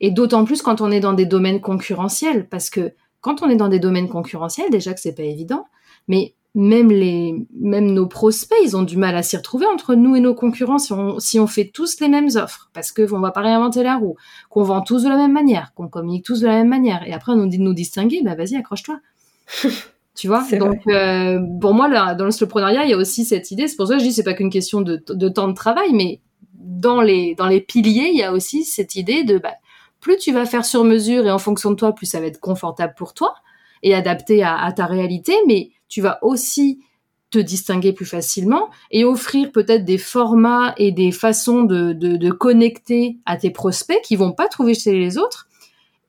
Et 0.00 0.10
d'autant 0.10 0.44
plus 0.44 0.62
quand 0.62 0.80
on 0.80 0.90
est 0.90 1.00
dans 1.00 1.12
des 1.12 1.26
domaines 1.26 1.60
concurrentiels, 1.60 2.48
parce 2.48 2.70
que 2.70 2.92
quand 3.20 3.42
on 3.42 3.48
est 3.48 3.56
dans 3.56 3.68
des 3.68 3.78
domaines 3.78 4.08
concurrentiels, 4.08 4.70
déjà 4.70 4.92
que 4.92 5.00
c'est 5.00 5.14
pas 5.14 5.22
évident, 5.22 5.66
mais 6.08 6.34
même 6.54 7.92
nos 7.92 8.06
prospects, 8.06 8.58
ils 8.62 8.76
ont 8.76 8.82
du 8.82 8.96
mal 8.96 9.16
à 9.16 9.22
s'y 9.22 9.36
retrouver 9.36 9.66
entre 9.66 9.94
nous 9.94 10.14
et 10.14 10.20
nos 10.20 10.34
concurrents 10.34 10.78
si 10.78 10.92
on, 10.92 11.18
si 11.18 11.40
on 11.40 11.48
fait 11.48 11.70
tous 11.72 11.98
les 12.00 12.08
mêmes 12.08 12.28
offres, 12.36 12.70
parce 12.72 12.92
que 12.92 13.12
on 13.12 13.20
va 13.20 13.32
pas 13.32 13.40
réinventer 13.40 13.82
la 13.82 13.96
roue, 13.96 14.14
qu'on 14.50 14.62
vend 14.62 14.80
tous 14.80 15.02
de 15.02 15.08
la 15.08 15.16
même 15.16 15.32
manière, 15.32 15.74
qu'on 15.74 15.88
communique 15.88 16.24
tous 16.24 16.40
de 16.40 16.46
la 16.46 16.58
même 16.58 16.68
manière, 16.68 17.06
et 17.08 17.12
après 17.12 17.32
on 17.32 17.36
nous 17.36 17.48
dit 17.48 17.58
de 17.58 17.62
nous 17.62 17.74
distinguer, 17.74 18.22
bah 18.22 18.36
vas-y 18.36 18.56
accroche-toi. 18.56 18.98
tu 20.14 20.28
vois 20.28 20.46
donc 20.52 20.80
euh, 20.86 21.38
pour 21.60 21.74
moi 21.74 21.88
là, 21.88 22.14
dans 22.14 22.24
le 22.24 22.30
soloprenariat 22.30 22.84
il 22.84 22.90
y 22.90 22.94
a 22.94 22.96
aussi 22.96 23.24
cette 23.24 23.50
idée. 23.50 23.68
C'est 23.68 23.76
pour 23.76 23.86
ça 23.86 23.94
que 23.94 24.00
je 24.00 24.04
dis 24.04 24.12
c'est 24.12 24.22
pas 24.22 24.34
qu'une 24.34 24.50
question 24.50 24.80
de, 24.80 24.96
temps 25.28 25.48
de 25.48 25.54
travail 25.54 25.92
mais 25.92 26.20
dans 26.54 27.00
les 27.00 27.34
dans 27.34 27.46
les 27.46 27.60
piliers 27.60 28.10
il 28.12 28.18
y 28.18 28.22
a 28.22 28.32
aussi 28.32 28.64
cette 28.64 28.94
idée 28.94 29.24
de 29.24 29.38
bah, 29.38 29.54
plus 30.04 30.18
tu 30.18 30.32
vas 30.32 30.44
faire 30.44 30.66
sur 30.66 30.84
mesure 30.84 31.26
et 31.26 31.30
en 31.30 31.38
fonction 31.38 31.70
de 31.70 31.76
toi, 31.76 31.94
plus 31.94 32.04
ça 32.04 32.20
va 32.20 32.26
être 32.26 32.38
confortable 32.38 32.92
pour 32.94 33.14
toi 33.14 33.34
et 33.82 33.94
adapté 33.94 34.42
à, 34.44 34.70
ta 34.76 34.84
réalité, 34.84 35.32
mais 35.46 35.70
tu 35.88 36.02
vas 36.02 36.18
aussi 36.22 36.80
te 37.30 37.38
distinguer 37.38 37.94
plus 37.94 38.04
facilement 38.04 38.68
et 38.90 39.04
offrir 39.04 39.50
peut-être 39.50 39.84
des 39.84 39.96
formats 39.96 40.74
et 40.76 40.92
des 40.92 41.10
façons 41.10 41.62
de, 41.62 41.94
de, 41.94 42.30
connecter 42.30 43.16
à 43.24 43.38
tes 43.38 43.50
prospects 43.50 44.00
qui 44.04 44.14
vont 44.14 44.32
pas 44.32 44.46
trouver 44.48 44.74
chez 44.74 44.92
les 44.92 45.16
autres 45.16 45.48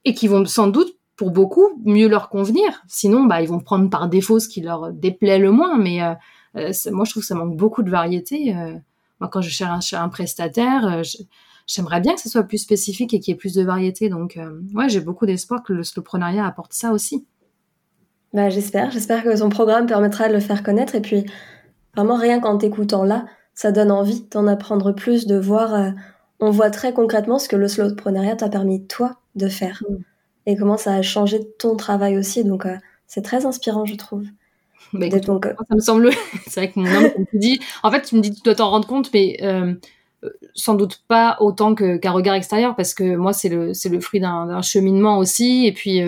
et 0.03 0.13
qui 0.13 0.27
vont 0.27 0.45
sans 0.45 0.67
doute 0.67 0.97
pour 1.15 1.31
beaucoup 1.31 1.81
mieux 1.83 2.07
leur 2.07 2.29
convenir. 2.29 2.83
Sinon, 2.87 3.25
bah, 3.25 3.41
ils 3.41 3.47
vont 3.47 3.59
prendre 3.59 3.89
par 3.89 4.09
défaut 4.09 4.39
ce 4.39 4.49
qui 4.49 4.61
leur 4.61 4.91
déplaît 4.91 5.39
le 5.39 5.51
moins. 5.51 5.77
Mais 5.77 6.03
euh, 6.03 6.13
euh, 6.57 6.71
moi, 6.91 7.05
je 7.05 7.11
trouve 7.11 7.23
que 7.23 7.27
ça 7.27 7.35
manque 7.35 7.55
beaucoup 7.55 7.83
de 7.83 7.89
variété. 7.89 8.55
Euh, 8.55 8.73
moi, 9.19 9.29
quand 9.29 9.41
je 9.41 9.49
cherche 9.49 9.93
un, 9.93 10.03
un 10.03 10.09
prestataire, 10.09 11.01
j'aimerais 11.67 12.01
bien 12.01 12.15
que 12.15 12.21
ce 12.21 12.29
soit 12.29 12.43
plus 12.43 12.57
spécifique 12.57 13.13
et 13.13 13.19
qu'il 13.19 13.33
y 13.33 13.35
ait 13.35 13.37
plus 13.37 13.53
de 13.53 13.63
variété. 13.63 14.09
Donc, 14.09 14.37
ouais, 14.73 14.89
j'ai 14.89 14.99
beaucoup 14.99 15.25
d'espoir 15.25 15.63
que 15.63 15.73
le 15.73 15.83
slowpreneuriat 15.83 16.45
apporte 16.45 16.73
ça 16.73 16.91
aussi. 16.91 17.25
Bah, 18.35 18.49
j'espère. 18.49 18.91
J'espère 18.91 19.23
que 19.23 19.33
son 19.33 19.47
programme 19.47 19.85
permettra 19.85 20.27
de 20.27 20.33
le 20.33 20.41
faire 20.41 20.61
connaître. 20.61 20.93
Et 20.95 21.01
puis, 21.01 21.25
vraiment, 21.95 22.17
rien 22.17 22.41
qu'en 22.41 22.57
t'écoutant 22.57 23.05
là, 23.05 23.25
ça 23.53 23.71
donne 23.71 23.91
envie 23.91 24.27
d'en 24.29 24.45
apprendre 24.45 24.91
plus, 24.91 25.25
de 25.25 25.37
voir. 25.37 25.73
Euh, 25.73 25.91
on 26.41 26.49
voit 26.49 26.69
très 26.69 26.93
concrètement 26.93 27.39
ce 27.39 27.47
que 27.47 27.55
le 27.55 27.69
slowpreneuriat 27.69 28.35
t'a 28.35 28.49
permis, 28.49 28.85
toi, 28.85 29.21
de 29.35 29.47
faire. 29.47 29.81
Mm. 29.89 29.95
Et 30.45 30.55
comment 30.55 30.77
ça 30.77 30.93
a 30.93 31.01
changé 31.01 31.39
ton 31.57 31.75
travail 31.75 32.17
aussi. 32.17 32.43
Donc, 32.43 32.65
euh, 32.65 32.75
c'est 33.07 33.21
très 33.21 33.45
inspirant, 33.45 33.85
je 33.85 33.95
trouve. 33.95 34.23
Bah, 34.93 35.09
donc, 35.09 35.45
ça 35.45 35.75
me 35.75 35.81
semble. 35.81 36.11
c'est 36.47 36.59
vrai 36.59 36.71
que 36.71 36.79
mon 36.79 36.85
homme, 36.85 37.11
comme 37.11 37.25
tu 37.27 37.37
dis. 37.37 37.59
En 37.83 37.91
fait, 37.91 38.01
tu 38.03 38.15
me 38.15 38.21
dis, 38.21 38.33
tu 38.33 38.41
dois 38.43 38.55
t'en 38.55 38.69
rendre 38.69 38.87
compte, 38.87 39.11
mais. 39.13 39.37
Euh, 39.41 39.73
sans 40.55 40.73
doute 40.73 41.03
pas 41.07 41.37
autant 41.39 41.75
qu'un 41.75 42.11
regard 42.11 42.33
extérieur 42.33 42.75
parce 42.75 42.95
que 42.95 43.15
moi 43.15 43.31
c'est 43.31 43.49
le 43.49 43.73
le 43.87 43.99
fruit 43.99 44.19
d'un 44.19 44.61
cheminement 44.63 45.19
aussi 45.19 45.67
et 45.67 45.71
puis 45.71 46.01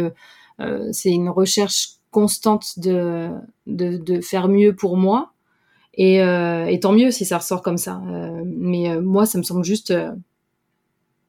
c'est 0.92 1.12
une 1.12 1.30
recherche 1.30 1.98
constante 2.12 2.80
de, 2.80 3.30
de, 3.68 4.22
faire 4.22 4.48
mieux 4.48 4.76
pour 4.76 4.98
moi. 4.98 5.34
Et, 5.94 6.22
euh, 6.22 6.66
et, 6.66 6.80
tant 6.80 6.92
mieux 6.92 7.12
si 7.12 7.26
ça 7.26 7.40
ressort 7.40 7.62
comme 7.62 7.78
ça. 7.78 8.02
Euh, 8.08 8.44
mais 8.46 8.90
euh, 8.90 9.02
moi, 9.02 9.26
ça 9.26 9.38
me 9.38 9.44
semble 9.44 9.64
juste 9.64 9.94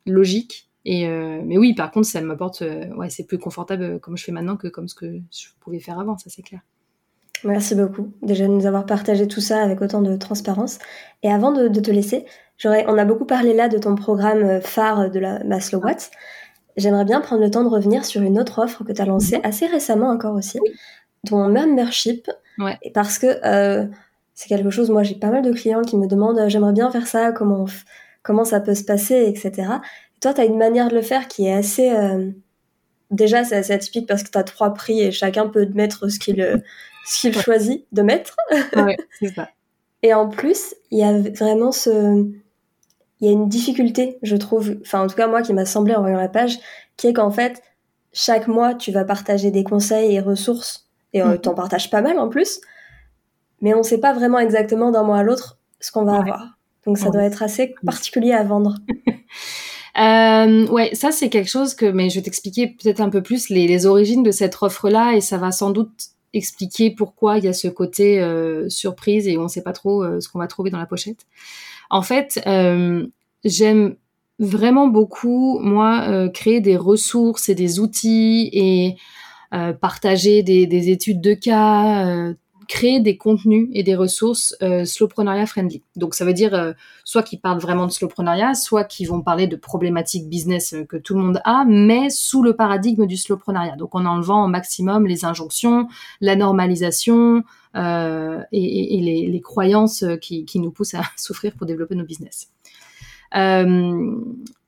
logique. 0.07 0.68
Et 0.85 1.07
mais 1.09 1.59
oui, 1.59 1.75
par 1.75 1.91
contre, 1.91 2.07
ça 2.07 2.21
m'apporte, 2.21 2.63
ouais, 2.97 3.11
c'est 3.11 3.25
plus 3.25 3.39
confortable 3.39 4.01
comme 4.01 4.17
je 4.17 4.25
fais 4.25 4.33
maintenant 4.33 4.57
que 4.57 4.69
comme 4.69 4.89
ce 4.89 4.95
que 4.95 5.21
je 5.31 5.49
pouvais 5.61 5.81
faire 5.81 5.99
avant, 5.99 6.17
ça 6.17 6.31
c'est 6.31 6.43
clair. 6.43 6.61
Merci 7.45 7.75
beaucoup 7.75 8.13
déjà 8.23 8.47
de 8.47 8.53
nous 8.53 8.67
avoir 8.67 8.87
partagé 8.87 9.29
tout 9.29 9.41
ça 9.41 9.63
avec 9.63 9.83
autant 9.83 10.01
de 10.01 10.17
transparence. 10.17 10.79
Et 11.23 11.31
avant 11.31 11.53
de, 11.53 11.69
de 11.69 11.81
te 11.81 11.91
laisser, 11.91 12.25
on 12.65 12.99
a 12.99 13.05
beaucoup 13.05 13.27
parlé 13.27 13.55
là 13.55 13.69
de 13.69 13.79
ton 13.79 13.95
programme 13.95 14.61
phare 14.63 15.11
de 15.11 15.19
la 15.19 15.45
Maslow 15.45 15.81
Watt 15.81 16.11
j'aimerais 16.79 17.05
bien 17.05 17.21
prendre 17.21 17.43
le 17.43 17.51
temps 17.51 17.65
de 17.65 17.69
revenir 17.69 18.05
sur 18.05 18.23
une 18.23 18.39
autre 18.39 18.61
offre 18.61 18.85
que 18.85 18.93
tu 18.93 19.03
as 19.03 19.05
lancée 19.05 19.39
mhm. 19.39 19.45
assez 19.45 19.67
récemment 19.67 20.09
encore 20.09 20.35
aussi, 20.35 20.59
ton 21.27 21.49
membership. 21.49 22.31
Ouais. 22.59 22.79
Parce 22.95 23.19
que 23.19 23.27
euh, 23.45 23.87
c'est 24.35 24.49
quelque 24.49 24.71
chose, 24.71 24.91
moi 24.91 25.03
j'ai 25.03 25.17
pas 25.17 25.31
mal 25.31 25.43
de 25.43 25.53
clients 25.53 25.83
qui 25.83 25.97
me 25.97 26.07
demandent 26.07 26.39
euh, 26.39 26.49
j'aimerais 26.49 26.73
bien 26.73 26.91
faire 26.91 27.07
ça, 27.07 27.33
comment, 27.33 27.67
comment 28.23 28.45
ça 28.45 28.61
peut 28.61 28.75
se 28.75 28.85
passer, 28.85 29.27
etc. 29.27 29.69
toi, 30.21 30.35
tu 30.35 30.41
as 30.41 30.45
une 30.45 30.59
manière 30.59 30.89
de 30.89 30.95
le 30.95 31.03
faire 31.03 31.29
qui 31.29 31.47
est 31.47 31.53
assez... 31.53 31.91
Euh, 31.91 32.31
déjà, 33.11 33.45
c'est 33.45 33.57
assez 33.57 33.73
atypique 33.73 34.07
parce 34.07 34.23
que 34.23 34.31
tu 34.31 34.39
as 34.39 34.45
trois 34.45 34.75
prix 34.75 35.01
et 35.01 35.11
chacun 35.11 35.49
peut 35.49 35.67
mettre 35.75 36.09
ce 36.09 36.19
qu'il 36.19 36.63
ce 37.07 37.21
qu'il 37.21 37.41
choisit 37.41 37.87
de 37.93 38.03
mettre. 38.03 38.37
ouais, 38.77 38.97
c'est 39.19 39.35
ça. 39.35 39.49
Et 40.03 40.15
en 40.15 40.29
plus, 40.29 40.77
il 40.93 40.99
y 40.99 41.03
a 41.03 41.19
vraiment 41.19 41.73
ce 41.73 42.25
il 43.21 43.27
y 43.27 43.31
a 43.31 43.33
une 43.33 43.49
difficulté, 43.49 44.19
je 44.23 44.37
trouve, 44.37 44.77
enfin 44.83 45.03
en 45.03 45.07
tout 45.09 45.17
cas 45.17 45.27
moi 45.27 45.43
qui 45.43 45.53
m'a 45.53 45.67
semblé 45.67 45.95
en 45.95 46.03
voyant 46.03 46.19
la 46.19 46.29
page, 46.29 46.59
qui 46.97 47.09
est 47.09 47.13
qu'en 47.13 47.31
fait, 47.31 47.63
chaque 48.13 48.47
mois, 48.47 48.75
tu 48.75 48.93
vas 48.93 49.05
partager 49.05 49.51
des 49.51 49.65
conseils 49.65 50.15
et 50.15 50.21
ressources, 50.21 50.89
et 51.13 51.23
euh, 51.23 51.35
mm. 51.35 51.39
t'en 51.39 51.55
partages 51.55 51.91
pas 51.91 52.01
mal 52.01 52.19
en 52.19 52.29
plus, 52.29 52.61
mais 53.61 53.75
on 53.75 53.83
sait 53.83 53.99
pas 53.99 54.13
vraiment 54.13 54.39
exactement 54.39 54.91
d'un 54.91 55.03
mois 55.03 55.19
à 55.19 55.23
l'autre 55.23 55.59
ce 55.81 55.91
qu'on 55.91 56.05
va 56.05 56.19
avoir. 56.19 56.59
Donc 56.87 56.97
ça 56.97 57.11
doit 57.11 57.25
être 57.25 57.43
assez 57.43 57.75
particulier 57.85 58.33
à 58.33 58.45
vendre. 58.45 58.77
Euh, 59.97 60.67
ouais, 60.67 60.91
ça 60.95 61.11
c'est 61.13 61.29
quelque 61.29 61.49
chose 61.49 61.75
que, 61.75 61.87
mais 61.87 62.11
je 62.11 62.17
vais 62.17 62.23
t'expliquer 62.23 62.69
peut-être 62.69 63.01
un 63.01 63.11
peu 63.11 63.23
plus 63.23 63.49
les, 63.49 63.87
origines 63.87 64.23
de 64.23 64.31
cette 64.31 64.57
offre-là, 64.61 65.15
et 65.15 65.21
ça 65.21 65.39
va 65.39 65.51
sans 65.51 65.71
doute 65.71 65.91
expliquer 66.35 66.91
pourquoi 66.91 67.39
il 67.39 67.45
y 67.45 67.49
a 67.49 67.53
ce 67.53 67.69
côté 67.69 68.21
euh, 68.21 68.69
surprise 68.69 69.27
et 69.27 69.39
on 69.39 69.45
ne 69.45 69.49
sait 69.49 69.63
pas 69.63 69.73
trop 69.73 70.05
euh, 70.05 70.21
ce 70.21 70.29
qu'on 70.29 70.39
va 70.39 70.47
trouver 70.47 70.71
dans 70.71 70.79
la 70.79 70.87
pochette. 70.87 71.27
En 71.91 72.03
fait, 72.03 72.41
euh, 72.47 73.07
j'aime 73.45 73.97
vraiment 74.39 74.89
beaucoup, 74.89 75.59
moi, 75.59 76.29
créer 76.29 76.61
des 76.61 76.77
ressources 76.77 77.49
et 77.49 77.55
des 77.55 77.81
outils 77.81 78.51
et 78.53 78.97
partager 79.81 80.43
des, 80.43 80.91
études 80.91 81.21
de 81.21 81.35
cas, 81.35 82.35
créer 82.69 83.01
des 83.01 83.17
contenus 83.17 83.69
et 83.73 83.83
des 83.83 83.97
ressources 83.97 84.55
euh, 84.63 84.85
slowpreneuriat 84.85 85.47
friendly. 85.47 85.83
Donc 85.97 86.15
ça 86.15 86.25
veut 86.25 86.35
dire 86.35 86.75
soit 87.03 87.23
qui 87.23 87.39
parlent 87.39 87.61
vraiment 87.61 87.87
de 87.87 87.91
slowpreneuriat, 87.91 88.55
soit 88.55 88.85
qui 88.85 89.05
vont 89.07 89.23
parler 89.23 89.47
de 89.47 89.57
problématiques 89.57 90.29
business 90.29 90.75
que 90.89 90.97
tout 90.97 91.15
le 91.15 91.21
monde 91.21 91.41
a, 91.45 91.65
mais 91.67 92.11
sous 92.11 92.43
le 92.43 92.55
paradigme 92.55 93.07
du 93.07 93.17
slowpreneuriat. 93.17 93.77
Donc 93.77 93.95
en 93.95 94.05
enlevant 94.05 94.45
au 94.45 94.49
maximum 94.49 95.07
les 95.07 95.25
injonctions, 95.25 95.89
la 96.21 96.37
normalisation, 96.37 97.43
euh, 97.77 98.43
et, 98.53 99.29
les, 99.31 99.41
croyances 99.41 100.05
qui, 100.21 100.47
nous 100.57 100.71
poussent 100.71 100.95
à 100.95 101.03
souffrir 101.17 101.55
pour 101.55 101.67
développer 101.67 101.95
nos 101.95 102.05
business. 102.05 102.51
Euh, 103.37 104.17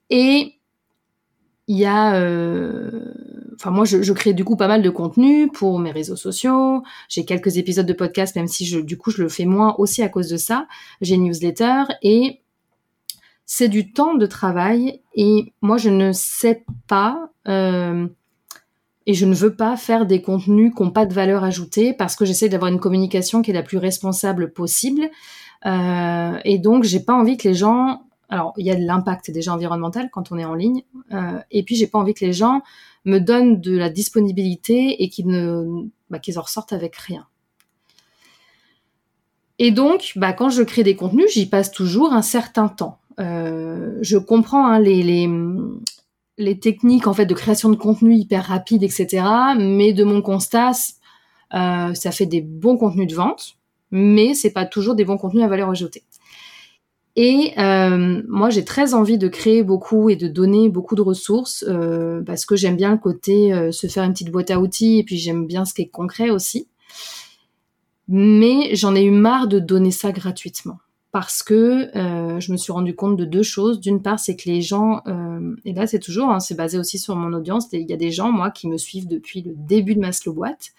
et 0.09 0.53
il 1.71 1.77
y 1.77 1.85
a, 1.85 2.15
euh, 2.15 3.13
enfin 3.55 3.71
moi 3.71 3.85
je, 3.85 4.11
crée 4.11 4.33
du 4.33 4.43
coup 4.43 4.57
pas 4.57 4.67
mal 4.67 4.81
de 4.81 4.89
contenu 4.89 5.47
pour 5.47 5.79
mes 5.79 5.91
réseaux 5.91 6.17
sociaux. 6.17 6.83
J'ai 7.07 7.23
quelques 7.23 7.57
épisodes 7.57 7.85
de 7.85 7.93
podcast, 7.93 8.35
même 8.35 8.47
si 8.47 8.65
je, 8.65 8.79
du 8.79 8.97
coup 8.97 9.09
je 9.09 9.21
le 9.21 9.29
fais 9.29 9.45
moins 9.45 9.75
aussi 9.77 10.03
à 10.03 10.09
cause 10.09 10.27
de 10.27 10.37
ça. 10.37 10.67
J'ai 10.99 11.15
une 11.15 11.23
newsletter 11.23 11.83
et 12.01 12.41
c'est 13.45 13.69
du 13.69 13.93
temps 13.93 14.15
de 14.15 14.25
travail 14.25 15.01
et 15.15 15.53
moi 15.61 15.77
je 15.77 15.89
ne 15.89 16.11
sais 16.11 16.65
pas 16.87 17.31
et 19.07 19.13
je 19.13 19.25
ne 19.25 19.33
veux 19.33 19.55
pas 19.55 19.77
faire 19.77 20.05
des 20.05 20.21
contenus 20.21 20.73
qui 20.75 20.83
n'ont 20.83 20.91
pas 20.91 21.05
de 21.05 21.13
valeur 21.13 21.43
ajoutée 21.43 21.93
parce 21.93 22.15
que 22.15 22.25
j'essaie 22.25 22.49
d'avoir 22.49 22.71
une 22.71 22.79
communication 22.79 23.41
qui 23.41 23.51
est 23.51 23.53
la 23.53 23.63
plus 23.63 23.77
responsable 23.77 24.53
possible. 24.53 25.09
Euh, 25.65 26.37
et 26.43 26.57
donc, 26.59 26.83
j'ai 26.83 26.99
pas 26.99 27.13
envie 27.13 27.37
que 27.37 27.47
les 27.47 27.53
gens. 27.53 28.03
Alors, 28.31 28.53
il 28.57 28.65
y 28.65 28.71
a 28.71 28.75
de 28.75 28.83
l'impact 28.83 29.29
déjà 29.29 29.53
environnemental 29.53 30.09
quand 30.09 30.31
on 30.31 30.37
est 30.37 30.45
en 30.45 30.55
ligne. 30.55 30.83
Euh, 31.11 31.37
et 31.51 31.63
puis, 31.63 31.75
j'ai 31.75 31.85
pas 31.85 31.99
envie 31.99 32.13
que 32.13 32.25
les 32.25 32.31
gens 32.31 32.61
me 33.03 33.19
donnent 33.19 33.59
de 33.59 33.77
la 33.77 33.89
disponibilité 33.89 35.03
et 35.03 35.09
qu'ils 35.09 35.27
ne, 35.27 35.89
bah, 36.09 36.17
qu'ils 36.17 36.39
en 36.39 36.41
ressortent 36.41 36.71
avec 36.71 36.95
rien. 36.95 37.27
Et 39.59 39.71
donc, 39.71 40.13
bah, 40.15 40.31
quand 40.31 40.49
je 40.49 40.63
crée 40.63 40.83
des 40.83 40.95
contenus, 40.95 41.33
j'y 41.33 41.45
passe 41.45 41.71
toujours 41.71 42.13
un 42.13 42.21
certain 42.21 42.69
temps. 42.69 42.99
Euh, 43.19 43.97
je 44.01 44.17
comprends 44.17 44.65
hein, 44.65 44.79
les, 44.79 45.29
techniques 46.59 47.07
en 47.07 47.13
fait 47.13 47.25
de 47.25 47.33
création 47.33 47.69
de 47.69 47.75
contenu 47.75 48.15
hyper 48.15 48.45
rapide, 48.45 48.81
etc. 48.83 49.23
Mais 49.59 49.91
de 49.91 50.05
mon 50.05 50.21
constat, 50.21 50.71
euh, 51.53 51.93
ça 51.93 52.11
fait 52.11 52.25
des 52.25 52.41
bons 52.41 52.77
contenus 52.77 53.07
de 53.07 53.13
vente, 53.13 53.57
mais 53.91 54.33
c'est 54.35 54.51
pas 54.51 54.65
toujours 54.65 54.95
des 54.95 55.03
bons 55.03 55.17
contenus 55.17 55.43
à 55.43 55.47
valeur 55.49 55.69
ajoutée. 55.69 56.03
Et 57.15 57.53
euh, 57.57 58.21
moi, 58.27 58.49
j'ai 58.49 58.63
très 58.63 58.93
envie 58.93 59.17
de 59.17 59.27
créer 59.27 59.63
beaucoup 59.63 60.09
et 60.09 60.15
de 60.15 60.27
donner 60.27 60.69
beaucoup 60.69 60.95
de 60.95 61.01
ressources 61.01 61.65
euh, 61.67 62.21
parce 62.23 62.45
que 62.45 62.55
j'aime 62.55 62.77
bien 62.77 62.91
le 62.91 62.97
côté 62.97 63.71
se 63.71 63.87
faire 63.87 64.03
une 64.03 64.13
petite 64.13 64.31
boîte 64.31 64.51
à 64.51 64.59
outils 64.59 64.99
et 64.99 65.03
puis 65.03 65.17
j'aime 65.17 65.45
bien 65.45 65.65
ce 65.65 65.73
qui 65.73 65.81
est 65.81 65.89
concret 65.89 66.29
aussi. 66.29 66.67
Mais 68.07 68.75
j'en 68.75 68.95
ai 68.95 69.03
eu 69.03 69.11
marre 69.11 69.47
de 69.47 69.59
donner 69.59 69.91
ça 69.91 70.11
gratuitement 70.11 70.77
parce 71.11 71.43
que 71.43 71.95
euh, 71.97 72.39
je 72.39 72.51
me 72.51 72.57
suis 72.57 72.71
rendu 72.71 72.95
compte 72.95 73.17
de 73.17 73.25
deux 73.25 73.43
choses. 73.43 73.79
D'une 73.79 74.01
part, 74.01 74.19
c'est 74.19 74.35
que 74.35 74.49
les 74.49 74.61
gens, 74.61 75.01
euh, 75.07 75.55
et 75.65 75.73
là 75.73 75.87
c'est 75.87 75.99
toujours, 75.99 76.29
hein, 76.29 76.39
c'est 76.39 76.55
basé 76.55 76.77
aussi 76.77 76.99
sur 76.99 77.15
mon 77.15 77.33
audience, 77.33 77.67
il 77.73 77.89
y 77.89 77.93
a 77.93 77.97
des 77.97 78.11
gens, 78.11 78.31
moi, 78.31 78.49
qui 78.49 78.67
me 78.67 78.77
suivent 78.77 79.07
depuis 79.07 79.41
le 79.41 79.53
début 79.55 79.95
de 79.95 79.99
ma 79.99 80.11
slow 80.11 80.33
boîte 80.33 80.71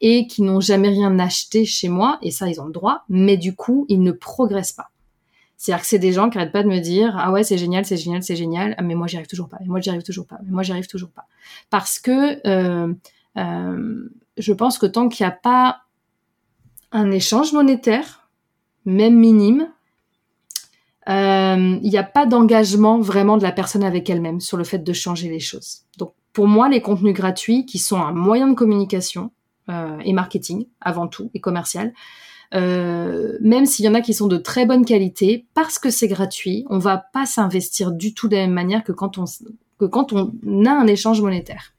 et 0.00 0.26
qui 0.26 0.42
n'ont 0.42 0.60
jamais 0.60 0.88
rien 0.88 1.18
acheté 1.18 1.64
chez 1.64 1.88
moi, 1.88 2.18
et 2.22 2.30
ça 2.30 2.48
ils 2.48 2.60
ont 2.60 2.66
le 2.66 2.72
droit, 2.72 3.04
mais 3.08 3.36
du 3.36 3.54
coup, 3.54 3.86
ils 3.88 4.02
ne 4.02 4.12
progressent 4.12 4.72
pas. 4.72 4.90
C'est-à-dire 5.56 5.82
que 5.82 5.86
c'est 5.86 5.98
des 5.98 6.12
gens 6.12 6.30
qui 6.30 6.38
n'arrêtent 6.38 6.52
pas 6.52 6.62
de 6.62 6.68
me 6.68 6.80
dire 6.80 7.14
ah 7.18 7.30
ouais 7.30 7.44
c'est 7.44 7.58
génial 7.58 7.84
c'est 7.84 7.96
génial 7.96 8.22
c'est 8.22 8.36
génial. 8.36 8.74
Ah, 8.78 8.82
mais 8.82 8.94
moi 8.94 9.06
j'y 9.06 9.16
arrive 9.16 9.28
toujours 9.28 9.48
pas. 9.48 9.58
Mais 9.60 9.66
moi 9.66 9.80
j'y 9.80 9.90
arrive 9.90 10.02
toujours 10.02 10.26
pas. 10.26 10.38
Mais 10.44 10.50
moi 10.50 10.62
j'y 10.62 10.72
arrive 10.72 10.86
toujours 10.86 11.10
pas 11.10 11.26
parce 11.70 11.98
que 11.98 12.46
euh, 12.46 12.92
euh, 13.38 14.08
je 14.36 14.52
pense 14.52 14.78
que 14.78 14.86
tant 14.86 15.08
qu'il 15.08 15.24
n'y 15.24 15.28
a 15.28 15.36
pas 15.36 15.82
un 16.92 17.10
échange 17.10 17.52
monétaire 17.52 18.28
même 18.84 19.16
minime, 19.16 19.70
euh, 21.08 21.78
il 21.82 21.90
n'y 21.90 21.96
a 21.96 22.02
pas 22.02 22.26
d'engagement 22.26 23.00
vraiment 23.00 23.38
de 23.38 23.42
la 23.42 23.52
personne 23.52 23.82
avec 23.82 24.10
elle-même 24.10 24.40
sur 24.40 24.56
le 24.56 24.64
fait 24.64 24.78
de 24.78 24.92
changer 24.92 25.28
les 25.28 25.40
choses. 25.40 25.84
Donc 25.98 26.12
pour 26.34 26.46
moi, 26.48 26.68
les 26.68 26.82
contenus 26.82 27.14
gratuits, 27.14 27.64
qui 27.64 27.78
sont 27.78 27.96
un 27.96 28.12
moyen 28.12 28.48
de 28.48 28.54
communication 28.54 29.30
et 30.04 30.12
marketing 30.12 30.66
avant 30.82 31.06
tout, 31.08 31.30
et 31.32 31.40
commercial, 31.40 31.94
euh, 32.52 33.38
même 33.40 33.66
s'il 33.66 33.84
y 33.84 33.88
en 33.88 33.94
a 33.94 34.00
qui 34.00 34.14
sont 34.14 34.26
de 34.26 34.36
très 34.36 34.66
bonne 34.66 34.84
qualité, 34.84 35.46
parce 35.54 35.78
que 35.78 35.90
c'est 35.90 36.08
gratuit, 36.08 36.64
on 36.68 36.78
va 36.78 36.98
pas 36.98 37.26
s'investir 37.26 37.92
du 37.92 38.14
tout 38.14 38.28
de 38.28 38.36
la 38.36 38.42
même 38.42 38.52
manière 38.52 38.84
que 38.84 38.92
quand 38.92 39.18
on, 39.18 39.24
que 39.78 39.86
quand 39.86 40.12
on 40.12 40.32
a 40.64 40.70
un 40.70 40.86
échange 40.86 41.20
monétaire. 41.20 41.72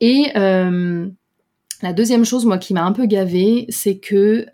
Et 0.00 0.32
la 0.34 1.92
deuxième 1.92 2.24
chose, 2.24 2.44
moi, 2.44 2.58
qui 2.58 2.74
m'a 2.74 2.84
un 2.84 2.92
peu 2.92 3.06
gavée, 3.06 3.66
c'est 3.68 3.98
que 3.98 4.46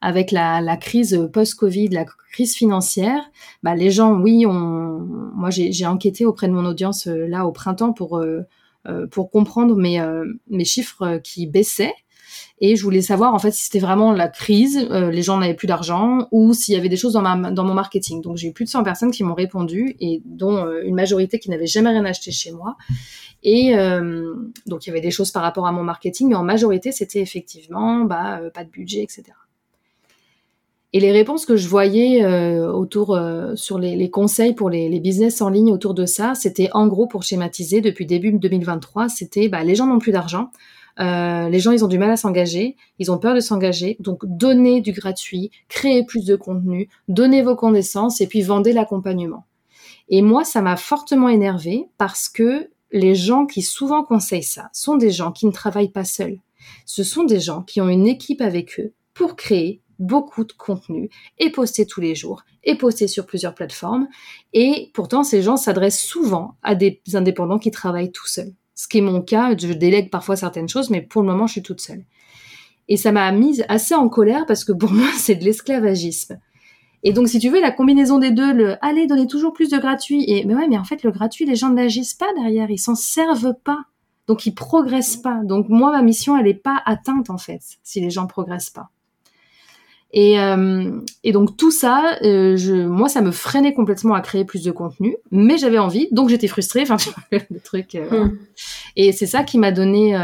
avec 0.00 0.30
la, 0.30 0.76
crise 0.78 1.28
post-Covid, 1.30 1.88
la 1.88 2.06
crise 2.32 2.54
financière, 2.54 3.20
bah, 3.62 3.74
les 3.74 3.90
gens, 3.90 4.14
oui, 4.14 4.46
on, 4.46 5.06
moi 5.34 5.50
j'ai 5.50 5.86
enquêté 5.86 6.24
auprès 6.24 6.48
de 6.48 6.54
mon 6.54 6.64
audience 6.64 7.06
là 7.06 7.46
au 7.46 7.52
printemps 7.52 7.92
pour 7.92 8.24
pour 9.10 9.30
comprendre 9.30 9.76
mes 9.76 10.02
mes 10.48 10.64
chiffres 10.64 11.18
qui 11.22 11.46
baissaient 11.46 11.94
et 12.60 12.76
je 12.76 12.82
voulais 12.82 13.02
savoir 13.02 13.34
en 13.34 13.38
fait 13.38 13.50
si 13.50 13.64
c'était 13.64 13.80
vraiment 13.80 14.12
la 14.12 14.28
crise, 14.28 14.86
euh, 14.90 15.10
les 15.10 15.22
gens 15.22 15.38
n'avaient 15.38 15.54
plus 15.54 15.66
d'argent 15.66 16.28
ou 16.30 16.52
s'il 16.52 16.74
y 16.74 16.78
avait 16.78 16.88
des 16.88 16.96
choses 16.96 17.12
dans, 17.12 17.22
ma, 17.22 17.50
dans 17.50 17.64
mon 17.64 17.74
marketing. 17.74 18.22
Donc 18.22 18.36
j'ai 18.36 18.48
eu 18.48 18.52
plus 18.52 18.64
de 18.64 18.70
100 18.70 18.84
personnes 18.84 19.10
qui 19.10 19.24
m'ont 19.24 19.34
répondu 19.34 19.96
et 20.00 20.22
dont 20.24 20.56
euh, 20.56 20.82
une 20.84 20.94
majorité 20.94 21.38
qui 21.38 21.50
n'avait 21.50 21.66
jamais 21.66 21.90
rien 21.90 22.04
acheté 22.04 22.30
chez 22.30 22.52
moi. 22.52 22.76
Et 23.42 23.76
euh, 23.76 24.34
donc 24.66 24.86
il 24.86 24.90
y 24.90 24.92
avait 24.92 25.00
des 25.00 25.10
choses 25.10 25.32
par 25.32 25.42
rapport 25.42 25.66
à 25.66 25.72
mon 25.72 25.82
marketing, 25.82 26.28
mais 26.28 26.36
en 26.36 26.44
majorité 26.44 26.92
c'était 26.92 27.20
effectivement 27.20 28.04
bah, 28.04 28.40
pas 28.54 28.64
de 28.64 28.70
budget, 28.70 29.02
etc. 29.02 29.24
Et 30.92 31.00
les 31.00 31.10
réponses 31.10 31.46
que 31.46 31.56
je 31.56 31.66
voyais 31.68 32.22
autour 32.26 33.18
sur 33.54 33.78
les, 33.78 34.10
conseils 34.10 34.52
pour 34.52 34.68
les, 34.68 34.90
les, 34.90 35.00
business 35.00 35.40
en 35.40 35.48
ligne 35.48 35.72
autour 35.72 35.94
de 35.94 36.04
ça, 36.04 36.34
c'était 36.34 36.68
en 36.74 36.86
gros 36.86 37.06
pour 37.06 37.22
schématiser 37.22 37.80
depuis 37.80 38.04
début 38.04 38.30
2023, 38.30 39.08
c'était 39.08 39.48
bah, 39.48 39.64
les 39.64 39.74
gens 39.74 39.86
n'ont 39.86 39.98
plus 39.98 40.12
d'argent. 40.12 40.50
Euh, 41.00 41.48
les 41.48 41.58
gens, 41.58 41.72
ils 41.72 41.84
ont 41.84 41.88
du 41.88 41.98
mal 41.98 42.10
à 42.10 42.16
s'engager, 42.16 42.76
ils 42.98 43.10
ont 43.10 43.18
peur 43.18 43.34
de 43.34 43.40
s'engager. 43.40 43.96
Donc, 44.00 44.24
donnez 44.24 44.80
du 44.80 44.92
gratuit, 44.92 45.50
créez 45.68 46.04
plus 46.04 46.24
de 46.24 46.36
contenu, 46.36 46.88
donnez 47.08 47.42
vos 47.42 47.56
connaissances 47.56 48.20
et 48.20 48.26
puis 48.26 48.42
vendez 48.42 48.72
l'accompagnement. 48.72 49.44
Et 50.08 50.22
moi, 50.22 50.44
ça 50.44 50.60
m'a 50.60 50.76
fortement 50.76 51.28
énervé 51.28 51.88
parce 51.98 52.28
que 52.28 52.70
les 52.90 53.14
gens 53.14 53.46
qui 53.46 53.62
souvent 53.62 54.04
conseillent 54.04 54.42
ça 54.42 54.68
sont 54.72 54.96
des 54.96 55.10
gens 55.10 55.32
qui 55.32 55.46
ne 55.46 55.52
travaillent 55.52 55.92
pas 55.92 56.04
seuls. 56.04 56.38
Ce 56.84 57.02
sont 57.04 57.24
des 57.24 57.40
gens 57.40 57.62
qui 57.62 57.80
ont 57.80 57.88
une 57.88 58.06
équipe 58.06 58.40
avec 58.40 58.78
eux 58.78 58.92
pour 59.14 59.36
créer 59.36 59.80
beaucoup 59.98 60.44
de 60.44 60.52
contenu 60.52 61.08
et 61.38 61.50
poster 61.50 61.86
tous 61.86 62.00
les 62.00 62.14
jours 62.14 62.44
et 62.64 62.76
poster 62.76 63.08
sur 63.08 63.24
plusieurs 63.24 63.54
plateformes. 63.54 64.08
Et 64.52 64.90
pourtant, 64.94 65.22
ces 65.22 65.42
gens 65.42 65.56
s'adressent 65.56 66.02
souvent 66.02 66.56
à 66.62 66.74
des 66.74 67.00
indépendants 67.14 67.58
qui 67.58 67.70
travaillent 67.70 68.12
tout 68.12 68.26
seuls 68.26 68.52
ce 68.82 68.88
qui 68.88 68.98
est 68.98 69.02
mon 69.02 69.22
cas. 69.22 69.56
Je 69.56 69.72
délègue 69.72 70.10
parfois 70.10 70.34
certaines 70.34 70.68
choses, 70.68 70.90
mais 70.90 71.02
pour 71.02 71.22
le 71.22 71.28
moment, 71.28 71.46
je 71.46 71.52
suis 71.52 71.62
toute 71.62 71.80
seule. 71.80 72.04
Et 72.88 72.96
ça 72.96 73.12
m'a 73.12 73.30
mise 73.30 73.64
assez 73.68 73.94
en 73.94 74.08
colère 74.08 74.44
parce 74.46 74.64
que 74.64 74.72
pour 74.72 74.90
moi, 74.92 75.06
c'est 75.16 75.36
de 75.36 75.44
l'esclavagisme. 75.44 76.40
Et 77.04 77.12
donc, 77.12 77.28
si 77.28 77.38
tu 77.38 77.48
veux, 77.48 77.60
la 77.60 77.70
combinaison 77.70 78.18
des 78.18 78.32
deux, 78.32 78.52
le 78.52 78.84
allez, 78.84 79.06
donner 79.06 79.28
toujours 79.28 79.52
plus 79.52 79.70
de 79.70 79.78
gratuit, 79.78 80.24
et 80.28 80.44
mais 80.44 80.54
ouais, 80.54 80.68
mais 80.68 80.78
en 80.78 80.84
fait, 80.84 81.04
le 81.04 81.12
gratuit, 81.12 81.44
les 81.44 81.56
gens 81.56 81.70
n'agissent 81.70 82.14
pas 82.14 82.32
derrière, 82.36 82.70
ils 82.70 82.78
s'en 82.78 82.94
servent 82.94 83.54
pas. 83.64 83.84
Donc, 84.26 84.46
ils 84.46 84.54
progressent 84.54 85.16
pas. 85.16 85.40
Donc, 85.44 85.68
moi, 85.68 85.92
ma 85.92 86.02
mission, 86.02 86.36
elle 86.36 86.46
n'est 86.46 86.54
pas 86.54 86.80
atteinte, 86.84 87.30
en 87.30 87.38
fait, 87.38 87.60
si 87.82 88.00
les 88.00 88.10
gens 88.10 88.26
progressent 88.26 88.70
pas. 88.70 88.90
Et, 90.12 90.38
euh, 90.38 90.90
et 91.24 91.32
donc 91.32 91.56
tout 91.56 91.70
ça, 91.70 92.18
euh, 92.22 92.56
je, 92.56 92.74
moi, 92.74 93.08
ça 93.08 93.22
me 93.22 93.30
freinait 93.30 93.72
complètement 93.72 94.14
à 94.14 94.20
créer 94.20 94.44
plus 94.44 94.62
de 94.62 94.70
contenu, 94.70 95.16
mais 95.30 95.56
j'avais 95.56 95.78
envie, 95.78 96.08
donc 96.12 96.28
j'étais 96.28 96.48
frustrée. 96.48 96.84
Enfin, 96.92 97.12
le 97.30 97.60
truc. 97.60 97.94
Euh, 97.94 98.26
hmm. 98.26 98.38
Et 98.96 99.12
c'est 99.12 99.26
ça 99.26 99.42
qui 99.42 99.58
m'a 99.58 99.72
donné 99.72 100.16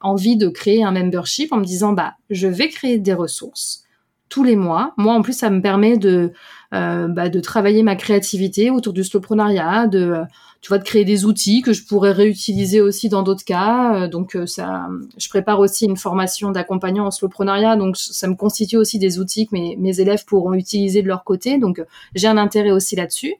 envie 0.00 0.36
de 0.36 0.48
créer 0.48 0.84
un 0.84 0.92
membership 0.92 1.52
en 1.52 1.58
me 1.58 1.64
disant, 1.64 1.92
bah, 1.92 2.14
je 2.30 2.48
vais 2.48 2.68
créer 2.68 2.98
des 2.98 3.14
ressources 3.14 3.85
tous 4.28 4.44
les 4.44 4.56
mois. 4.56 4.92
Moi, 4.96 5.14
en 5.14 5.22
plus, 5.22 5.32
ça 5.32 5.50
me 5.50 5.60
permet 5.60 5.96
de, 5.96 6.32
bah, 6.72 7.28
de 7.28 7.40
travailler 7.40 7.82
ma 7.82 7.96
créativité 7.96 8.70
autour 8.70 8.92
du 8.92 9.04
slowprenariat, 9.04 9.86
de 9.86 10.26
tu 10.66 10.70
vois, 10.70 10.78
de 10.78 10.84
créer 10.84 11.04
des 11.04 11.24
outils 11.24 11.62
que 11.62 11.72
je 11.72 11.84
pourrais 11.84 12.10
réutiliser 12.10 12.80
aussi 12.80 13.08
dans 13.08 13.22
d'autres 13.22 13.44
cas. 13.44 13.94
Euh, 13.94 14.08
donc 14.08 14.34
euh, 14.34 14.46
ça, 14.46 14.88
je 15.16 15.28
prépare 15.28 15.60
aussi 15.60 15.84
une 15.84 15.96
formation 15.96 16.50
d'accompagnant 16.50 17.06
en 17.06 17.12
slowprenariat, 17.12 17.76
donc 17.76 17.96
ça 17.96 18.26
me 18.26 18.34
constitue 18.34 18.76
aussi 18.76 18.98
des 18.98 19.20
outils 19.20 19.46
que 19.46 19.54
mes, 19.54 19.76
mes 19.76 20.00
élèves 20.00 20.24
pourront 20.24 20.54
utiliser 20.54 21.02
de 21.02 21.06
leur 21.06 21.22
côté. 21.22 21.58
Donc 21.58 21.80
j'ai 22.16 22.26
un 22.26 22.36
intérêt 22.36 22.72
aussi 22.72 22.96
là-dessus. 22.96 23.34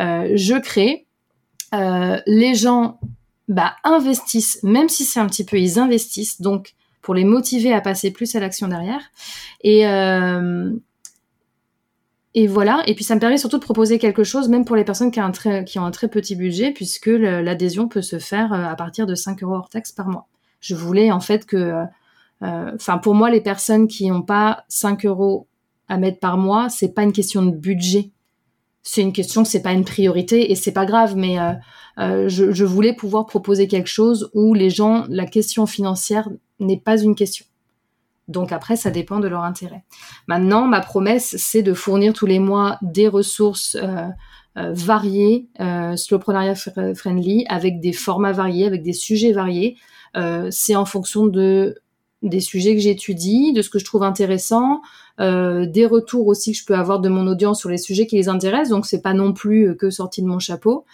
Euh, 0.00 0.32
je 0.34 0.60
crée. 0.60 1.06
Euh, 1.74 2.18
les 2.26 2.54
gens 2.54 3.00
bah, 3.48 3.76
investissent, 3.82 4.62
même 4.62 4.90
si 4.90 5.04
c'est 5.04 5.18
un 5.18 5.26
petit 5.28 5.44
peu, 5.44 5.58
ils 5.58 5.78
investissent. 5.78 6.42
Donc 6.42 6.74
pour 7.06 7.14
les 7.14 7.24
motiver 7.24 7.72
à 7.72 7.80
passer 7.80 8.10
plus 8.10 8.34
à 8.34 8.40
l'action 8.40 8.66
derrière. 8.66 9.00
Et, 9.60 9.86
euh, 9.86 10.72
et 12.34 12.48
voilà. 12.48 12.82
Et 12.88 12.96
puis 12.96 13.04
ça 13.04 13.14
me 13.14 13.20
permet 13.20 13.38
surtout 13.38 13.58
de 13.58 13.62
proposer 13.62 14.00
quelque 14.00 14.24
chose, 14.24 14.48
même 14.48 14.64
pour 14.64 14.74
les 14.74 14.82
personnes 14.82 15.12
qui 15.12 15.20
ont 15.20 15.24
un 15.24 15.90
très, 15.92 16.08
petit 16.08 16.34
budget, 16.34 16.72
puisque 16.72 17.06
l'adhésion 17.06 17.86
peut 17.86 18.02
se 18.02 18.18
faire 18.18 18.52
euh, 18.52 18.64
à 18.64 18.74
partir 18.74 19.06
de 19.06 19.14
5 19.14 19.40
euros 19.44 19.54
hors 19.54 19.68
taxe 19.68 19.92
par 19.92 20.08
mois. 20.08 20.26
Je 20.58 20.74
voulais 20.74 21.12
en 21.12 21.20
fait 21.20 21.46
que, 21.46 21.84
euh, 22.42 22.72
enfin 22.74 22.98
pour 22.98 23.14
moi, 23.14 23.30
les 23.30 23.40
personnes 23.40 23.86
qui 23.86 24.10
n'ont 24.10 24.22
pas 24.22 24.64
5 24.66 25.06
euros 25.06 25.46
à 25.86 25.98
mettre 25.98 26.18
par 26.18 26.36
mois, 26.36 26.68
c'est 26.70 26.92
pas 26.92 27.04
une 27.04 27.12
question 27.12 27.44
de 27.44 27.52
budget. 27.52 28.10
C'est 28.82 29.02
une 29.02 29.12
question, 29.12 29.44
c'est 29.44 29.62
pas 29.62 29.72
une 29.72 29.84
priorité 29.84 30.50
et 30.50 30.56
c'est 30.56 30.72
pas 30.72 30.86
grave, 30.86 31.14
mais 31.16 31.38
je 31.98 32.64
voulais 32.64 32.94
pouvoir 32.94 33.26
proposer 33.26 33.68
quelque 33.68 33.88
chose 33.88 34.28
où 34.34 34.54
les 34.54 34.70
gens, 34.70 35.06
la 35.08 35.26
question 35.26 35.66
financière 35.66 36.28
n'est 36.60 36.80
pas 36.80 36.98
une 37.00 37.14
question. 37.14 37.46
Donc 38.28 38.50
après, 38.50 38.76
ça 38.76 38.90
dépend 38.90 39.20
de 39.20 39.28
leur 39.28 39.42
intérêt. 39.42 39.84
Maintenant, 40.26 40.66
ma 40.66 40.80
promesse, 40.80 41.36
c'est 41.38 41.62
de 41.62 41.74
fournir 41.74 42.12
tous 42.12 42.26
les 42.26 42.40
mois 42.40 42.78
des 42.82 43.06
ressources 43.06 43.76
euh, 43.80 44.08
euh, 44.58 44.72
variées, 44.72 45.48
euh, 45.60 45.96
slowprenariat 45.96 46.54
friendly, 46.94 47.44
avec 47.48 47.78
des 47.78 47.92
formats 47.92 48.32
variés, 48.32 48.66
avec 48.66 48.82
des 48.82 48.94
sujets 48.94 49.32
variés. 49.32 49.76
Euh, 50.16 50.48
c'est 50.50 50.74
en 50.74 50.86
fonction 50.86 51.26
de 51.26 51.76
des 52.22 52.40
sujets 52.40 52.74
que 52.74 52.80
j'étudie, 52.80 53.52
de 53.52 53.60
ce 53.60 53.68
que 53.68 53.78
je 53.78 53.84
trouve 53.84 54.02
intéressant, 54.02 54.80
des 55.18 55.86
retours 55.88 56.26
aussi 56.26 56.52
que 56.52 56.58
je 56.58 56.64
peux 56.64 56.74
avoir 56.74 56.98
de 56.98 57.08
mon 57.08 57.26
audience 57.26 57.60
sur 57.60 57.68
les 57.68 57.76
sujets 57.78 58.06
qui 58.06 58.16
les 58.16 58.28
intéressent. 58.28 58.70
Donc 58.70 58.86
c'est 58.86 59.02
pas 59.02 59.12
non 59.12 59.32
plus 59.34 59.76
que 59.76 59.90
sorti 59.90 60.22
de 60.22 60.26
mon 60.26 60.38
chapeau. 60.38 60.86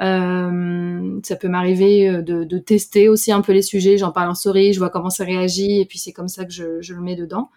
Euh, 0.00 1.20
ça 1.22 1.36
peut 1.36 1.48
m'arriver 1.48 2.08
euh, 2.08 2.22
de, 2.22 2.58
tester 2.58 3.08
aussi 3.08 3.32
un 3.32 3.42
peu 3.42 3.52
les 3.52 3.62
sujets. 3.62 3.98
J'en 3.98 4.12
parle 4.12 4.30
en 4.30 4.34
story, 4.34 4.72
je 4.72 4.78
vois 4.78 4.90
comment 4.90 5.10
ça 5.10 5.24
réagit, 5.24 5.80
et 5.80 5.84
puis 5.84 5.98
c'est 5.98 6.12
comme 6.12 6.28
ça 6.28 6.44
que 6.44 6.52
je, 6.52 6.94
le 6.94 7.00
mets 7.00 7.16
dedans. 7.16 7.50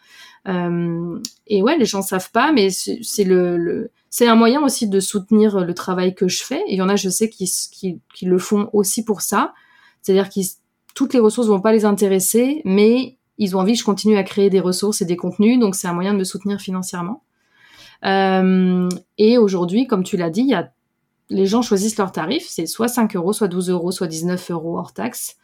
Euh, 0.48 1.20
et 1.48 1.62
ouais, 1.62 1.78
les 1.78 1.86
gens 1.86 2.02
savent 2.02 2.32
pas, 2.32 2.52
mais 2.52 2.70
c'est 2.70 4.28
un 4.28 4.36
moyen 4.36 4.62
aussi 4.62 4.88
de 4.88 5.00
soutenir 5.00 5.60
le 5.64 5.74
travail 5.74 6.16
que 6.16 6.28
je 6.28 6.44
fais. 6.44 6.62
Il 6.68 6.76
y 6.76 6.82
en 6.82 6.90
a, 6.90 6.96
je 6.96 7.10
sais, 7.10 7.30
qui, 7.30 8.02
le 8.22 8.38
font 8.38 8.70
aussi 8.74 9.06
pour 9.06 9.22
ça. 9.22 9.54
C'est-à-dire 10.02 10.30
que 10.30 10.42
toutes 10.96 11.14
les 11.14 11.20
ressources 11.20 11.48
vont 11.48 11.62
pas 11.62 11.72
les 11.72 11.86
intéresser, 11.86 12.62
mais 12.66 13.18
ils 13.38 13.56
ont 13.56 13.62
envie 13.62 13.74
que 13.74 13.80
je 13.80 13.86
continue 13.86 14.18
à 14.18 14.24
créer 14.24 14.50
des 14.50 14.60
ressources 14.60 15.02
et 15.02 15.06
des 15.06 15.16
contenus, 15.16 15.60
donc 15.60 15.76
c'est 15.76 15.88
un 15.88 15.94
moyen 15.94 16.14
de 16.14 16.20
me 16.20 16.24
soutenir 16.26 16.60
financièrement. 16.60 17.24
Et 18.06 19.38
aujourd'hui, 19.38 19.88
comme 19.88 20.04
tu 20.04 20.18
l'as 20.18 20.30
dit, 20.30 20.42
il 20.42 20.50
y 20.50 20.54
a 20.54 20.74
les 21.30 21.46
gens 21.46 21.62
choisissent 21.62 21.98
leur 21.98 22.12
tarif, 22.12 22.46
c'est 22.48 22.66
soit 22.66 22.88
5 22.88 23.16
euros, 23.16 23.34
soit 23.34 23.48
12 23.48 23.70
euros, 23.70 23.92
soit 23.92 24.08
19 24.08 24.52
euros 24.52 24.78
hors 24.78 24.94
taxe. 24.94 25.38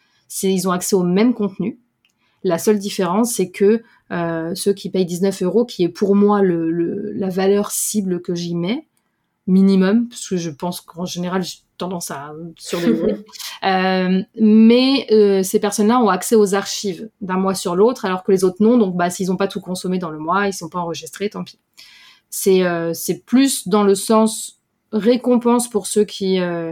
Ils 0.43 0.67
ont 0.67 0.71
accès 0.71 0.95
au 0.95 1.03
même 1.03 1.33
contenu. 1.33 1.79
La 2.43 2.57
seule 2.57 2.79
différence, 2.79 3.33
c'est 3.33 3.49
que 3.49 3.83
euh, 4.11 4.55
ceux 4.55 4.73
qui 4.73 4.89
payent 4.89 5.05
19 5.05 5.43
euros, 5.43 5.65
qui 5.65 5.83
est 5.83 5.89
pour 5.89 6.15
moi 6.15 6.41
le, 6.41 7.11
la 7.11 7.29
valeur 7.29 7.71
cible 7.71 8.21
que 8.21 8.35
j'y 8.35 8.55
mets, 8.55 8.87
minimum, 9.47 10.07
parce 10.07 10.29
que 10.29 10.37
je 10.37 10.49
pense 10.49 10.79
qu'en 10.79 11.05
général, 11.05 11.43
j'ai 11.43 11.57
tendance 11.77 12.11
à 12.11 12.33
surdévelopper. 12.57 13.15
euh, 13.63 14.21
mais 14.39 15.07
euh, 15.11 15.43
ces 15.43 15.59
personnes-là 15.59 15.99
ont 15.99 16.09
accès 16.09 16.35
aux 16.35 16.53
archives 16.55 17.09
d'un 17.21 17.37
mois 17.37 17.55
sur 17.55 17.75
l'autre, 17.75 18.05
alors 18.05 18.23
que 18.23 18.31
les 18.31 18.43
autres 18.43 18.57
non. 18.61 18.77
Donc, 18.77 18.95
bah, 18.95 19.09
s'ils 19.09 19.27
n'ont 19.27 19.37
pas 19.37 19.47
tout 19.47 19.61
consommé 19.61 19.97
dans 19.97 20.11
le 20.11 20.19
mois, 20.19 20.47
ils 20.47 20.53
sont 20.53 20.69
pas 20.69 20.79
enregistrés, 20.79 21.29
tant 21.29 21.43
pis. 21.43 21.59
C'est 22.29 22.63
euh, 22.63 22.93
c'est 22.93 23.25
plus 23.25 23.67
dans 23.67 23.83
le 23.83 23.95
sens 23.95 24.58
récompense 24.91 25.69
pour 25.69 25.87
ceux 25.87 26.03
qui, 26.03 26.39
euh, 26.39 26.71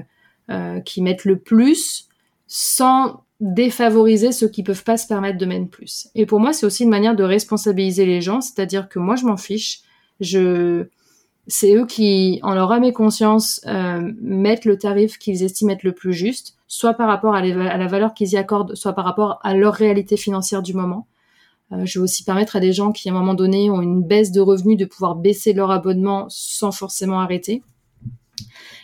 euh, 0.50 0.80
qui 0.82 1.02
mettent 1.02 1.26
le 1.26 1.38
plus 1.38 2.08
sans 2.48 3.24
défavoriser 3.40 4.32
ceux 4.32 4.48
qui 4.48 4.64
peuvent 4.64 4.84
pas 4.84 4.98
se 4.98 5.08
permettre 5.08 5.38
de 5.38 5.46
mettre 5.46 5.68
plus. 5.68 6.10
Et 6.16 6.26
pour 6.26 6.40
moi, 6.40 6.54
c'est 6.54 6.66
aussi 6.66 6.84
une 6.84 6.90
manière 6.90 7.16
de 7.16 7.24
responsabiliser 7.24 8.06
les 8.06 8.22
gens, 8.22 8.42
c'est-à-dire 8.42 8.90
que 8.90 8.98
moi, 8.98 9.16
je 9.16 9.26
m'en 9.26 9.38
fiche. 9.38 9.82
C'est 11.50 11.76
eux 11.76 11.86
qui, 11.86 12.40
en 12.42 12.56
leur 12.56 12.72
âme 12.72 12.84
et 12.84 12.94
conscience, 12.94 13.62
euh, 13.68 14.12
mettent 14.22 14.66
le 14.66 14.78
tarif 14.78 15.18
qu'ils 15.18 15.44
estiment 15.44 15.72
être 15.72 15.84
le 15.84 15.94
plus 15.94 16.14
juste, 16.14 16.58
soit 16.68 16.94
par 16.94 17.08
rapport 17.08 17.36
à, 17.36 17.42
la 17.42 17.88
valeur 17.88 18.14
qu'ils 18.14 18.32
y 18.32 18.38
accordent, 18.38 18.76
soit 18.76 18.94
par 18.94 19.06
rapport 19.06 19.40
à 19.44 19.54
leur 19.54 19.74
réalité 19.74 20.18
financière 20.18 20.64
du 20.64 20.74
moment. 20.74 21.08
Je 21.72 22.00
vais 22.00 22.04
aussi 22.04 22.24
permettre 22.24 22.56
à 22.56 22.60
des 22.62 22.72
gens 22.72 22.92
qui, 22.94 23.10
à 23.10 23.12
un 23.12 23.16
moment 23.16 23.34
donné, 23.34 23.70
ont 23.70 23.82
une 23.82 24.02
baisse 24.02 24.32
de 24.32 24.40
revenus, 24.40 24.78
de 24.78 24.86
pouvoir 24.86 25.16
baisser 25.16 25.52
leur 25.54 25.70
abonnement 25.70 26.26
sans 26.30 26.72
forcément 26.72 27.20
arrêter. 27.20 27.62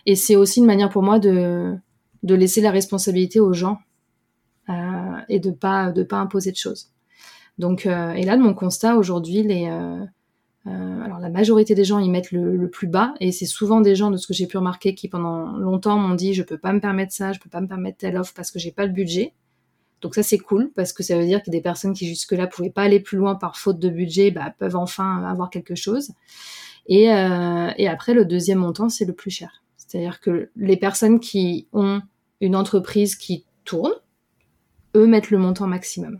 Et 0.05 0.15
c'est 0.15 0.35
aussi 0.35 0.59
une 0.59 0.65
manière 0.65 0.89
pour 0.89 1.03
moi 1.03 1.19
de, 1.19 1.75
de 2.23 2.35
laisser 2.35 2.61
la 2.61 2.71
responsabilité 2.71 3.39
aux 3.39 3.53
gens 3.53 3.79
euh, 4.69 4.73
et 5.29 5.39
de 5.39 5.51
pas 5.51 5.91
de 5.91 6.03
pas 6.03 6.17
imposer 6.17 6.51
de 6.51 6.57
choses. 6.57 6.89
Donc 7.57 7.85
euh, 7.85 8.13
et 8.13 8.23
là 8.23 8.37
de 8.37 8.41
mon 8.41 8.53
constat 8.53 8.95
aujourd'hui 8.95 9.43
les 9.43 9.67
euh, 9.67 10.05
alors 10.65 11.19
la 11.19 11.29
majorité 11.29 11.75
des 11.75 11.83
gens 11.83 11.99
ils 11.99 12.09
mettent 12.09 12.31
le, 12.31 12.69
plus 12.69 12.87
bas 12.87 13.13
et 13.19 13.33
c'est 13.33 13.45
souvent 13.45 13.81
des 13.81 13.95
gens 13.95 14.09
de 14.09 14.15
ce 14.15 14.25
que 14.25 14.33
j'ai 14.33 14.47
pu 14.47 14.57
remarquer 14.57 14.95
qui 14.95 15.09
pendant 15.09 15.57
longtemps 15.57 15.97
m'ont 15.97 16.15
dit 16.15 16.33
je 16.33 16.43
peux 16.43 16.57
pas 16.57 16.71
me 16.71 16.79
permettre 16.79 17.11
ça, 17.11 17.33
je 17.33 17.39
peux 17.39 17.49
pas 17.49 17.59
me 17.59 17.67
permettre 17.67 17.97
telle 17.97 18.17
offre 18.17 18.33
parce 18.33 18.49
que 18.51 18.59
j'ai 18.59 18.71
pas 18.71 18.85
le 18.85 18.93
budget. 18.93 19.33
Donc 19.99 20.15
ça 20.15 20.23
c'est 20.23 20.37
cool 20.37 20.71
parce 20.73 20.93
que 20.93 21.03
ça 21.03 21.17
veut 21.17 21.25
dire 21.25 21.43
que 21.43 21.51
des 21.51 21.61
personnes 21.61 21.93
qui 21.93 22.07
jusque-là 22.07 22.47
pouvaient 22.47 22.69
pas 22.69 22.83
aller 22.83 23.01
plus 23.01 23.17
loin 23.17 23.35
par 23.35 23.57
faute 23.57 23.79
de 23.79 23.89
budget 23.89 24.31
bah, 24.31 24.53
peuvent 24.57 24.77
enfin 24.77 25.23
avoir 25.25 25.49
quelque 25.49 25.75
chose. 25.75 26.11
Et, 26.87 27.03
et 27.03 27.87
après 27.87 28.13
le 28.13 28.25
deuxième 28.25 28.59
montant 28.59 28.87
c'est 28.87 29.05
le 29.05 29.13
plus 29.13 29.31
cher. 29.31 29.63
C'est-à-dire 29.93 30.21
que 30.21 30.49
les 30.55 30.75
personnes 30.75 31.19
qui 31.19 31.67
ont 31.71 32.01
une 32.41 32.55
entreprise 32.55 33.15
qui 33.15 33.45
tourne, 33.63 33.93
eux 34.95 35.05
mettent 35.05 35.29
le 35.29 35.37
montant 35.37 35.67
maximum. 35.67 36.19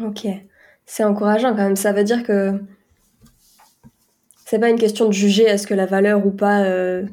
Ok, 0.00 0.28
c'est 0.84 1.02
encourageant 1.02 1.50
quand 1.50 1.64
même. 1.64 1.74
Ça 1.74 1.92
veut 1.92 2.04
dire 2.04 2.22
que 2.22 2.60
c'est 4.44 4.60
pas 4.60 4.70
une 4.70 4.78
question 4.78 5.06
de 5.06 5.12
juger 5.12 5.42
est-ce 5.42 5.66
que 5.66 5.74
la 5.74 5.86
valeur 5.86 6.24
ou 6.24 6.30
pas 6.30 6.62
euh, 6.62 7.04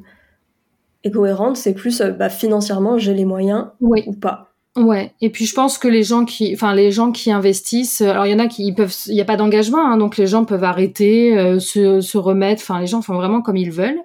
est 1.04 1.10
cohérente, 1.10 1.58
c'est 1.58 1.74
plus 1.74 2.02
euh, 2.02 2.12
bah, 2.12 2.30
financièrement 2.30 3.00
j'ai 3.00 3.16
les 3.16 3.26
moyens 3.26 3.70
ou 3.82 4.14
pas. 4.14 4.54
Ouais, 4.76 5.14
et 5.20 5.32
puis 5.32 5.48
je 5.48 5.56
pense 5.56 5.80
que 5.80 5.88
les 5.88 6.04
gens 6.04 6.26
qui, 6.26 6.54
enfin 6.54 6.76
les 6.76 6.92
gens 6.92 7.12
qui 7.12 7.32
investissent, 7.32 8.02
euh, 8.02 8.12
alors 8.12 8.28
il 8.28 8.32
y 8.34 8.36
en 8.36 8.40
a 8.40 8.46
qui 8.46 8.72
peuvent, 8.72 8.96
il 9.08 9.16
n'y 9.16 9.22
a 9.22 9.26
pas 9.26 9.38
d'engagement, 9.38 9.84
hein, 9.84 9.98
donc 9.98 10.18
les 10.18 10.28
gens 10.28 10.46
peuvent 10.46 10.64
arrêter, 10.64 11.60
se, 11.60 12.02
se, 12.02 12.18
remettre, 12.20 12.62
enfin 12.62 12.80
les 12.80 12.88
gens 12.88 13.02
font 13.02 13.16
vraiment 13.16 13.42
comme 13.42 13.58
ils 13.58 13.72
veulent. 13.72 14.04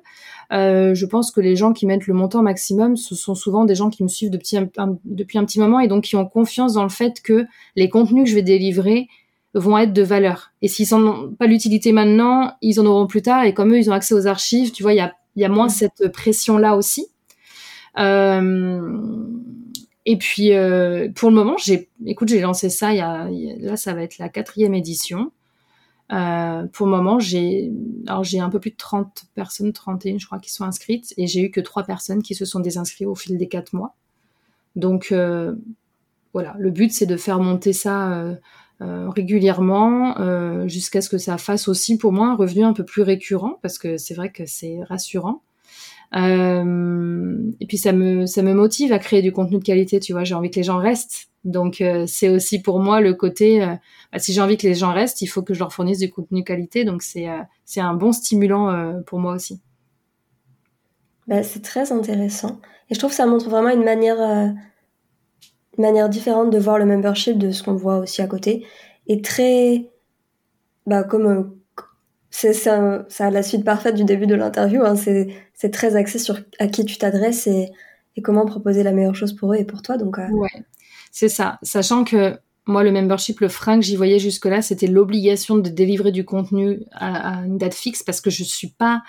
Euh, 0.52 0.94
je 0.94 1.06
pense 1.06 1.30
que 1.30 1.40
les 1.40 1.56
gens 1.56 1.72
qui 1.72 1.86
mettent 1.86 2.06
le 2.06 2.14
montant 2.14 2.42
maximum, 2.42 2.96
ce 2.96 3.14
sont 3.14 3.34
souvent 3.34 3.64
des 3.64 3.74
gens 3.74 3.90
qui 3.90 4.02
me 4.02 4.08
suivent 4.08 4.30
depuis 4.30 4.56
un, 4.56 4.68
depuis 5.04 5.38
un 5.38 5.44
petit 5.44 5.60
moment 5.60 5.80
et 5.80 5.88
donc 5.88 6.04
qui 6.04 6.16
ont 6.16 6.26
confiance 6.26 6.74
dans 6.74 6.82
le 6.82 6.88
fait 6.88 7.20
que 7.22 7.46
les 7.76 7.88
contenus 7.88 8.24
que 8.24 8.30
je 8.30 8.34
vais 8.34 8.42
délivrer 8.42 9.08
vont 9.54 9.76
être 9.78 9.92
de 9.92 10.02
valeur. 10.02 10.52
Et 10.62 10.68
s'ils 10.68 10.88
n'ont 10.96 11.30
pas 11.30 11.46
l'utilité 11.46 11.92
maintenant, 11.92 12.52
ils 12.62 12.80
en 12.80 12.86
auront 12.86 13.06
plus 13.06 13.22
tard. 13.22 13.44
Et 13.44 13.54
comme 13.54 13.72
eux, 13.72 13.78
ils 13.78 13.90
ont 13.90 13.94
accès 13.94 14.14
aux 14.14 14.26
archives, 14.26 14.72
tu 14.72 14.82
vois, 14.82 14.94
il 14.94 14.96
y 14.96 15.00
a, 15.00 15.14
y 15.36 15.44
a 15.44 15.48
moins 15.48 15.68
cette 15.68 16.08
pression-là 16.12 16.76
aussi. 16.76 17.08
Euh, 17.98 18.98
et 20.06 20.16
puis, 20.16 20.52
euh, 20.54 21.08
pour 21.14 21.28
le 21.30 21.34
moment, 21.34 21.56
j'ai, 21.58 21.88
écoute, 22.06 22.28
j'ai 22.28 22.40
lancé 22.40 22.70
ça. 22.70 22.92
Il 22.92 22.98
y 22.98 23.00
a, 23.00 23.28
là, 23.60 23.76
ça 23.76 23.94
va 23.94 24.02
être 24.02 24.18
la 24.18 24.28
quatrième 24.28 24.74
édition. 24.74 25.32
Euh, 26.12 26.66
pour 26.72 26.86
le 26.86 26.92
moment, 26.92 27.18
j'ai 27.18 27.70
un 28.06 28.50
peu 28.50 28.60
plus 28.60 28.70
de 28.70 28.76
30 28.76 29.26
personnes, 29.34 29.72
31 29.72 30.18
je 30.18 30.26
crois, 30.26 30.38
qui 30.38 30.50
sont 30.50 30.64
inscrites, 30.64 31.12
et 31.16 31.26
j'ai 31.26 31.42
eu 31.42 31.50
que 31.50 31.60
trois 31.60 31.84
personnes 31.84 32.22
qui 32.22 32.34
se 32.34 32.44
sont 32.44 32.60
désinscrites 32.60 33.06
au 33.06 33.14
fil 33.14 33.36
des 33.36 33.48
quatre 33.48 33.74
mois. 33.74 33.94
Donc 34.76 35.12
euh, 35.12 35.54
voilà, 36.32 36.54
le 36.58 36.70
but 36.70 36.92
c'est 36.92 37.06
de 37.06 37.16
faire 37.16 37.40
monter 37.40 37.72
ça 37.72 38.12
euh, 38.12 38.36
euh 38.80 39.08
régulièrement 39.10 40.14
jusqu'à 40.68 41.00
ce 41.00 41.08
que 41.08 41.18
ça 41.18 41.36
fasse 41.36 41.68
aussi 41.68 41.98
pour 41.98 42.12
moi 42.12 42.28
un 42.28 42.36
revenu 42.36 42.64
un 42.64 42.72
peu 42.72 42.84
plus 42.84 43.02
récurrent, 43.02 43.58
parce 43.62 43.78
que 43.78 43.98
c'est 43.98 44.14
vrai 44.14 44.30
que 44.32 44.46
c'est 44.46 44.80
rassurant. 44.84 45.42
Et 46.14 47.66
puis 47.66 47.78
ça 47.78 47.92
me 47.92 48.26
ça 48.26 48.42
me 48.42 48.54
motive 48.54 48.92
à 48.92 48.98
créer 48.98 49.22
du 49.22 49.32
contenu 49.32 49.58
de 49.58 49.64
qualité, 49.64 50.00
tu 50.00 50.12
vois. 50.12 50.24
J'ai 50.24 50.34
envie 50.34 50.50
que 50.50 50.56
les 50.56 50.62
gens 50.62 50.78
restent 50.78 51.28
donc 51.44 51.80
euh, 51.80 52.04
c'est 52.06 52.28
aussi 52.28 52.60
pour 52.60 52.80
moi 52.80 53.00
le 53.00 53.14
côté, 53.14 53.62
euh, 53.62 53.74
bah, 54.12 54.18
si 54.18 54.32
j'ai 54.32 54.40
envie 54.40 54.56
que 54.56 54.66
les 54.66 54.74
gens 54.74 54.92
restent, 54.92 55.22
il 55.22 55.26
faut 55.26 55.42
que 55.42 55.54
je 55.54 55.58
leur 55.58 55.72
fournisse 55.72 55.98
du 55.98 56.10
contenu 56.10 56.44
qualité. 56.44 56.84
Donc 56.84 57.02
c'est 57.02 57.28
euh, 57.28 57.40
c'est 57.64 57.80
un 57.80 57.94
bon 57.94 58.12
stimulant 58.12 59.02
pour 59.06 59.18
moi 59.18 59.34
aussi. 59.34 59.60
Bah, 61.26 61.42
c'est 61.42 61.62
très 61.62 61.92
intéressant. 61.92 62.60
Et 62.90 62.94
je 62.94 62.98
trouve 62.98 63.10
que 63.10 63.16
ça 63.16 63.26
montre 63.26 63.48
vraiment 63.50 63.70
une 63.70 63.84
manière, 63.84 64.54
manière 65.76 66.08
différente 66.08 66.50
de 66.50 66.58
voir 66.58 66.78
le 66.78 66.86
membership 66.86 67.36
de 67.38 67.50
ce 67.50 67.62
qu'on 67.62 67.74
voit 67.74 67.98
aussi 67.98 68.22
à 68.22 68.26
côté. 68.26 68.66
Et 69.06 69.20
très, 69.20 69.90
bah, 70.86 71.04
comme 71.04 71.57
c'est 72.30 72.52
ça, 72.52 73.04
la 73.18 73.42
suite 73.42 73.64
parfaite 73.64 73.94
du 73.94 74.04
début 74.04 74.26
de 74.26 74.34
l'interview. 74.34 74.82
Hein, 74.84 74.94
c'est 74.96 75.70
très 75.70 75.96
axé 75.96 76.18
sur 76.18 76.38
à 76.58 76.68
qui 76.68 76.84
tu 76.84 76.98
t'adresses 76.98 77.46
et, 77.46 77.70
comment 78.22 78.44
proposer 78.44 78.82
la 78.82 78.90
meilleure 78.90 79.14
chose 79.14 79.32
pour 79.32 79.52
eux 79.52 79.56
et 79.56 79.64
pour 79.64 79.80
toi. 79.80 79.96
Donc, 79.96 80.18
ouais. 80.18 80.48
C'est 81.12 81.28
ça, 81.28 81.58
sachant 81.62 82.02
que 82.02 82.36
moi, 82.66 82.84
le 82.84 82.92
membership, 82.92 83.40
le 83.40 83.48
frein 83.48 83.80
que 83.80 83.84
j'y 83.84 83.96
voyais 83.96 84.18
jusque-là, 84.18 84.60
c'était 84.60 84.88
l'obligation 84.88 85.56
de 85.56 85.70
délivrer 85.70 86.12
du 86.12 86.24
contenu 86.24 86.80
à, 86.92 87.42
une 87.46 87.56
date 87.56 87.74
fixe 87.74 88.02
parce 88.02 88.20
que 88.20 88.28
je 88.28 88.44
suis 88.44 88.68
pas. 88.68 89.02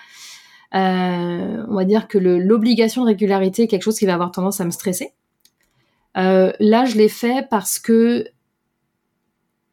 Euh, 0.74 1.64
on 1.68 1.74
va 1.74 1.84
dire 1.84 2.08
que 2.08 2.16
l'obligation 2.16 3.02
de 3.02 3.08
régularité 3.08 3.64
est 3.64 3.66
quelque 3.66 3.82
chose 3.82 3.98
qui 3.98 4.06
va 4.06 4.14
avoir 4.14 4.32
tendance 4.32 4.60
à 4.60 4.64
me 4.64 4.70
stresser. 4.70 5.12
Euh, 6.16 6.52
là, 6.58 6.86
je 6.86 6.96
l'ai 6.96 7.08
fait 7.08 7.46
parce 7.50 7.78
que 7.78 8.24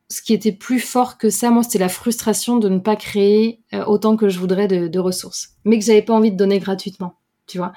ce 0.10 0.22
qui 0.22 0.34
était 0.34 0.51
plus 0.51 0.80
fort 0.80 1.18
que 1.18 1.30
ça, 1.30 1.49
moi, 1.51 1.64
c'était 1.64 1.80
la 1.80 1.89
frustration 1.89 2.58
de 2.58 2.70
ne 2.70 2.80
pas 2.80 2.95
créer 2.95 3.62
euh, 3.74 3.84
autant 3.86 4.16
que 4.16 4.30
je 4.30 4.39
voudrais 4.39 4.68
de, 4.68 4.99
ressources, 4.99 5.49
mais 5.66 5.78
que 5.78 5.86
j'avais 5.86 6.01
pas 6.01 6.14
envie 6.14 6.32
de 6.32 6.38
donner 6.38 6.60
gratuitement, 6.60 7.16
tu 7.45 7.58
vois. 7.58 7.74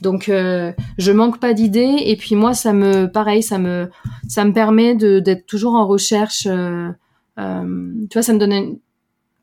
Donc 0.00 0.28
euh, 0.28 0.72
je 0.98 1.12
manque 1.12 1.38
pas 1.38 1.54
d'idées 1.54 1.96
et 2.06 2.16
puis 2.16 2.34
moi 2.34 2.54
ça 2.54 2.72
me 2.72 3.06
pareil 3.06 3.40
ça 3.40 3.58
me 3.58 3.88
ça 4.28 4.44
me 4.44 4.52
permet 4.52 4.96
d'être 4.96 5.46
toujours 5.46 5.74
en 5.74 5.86
recherche. 5.86 6.46
Euh, 6.46 6.88
euh, 7.38 7.92
tu 8.10 8.18
vois 8.18 8.22
ça 8.22 8.32
me 8.32 8.38
donne 8.38 8.78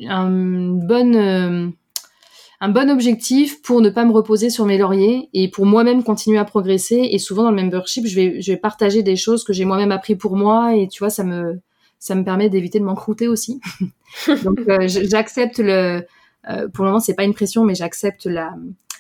un, 0.06 0.30
bon 0.30 1.74
un 2.62 2.70
bon 2.70 2.90
objectif 2.90 3.62
pour 3.62 3.80
ne 3.80 3.90
pas 3.90 4.04
me 4.04 4.12
reposer 4.12 4.50
sur 4.50 4.66
mes 4.66 4.78
lauriers 4.78 5.30
et 5.34 5.50
pour 5.50 5.66
moi-même 5.66 6.04
continuer 6.04 6.40
à 6.40 6.46
progresser. 6.46 7.08
Et 7.10 7.20
souvent 7.20 7.44
dans 7.44 7.52
le 7.52 7.62
membership, 7.62 8.06
je 8.06 8.16
vais, 8.16 8.42
je 8.42 8.52
vais 8.52 8.58
partager 8.58 9.02
des 9.02 9.16
choses 9.16 9.46
que 9.46 9.54
j'ai 9.54 9.64
moi-même 9.64 9.94
appris 9.94 10.18
pour 10.18 10.36
moi 10.36 10.76
et 10.76 10.90
tu 10.90 11.00
vois, 11.00 11.10
ça 11.10 11.24
me, 11.24 11.62
ça 12.00 12.16
me 12.16 12.24
permet 12.24 12.50
d'éviter 12.50 12.80
de 12.80 12.86
m'encrouter 12.86 13.28
aussi. 13.28 13.62
Donc 14.44 14.60
j'accepte 14.88 15.60
le, 15.60 16.02
pour 16.74 16.84
le 16.86 16.90
moment 16.90 17.00
c'est 17.00 17.14
pas 17.14 17.24
une 17.24 17.34
pression, 17.34 17.64
mais 17.66 17.76
j'accepte 17.76 18.26
la, 18.26 18.56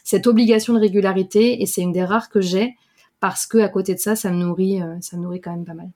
cette 0.10 0.26
obligation 0.26 0.74
de 0.74 0.80
régularité 0.80 1.62
et 1.62 1.68
c'est 1.68 1.82
une 1.82 1.92
des 1.92 2.04
rares 2.04 2.30
que 2.30 2.42
j'ai 2.42 2.76
parce 3.20 3.46
que 3.46 3.60
à 3.60 3.70
côté 3.70 3.94
de 3.94 4.00
ça, 4.00 4.16
ça 4.16 4.32
me 4.32 4.38
nourrit, 4.38 4.82
euh, 4.82 4.96
ça 5.02 5.18
nourrit 5.18 5.40
quand 5.40 5.52
même 5.52 5.66
pas 5.66 5.76
mal. 5.76 5.90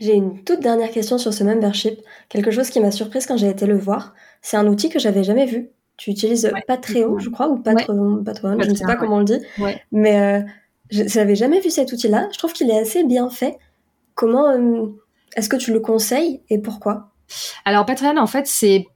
J'ai 0.00 0.14
une 0.14 0.42
toute 0.42 0.58
dernière 0.58 0.90
question 0.90 1.16
sur 1.16 1.32
ce 1.32 1.44
membership, 1.44 2.00
quelque 2.28 2.50
chose 2.50 2.70
qui 2.70 2.80
m'a 2.80 2.90
surprise 2.90 3.26
quand 3.26 3.36
j'ai 3.36 3.48
été 3.48 3.66
le 3.66 3.78
voir. 3.78 4.14
C'est 4.40 4.56
un 4.56 4.66
outil 4.66 4.88
que 4.88 4.98
j'avais 4.98 5.22
jamais 5.22 5.46
vu. 5.46 5.68
Tu 5.96 6.10
utilises 6.10 6.50
Patreon, 6.66 7.20
je 7.20 7.30
crois, 7.30 7.48
ou 7.48 7.58
Patreon, 7.58 8.24
Patreon, 8.24 8.60
je 8.60 8.70
ne 8.70 8.74
sais 8.74 8.84
pas 8.84 8.96
comment 8.96 9.16
on 9.16 9.20
le 9.20 9.26
dit, 9.26 9.40
mais 9.92 10.20
euh, 10.20 10.40
je 10.90 11.04
n'avais 11.16 11.36
jamais 11.36 11.60
vu 11.60 11.70
cet 11.70 11.92
outil-là. 11.92 12.28
Je 12.32 12.38
trouve 12.38 12.52
qu'il 12.52 12.68
est 12.68 12.80
assez 12.80 13.04
bien 13.04 13.30
fait. 13.30 13.58
Comment 14.16 14.50
euh, 14.50 14.88
est-ce 15.36 15.48
que 15.48 15.56
tu 15.56 15.72
le 15.72 15.80
conseilles 15.80 16.40
et 16.50 16.58
pourquoi? 16.58 17.10
Alors 17.64 17.86
Patreon, 17.86 18.18
en 18.18 18.26
fait, 18.26 18.46
c'est 18.46 18.86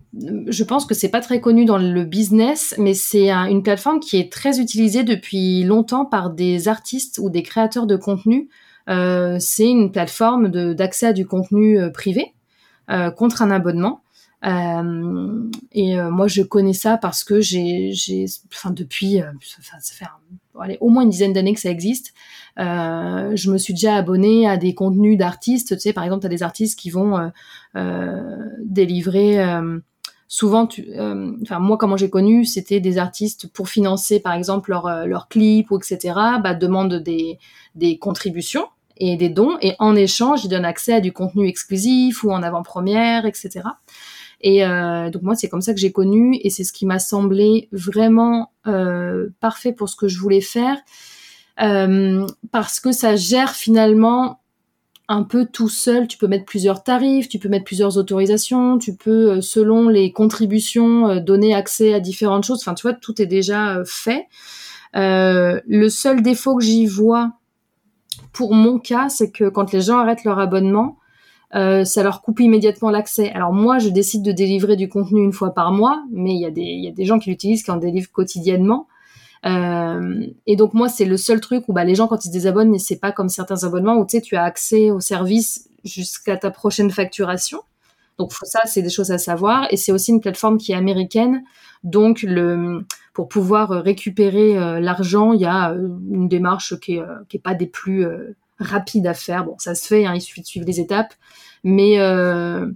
je 0.46 0.64
pense 0.64 0.86
que 0.86 0.94
c'est 0.94 1.10
pas 1.10 1.20
très 1.20 1.40
connu 1.40 1.64
dans 1.64 1.78
le 1.78 2.04
business, 2.04 2.74
mais 2.78 2.94
c'est 2.94 3.30
une 3.30 3.62
plateforme 3.62 4.00
qui 4.00 4.16
est 4.16 4.32
très 4.32 4.60
utilisée 4.60 5.04
depuis 5.04 5.62
longtemps 5.64 6.06
par 6.06 6.30
des 6.30 6.68
artistes 6.68 7.18
ou 7.22 7.28
des 7.28 7.42
créateurs 7.42 7.86
de 7.86 7.96
contenu. 7.96 8.48
Euh, 8.88 9.36
c'est 9.40 9.68
une 9.68 9.90
plateforme 9.90 10.48
d'accès 10.74 11.06
à 11.06 11.12
du 11.12 11.26
contenu 11.26 11.78
euh, 11.78 11.90
privé 11.90 12.34
euh, 12.90 13.10
contre 13.10 13.42
un 13.42 13.50
abonnement. 13.50 14.02
Et 15.72 15.96
moi, 15.96 16.28
je 16.28 16.42
connais 16.42 16.72
ça 16.72 16.98
parce 16.98 17.24
que 17.24 17.40
j'ai, 17.40 17.92
enfin 18.52 18.70
depuis, 18.70 19.18
ça 19.40 19.78
fait 19.80 20.04
au 20.80 20.88
moins 20.88 21.02
une 21.02 21.10
dizaine 21.10 21.32
d'années 21.32 21.54
que 21.54 21.60
ça 21.60 21.70
existe. 21.70 22.14
je 22.56 23.50
me 23.50 23.58
suis 23.58 23.74
déjà 23.74 23.96
abonnée 23.96 24.48
à 24.48 24.56
des 24.56 24.74
contenus 24.74 25.18
d'artistes. 25.18 25.74
Tu 25.74 25.80
sais, 25.80 25.92
par 25.92 26.04
exemple, 26.04 26.20
tu 26.20 26.26
as 26.26 26.30
des 26.30 26.42
artistes 26.42 26.78
qui 26.78 26.90
vont 26.90 27.30
délivrer 28.64 29.40
souvent, 30.28 30.66
tu, 30.66 30.86
euh, 30.94 31.32
enfin 31.42 31.58
moi 31.58 31.76
comment 31.76 31.96
j'ai 31.96 32.10
connu, 32.10 32.44
c'était 32.44 32.80
des 32.80 32.98
artistes 32.98 33.48
pour 33.52 33.68
financer 33.68 34.20
par 34.20 34.34
exemple 34.34 34.70
leur 34.70 34.86
euh, 34.86 35.06
leur 35.06 35.28
clip 35.28 35.70
ou 35.70 35.78
etc. 35.78 36.14
Bah 36.42 36.54
demandent 36.54 36.94
des 36.94 37.38
des 37.74 37.98
contributions 37.98 38.66
et 38.96 39.16
des 39.16 39.28
dons 39.28 39.56
et 39.60 39.74
en 39.78 39.94
échange 39.94 40.44
ils 40.44 40.48
donnent 40.48 40.64
accès 40.64 40.94
à 40.94 41.00
du 41.00 41.12
contenu 41.12 41.46
exclusif 41.46 42.24
ou 42.24 42.30
en 42.32 42.42
avant-première 42.42 43.26
etc. 43.26 43.64
Et 44.40 44.64
euh, 44.64 45.10
donc 45.10 45.22
moi 45.22 45.34
c'est 45.34 45.48
comme 45.48 45.62
ça 45.62 45.72
que 45.72 45.80
j'ai 45.80 45.92
connu 45.92 46.38
et 46.42 46.50
c'est 46.50 46.64
ce 46.64 46.72
qui 46.72 46.86
m'a 46.86 46.98
semblé 46.98 47.68
vraiment 47.72 48.52
euh, 48.66 49.28
parfait 49.40 49.72
pour 49.72 49.88
ce 49.88 49.96
que 49.96 50.08
je 50.08 50.18
voulais 50.18 50.40
faire 50.42 50.76
euh, 51.62 52.26
parce 52.52 52.80
que 52.80 52.92
ça 52.92 53.16
gère 53.16 53.54
finalement 53.54 54.40
un 55.08 55.22
peu 55.22 55.46
tout 55.46 55.68
seul. 55.68 56.08
Tu 56.08 56.18
peux 56.18 56.26
mettre 56.26 56.44
plusieurs 56.44 56.82
tarifs, 56.82 57.28
tu 57.28 57.38
peux 57.38 57.48
mettre 57.48 57.64
plusieurs 57.64 57.96
autorisations, 57.96 58.76
tu 58.76 58.96
peux, 58.96 59.40
selon 59.40 59.88
les 59.88 60.12
contributions, 60.12 61.20
donner 61.20 61.54
accès 61.54 61.94
à 61.94 62.00
différentes 62.00 62.44
choses. 62.44 62.58
Enfin, 62.60 62.74
tu 62.74 62.82
vois, 62.82 62.92
tout 62.92 63.22
est 63.22 63.26
déjà 63.26 63.82
fait. 63.86 64.26
le 64.92 65.88
seul 65.88 66.22
défaut 66.22 66.56
que 66.56 66.64
j'y 66.64 66.86
vois 66.86 67.32
pour 68.32 68.52
mon 68.52 68.78
cas, 68.78 69.08
c'est 69.08 69.30
que 69.30 69.48
quand 69.48 69.72
les 69.72 69.80
gens 69.80 69.98
arrêtent 69.98 70.24
leur 70.24 70.38
abonnement, 70.38 70.98
ça 71.52 72.02
leur 72.02 72.22
coupe 72.22 72.40
immédiatement 72.40 72.90
l'accès. 72.90 73.30
Alors 73.32 73.52
moi, 73.52 73.78
je 73.78 73.88
décide 73.88 74.22
de 74.22 74.32
délivrer 74.32 74.76
du 74.76 74.88
contenu 74.88 75.22
une 75.22 75.32
fois 75.32 75.54
par 75.54 75.72
mois, 75.72 76.02
mais 76.10 76.34
il 76.34 76.40
y, 76.40 76.46
a 76.88 76.90
des, 76.90 77.04
gens 77.04 77.18
qui 77.18 77.30
l'utilisent, 77.30 77.62
qui 77.62 77.70
en 77.70 77.76
délivrent 77.76 78.10
quotidiennement. 78.12 78.88
Euh, 79.44 80.26
et 80.46 80.56
donc 80.56 80.74
moi, 80.74 80.88
c'est 80.88 81.04
le 81.04 81.16
seul 81.16 81.40
truc 81.40 81.68
où 81.68 81.72
bah, 81.72 81.84
les 81.84 81.94
gens, 81.94 82.08
quand 82.08 82.24
ils 82.24 82.28
se 82.28 82.32
désabonnent, 82.32 82.78
c'est 82.78 82.98
pas 82.98 83.12
comme 83.12 83.28
certains 83.28 83.64
abonnements 83.64 83.96
où 83.96 84.04
tu 84.04 84.16
sais, 84.16 84.20
tu 84.20 84.36
as 84.36 84.42
accès 84.42 84.90
au 84.90 85.00
service 85.00 85.68
jusqu'à 85.84 86.36
ta 86.36 86.50
prochaine 86.50 86.90
facturation. 86.90 87.60
Donc 88.18 88.32
ça, 88.42 88.60
c'est 88.64 88.82
des 88.82 88.90
choses 88.90 89.10
à 89.10 89.18
savoir. 89.18 89.66
Et 89.70 89.76
c'est 89.76 89.92
aussi 89.92 90.10
une 90.10 90.20
plateforme 90.20 90.58
qui 90.58 90.72
est 90.72 90.76
américaine. 90.76 91.42
Donc 91.84 92.22
le, 92.22 92.84
pour 93.12 93.28
pouvoir 93.28 93.68
récupérer 93.70 94.80
l'argent, 94.80 95.32
il 95.32 95.40
y 95.40 95.46
a 95.46 95.70
une 96.10 96.28
démarche 96.28 96.78
qui 96.80 96.94
est, 96.96 97.02
qui 97.28 97.36
est 97.36 97.40
pas 97.40 97.54
des 97.54 97.66
plus 97.66 98.06
rapides 98.58 99.06
à 99.06 99.14
faire. 99.14 99.44
Bon, 99.44 99.56
ça 99.58 99.74
se 99.74 99.86
fait, 99.86 100.06
hein, 100.06 100.14
il 100.14 100.20
suffit 100.20 100.42
de 100.42 100.46
suivre 100.46 100.66
les 100.66 100.80
étapes, 100.80 101.14
mais 101.64 101.98
euh, 101.98 102.66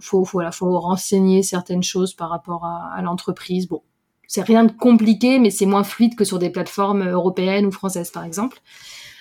faut, 0.00 0.22
voilà, 0.22 0.52
faut 0.52 0.78
renseigner 0.78 1.42
certaines 1.42 1.82
choses 1.82 2.14
par 2.14 2.30
rapport 2.30 2.64
à, 2.64 2.92
à 2.94 3.02
l'entreprise. 3.02 3.68
Bon, 3.68 3.82
c'est 4.28 4.42
rien 4.42 4.64
de 4.64 4.72
compliqué, 4.72 5.38
mais 5.38 5.50
c'est 5.50 5.66
moins 5.66 5.84
fluide 5.84 6.16
que 6.16 6.24
sur 6.24 6.38
des 6.38 6.50
plateformes 6.50 7.08
européennes 7.08 7.66
ou 7.66 7.72
françaises, 7.72 8.10
par 8.10 8.24
exemple. 8.24 8.58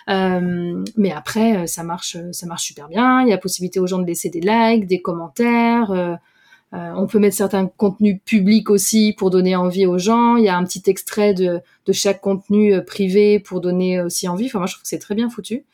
Euh, 0.09 0.83
mais 0.97 1.11
après, 1.11 1.57
euh, 1.57 1.65
ça 1.67 1.83
marche, 1.83 2.17
ça 2.31 2.45
marche 2.45 2.63
super 2.63 2.87
bien. 2.87 3.21
Il 3.21 3.29
y 3.29 3.33
a 3.33 3.37
possibilité 3.37 3.79
aux 3.79 3.87
gens 3.87 3.99
de 3.99 4.05
laisser 4.05 4.29
des 4.29 4.41
likes, 4.41 4.87
des 4.87 5.01
commentaires. 5.01 6.19
Euh, 6.75 6.77
euh, 6.77 6.93
on 6.95 7.07
peut 7.07 7.19
mettre 7.19 7.35
certains 7.35 7.67
contenus 7.67 8.19
publics 8.25 8.69
aussi 8.69 9.13
pour 9.17 9.29
donner 9.29 9.55
envie 9.55 9.85
aux 9.85 9.97
gens. 9.97 10.35
Il 10.35 10.43
y 10.43 10.49
a 10.49 10.57
un 10.57 10.63
petit 10.63 10.83
extrait 10.87 11.33
de, 11.33 11.61
chaque 11.91 12.21
contenu 12.21 12.73
euh, 12.73 12.81
privé 12.81 13.39
pour 13.39 13.61
donner 13.61 14.01
aussi 14.01 14.27
envie. 14.27 14.47
Enfin, 14.47 14.59
moi, 14.59 14.67
je 14.67 14.73
trouve 14.73 14.83
que 14.83 14.87
c'est 14.89 14.99
très 14.99 15.15
bien 15.15 15.29
foutu. 15.29 15.65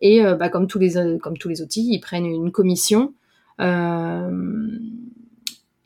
Et 0.00 0.22
bah, 0.22 0.48
comme 0.48 0.68
tous 0.68 0.78
les 0.78 1.18
comme 1.20 1.36
tous 1.36 1.48
les 1.48 1.60
outils, 1.60 1.84
ils 1.90 1.98
prennent 1.98 2.24
une 2.24 2.52
commission. 2.52 3.12
Euh, 3.60 4.78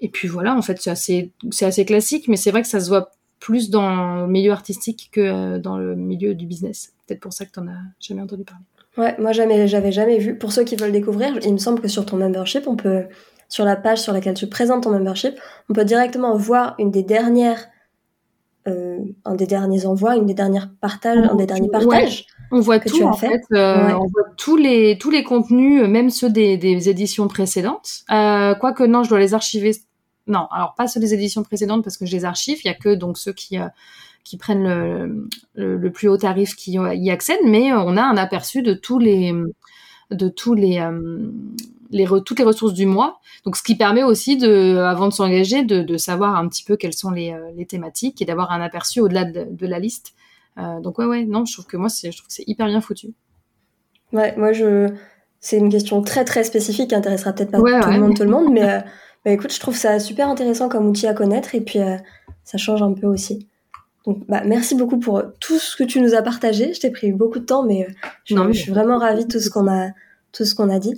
et 0.01 0.09
puis 0.09 0.29
voilà, 0.29 0.57
en 0.57 0.63
fait, 0.63 0.81
c'est 0.81 0.91
assez, 0.91 1.33
assez 1.61 1.85
classique, 1.85 2.29
mais 2.29 2.37
c'est 2.37 2.51
vrai 2.51 2.63
que 2.63 2.69
ça 2.69 2.81
se 2.81 2.89
voit 2.89 3.13
plus 3.41 3.71
dans 3.71 4.23
le 4.23 4.27
milieu 4.29 4.53
artistique 4.53 5.09
que 5.13 5.21
euh, 5.21 5.59
dans 5.59 5.79
le 5.79 5.97
milieu 5.97 6.35
du 6.35 6.47
business. 6.47 6.93
Peut-être 7.07 7.21
pour 7.21 7.33
ça 7.33 7.45
que 7.45 7.53
tu 7.53 7.61
n'en 7.61 7.69
as 7.69 7.81
jamais 8.01 8.23
entendu 8.23 8.45
parler. 8.45 8.65
Ouais, 8.99 9.15
moi 9.19 9.33
jamais, 9.33 9.67
j'avais 9.69 9.93
jamais 9.93 10.19
vu. 10.19 10.37
Pour 10.37 10.53
ceux 10.53 10.65
qui 10.65 10.77
veulent 10.77 10.93
découvrir, 10.93 11.39
il 11.43 11.53
me 11.53 11.59
semble 11.59 11.81
que 11.81 11.89
sur 11.89 12.05
ton 12.05 12.17
membership, 12.17 12.65
on 12.67 12.77
peut, 12.77 13.05
sur 13.49 13.65
la 13.65 13.77
page 13.77 13.99
sur 13.99 14.13
laquelle 14.13 14.35
tu 14.35 14.49
présentes 14.49 14.83
ton 14.83 14.91
membership, 14.91 15.35
on 15.71 15.73
peut 15.73 15.85
directement 15.85 16.37
voir 16.37 16.75
une 16.79 16.91
des 16.91 17.03
dernières, 17.03 17.69
euh, 18.69 18.99
un 19.25 19.35
des 19.35 19.47
derniers 19.47 19.87
envois, 19.87 20.17
une 20.17 20.27
des 20.27 20.35
dernières 20.35 20.71
partages, 20.81 21.27
un 21.27 21.37
des 21.37 21.47
derniers 21.47 21.71
partages. 21.71 22.27
On 22.51 22.61
voit 22.61 22.81
tout 22.81 23.03
en 23.03 23.15
fait. 23.15 23.41
Euh, 23.53 23.93
on 23.95 24.07
voit 24.07 24.25
tous 24.37 24.59
les 24.59 24.99
tous 24.99 25.11
les 25.11 25.25
contenus, 25.25 25.89
même 25.89 26.11
ceux 26.11 26.29
des, 26.29 26.59
des 26.59 26.91
éditions 26.91 27.27
précédentes. 27.29 28.03
Euh, 28.11 28.55
Quoique 28.55 28.83
non, 28.85 29.05
je 29.05 29.09
dois 29.09 29.21
les 29.21 29.33
archiver 29.33 29.73
non, 30.27 30.47
alors 30.53 30.75
pas 30.77 30.87
ceux 30.87 31.01
des 31.01 31.15
éditions 31.15 31.43
précédentes 31.43 31.83
parce 31.83 31.97
que 31.97 32.07
je 32.07 32.13
les 32.13 32.25
archive. 32.25 32.61
Il 32.65 32.69
y 32.69 32.71
a 32.71 32.75
que 32.75 32.95
donc 32.95 33.19
ceux 33.19 33.33
qui 33.33 33.59
euh, 33.59 33.67
qui 34.25 34.37
prennent 34.37 34.65
le, 34.65 35.29
le, 35.55 35.91
plus 35.93 36.09
haut 36.09 36.17
tarif 36.17 36.55
qui 36.55 36.73
y 36.73 37.11
accèdent, 37.11 37.45
mais 37.45 37.73
on 37.73 37.97
a 37.97 38.03
un 38.03 38.17
aperçu 38.17 38.63
de 38.63 38.75
tous 38.75 38.99
les 38.99 39.35
de 40.11 40.29
tous 40.29 40.55
les, 40.55 40.79
euh, 40.79 41.31
les 41.91 42.07
toutes 42.25 42.39
les 42.39 42.45
ressources 42.45 42.75
du 42.75 42.87
mois. 42.87 43.21
Donc, 43.45 43.57
ce 43.57 43.63
qui 43.63 43.77
permet 43.77 44.03
aussi 44.03 44.37
de, 44.37 44.77
avant 44.79 45.09
de 45.09 45.13
s'engager, 45.13 45.65
de, 45.65 45.83
de, 45.83 45.97
savoir 45.97 46.37
un 46.37 46.49
petit 46.49 46.65
peu 46.65 46.77
quelles 46.77 46.95
sont 46.95 47.11
les, 47.11 47.33
euh, 47.33 47.51
les 47.57 47.67
thématiques 47.67 48.21
et 48.23 48.25
d'avoir 48.25 48.53
un 48.53 48.61
aperçu 48.61 49.01
au-delà 49.01 49.25
de, 49.25 49.47
de, 49.51 49.67
la 49.67 49.79
liste. 49.79 50.13
Euh, 50.59 50.81
donc 50.81 50.99
ouais, 50.99 51.07
ouais, 51.07 51.25
non, 51.25 51.45
je 51.45 51.55
trouve 51.55 51.67
que 51.67 51.77
moi, 51.77 51.89
je 51.89 52.11
trouve 52.11 52.27
que 52.27 52.33
c'est 52.33 52.45
hyper 52.47 52.67
bien 52.67 52.81
foutu. 52.81 53.09
Ouais, 54.13 54.35
moi 54.37 54.53
je, 54.53 54.89
c'est 55.41 55.57
une 55.57 55.71
question 55.71 56.03
très 56.03 56.25
très 56.25 56.45
spécifique 56.45 56.91
qui 56.91 56.95
intéressera 56.95 57.33
peut-être 57.33 57.51
pas 57.51 57.59
tout 57.59 57.65
le 57.65 58.01
monde, 58.01 58.17
tout 58.17 58.25
le 58.25 58.31
monde, 58.31 58.53
mais 58.53 58.85
bah 59.25 59.31
écoute, 59.31 59.53
je 59.53 59.61
trouve 59.61 59.77
ça 59.77 59.99
super 59.99 60.29
intéressant 60.29 60.69
comme 60.69 60.87
outil 60.87 61.07
à 61.07 61.15
connaître 61.15 61.55
et 61.55 61.63
puis 61.63 61.79
euh, 61.79 61.97
ça 62.45 62.59
change 62.59 62.83
un 62.83 62.93
peu 62.93 63.07
aussi. 63.07 63.49
Donc 64.07 64.27
bah 64.29 64.43
merci 64.45 64.75
beaucoup 64.75 64.99
pour 64.99 65.23
tout 65.41 65.59
ce 65.59 65.77
que 65.77 65.85
tu 65.85 66.01
nous 66.01 66.15
as 66.15 66.23
partagé. 66.23 66.75
Je 66.75 66.81
t'ai 66.81 66.91
pris 66.91 67.13
beaucoup 67.13 67.39
de 67.39 67.45
temps, 67.45 67.65
mais, 67.65 67.87
euh, 67.87 67.93
je, 68.25 68.35
je, 68.53 68.59
suis 68.59 68.71
vraiment 68.73 68.99
ravie 68.99 69.25
de 69.25 69.33
tout 69.33 69.41
ce 69.41 69.51
qu'on 69.51 69.69
a 69.69 69.91
tout 70.33 70.45
ce 70.45 70.55
qu'on 70.55 70.71
a 70.71 70.79
dit. 70.79 70.95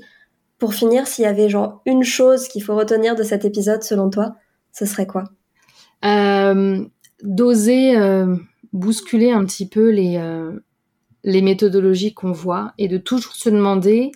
Pour 0.59 0.75
finir, 0.75 1.07
s'il 1.07 1.25
y 1.25 1.29
avait 1.29 1.49
genre 1.49 1.83
une 1.85 2.05
chose 2.05 2.49
qu'il 2.49 2.63
faut 2.63 2.77
retenir 2.77 3.17
de 3.17 3.23
cet 3.23 3.45
épisode 3.45 3.83
selon 3.83 4.09
toi, 4.09 4.37
ce 4.73 4.87
serait 4.87 5.07
quoi? 5.07 5.25
Euh, 6.05 6.85
D'oser 7.23 7.97
euh, 7.97 8.37
bousculer 8.73 9.31
un 9.31 9.45
petit 9.45 9.69
peu 9.69 9.91
les 9.91 10.19
les 11.25 11.41
méthodologies 11.41 12.13
qu'on 12.13 12.33
voit 12.33 12.73
et 12.77 12.87
de 12.87 12.99
toujours 12.99 13.33
se 13.33 13.49
demander 13.49 14.13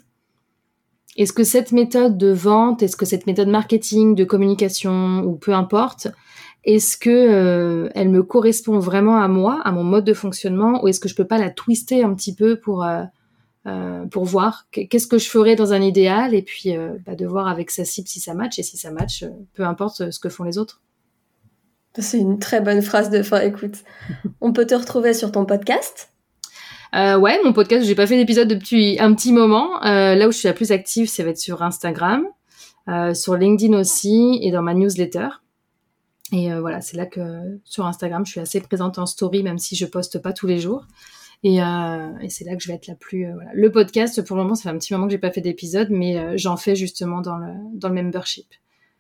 est-ce 1.18 1.32
que 1.32 1.43
cette 1.43 1.72
méthode 1.72 2.16
de 2.16 2.30
vente, 2.30 2.82
est-ce 2.82 2.97
que 2.97 3.05
cette 3.05 3.26
méthode 3.26 3.49
marketing, 3.49 4.14
de 4.14 4.24
communication 4.24 5.18
ou 5.24 5.34
peu 5.34 5.53
importe, 5.53 6.07
est-ce 6.65 6.97
que 6.97 7.11
euh, 7.11 7.89
elle 7.95 8.09
me 8.09 8.23
correspond 8.23 8.79
vraiment 8.79 9.21
à 9.21 9.29
moi, 9.29 9.61
à 9.65 9.73
mon 9.73 9.85
mode 9.85 10.05
de 10.05 10.15
fonctionnement, 10.15 10.83
ou 10.83 10.89
est-ce 10.89 11.01
que 11.01 11.09
je 11.09 11.15
peux 11.15 11.27
pas 11.27 11.39
la 11.39 11.51
twister 11.51 12.03
un 12.03 12.15
petit 12.15 12.35
peu 12.35 12.59
pour 12.59 12.85
euh, 12.85 13.05
euh, 13.67 14.07
pour 14.07 14.25
voir 14.25 14.67
qu'est-ce 14.71 15.07
que 15.07 15.19
je 15.19 15.29
ferais 15.29 15.57
dans 15.57 15.73
un 15.73 15.83
idéal 15.83 16.35
et 16.35 16.43
puis 16.43 16.75
bah, 17.05 17.15
de 17.15 17.27
voir 17.27 17.49
avec 17.49 17.71
sa 17.71 17.85
cible 17.85 18.09
si 18.09 18.21
ça 18.21 18.33
match 18.33 18.59
et 18.59 18.63
si 18.63 18.77
ça 18.77 18.91
match, 18.91 19.25
peu 19.55 19.65
importe 19.65 20.11
ce 20.11 20.19
que 20.19 20.29
font 20.29 20.45
les 20.45 20.59
autres. 20.59 20.81
C'est 21.99 22.19
une 22.19 22.39
très 22.39 22.61
bonne 22.61 22.83
phrase 22.83 23.11
de 23.11 23.23
fin. 23.23 23.41
Écoute, 23.41 23.85
on 24.41 24.53
peut 24.53 24.67
te 24.67 24.75
retrouver 24.75 25.15
sur 25.15 25.33
ton 25.33 25.45
podcast? 25.45 26.11
Euh, 26.95 27.19
ouais, 27.19 27.39
mon 27.45 27.53
podcast, 27.53 27.85
j'ai 27.85 27.95
pas 27.95 28.07
fait 28.07 28.17
d'épisode 28.17 28.49
depuis 28.49 28.99
un 28.99 29.15
petit 29.15 29.33
moment. 29.33 29.83
Euh, 29.85 30.15
là 30.15 30.29
où 30.29 30.33
je 30.33 30.39
suis 30.39 30.49
la 30.49 30.55
plus 30.55 30.73
active, 30.73 31.09
ça 31.09 31.23
va 31.23 31.31
être 31.31 31.39
sur 31.39 31.63
Instagram, 31.63 32.25
euh, 32.89 33.15
sur 33.15 33.37
LinkedIn 33.37 33.79
aussi 33.79 34.39
et 34.43 34.51
dans 34.51 34.63
ma 34.63 34.75
newsletter. 34.75 35.29
Et 36.33 36.53
euh, 36.53 36.61
voilà, 36.61 36.81
c'est 36.81 36.97
là 36.97 37.07
que 37.07 37.59
sur 37.64 37.87
Instagram, 37.87 38.24
je 38.26 38.33
suis 38.33 38.41
assez 38.41 38.61
présente 38.61 38.99
en 38.99 39.07
story, 39.07 39.43
même 39.43 39.59
si 39.59 39.76
je 39.76 39.87
poste 39.87 40.20
pas 40.20 40.33
tous 40.33 40.47
les 40.47 40.59
jours. 40.59 40.87
Et, 41.45 41.62
euh, 41.62 42.18
et 42.20 42.29
c'est 42.29 42.45
là 42.45 42.57
que 42.57 42.62
je 42.62 42.68
vais 42.68 42.74
être 42.74 42.89
la 42.89 42.95
plus. 42.95 43.26
Euh, 43.26 43.35
voilà. 43.35 43.51
Le 43.55 43.70
podcast, 43.70 44.22
pour 44.22 44.37
le 44.37 44.43
moment, 44.43 44.55
ça 44.55 44.64
fait 44.64 44.68
un 44.70 44.79
petit 44.79 44.93
moment 44.93 45.07
que 45.07 45.12
j'ai 45.12 45.18
pas 45.18 45.31
fait 45.31 45.41
d'épisode, 45.41 45.89
mais 45.91 46.37
j'en 46.37 46.57
fais 46.57 46.74
justement 46.74 47.20
dans 47.20 47.37
le 47.37 47.53
dans 47.74 47.89
le 47.89 47.95
membership 47.95 48.47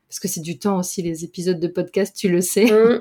parce 0.08 0.20
que 0.20 0.28
c'est 0.28 0.40
du 0.40 0.58
temps 0.58 0.78
aussi 0.78 1.02
les 1.02 1.24
épisodes 1.24 1.60
de 1.60 1.68
podcast, 1.68 2.16
tu 2.16 2.30
le 2.30 2.40
sais. 2.40 2.64
Mmh. 2.64 3.00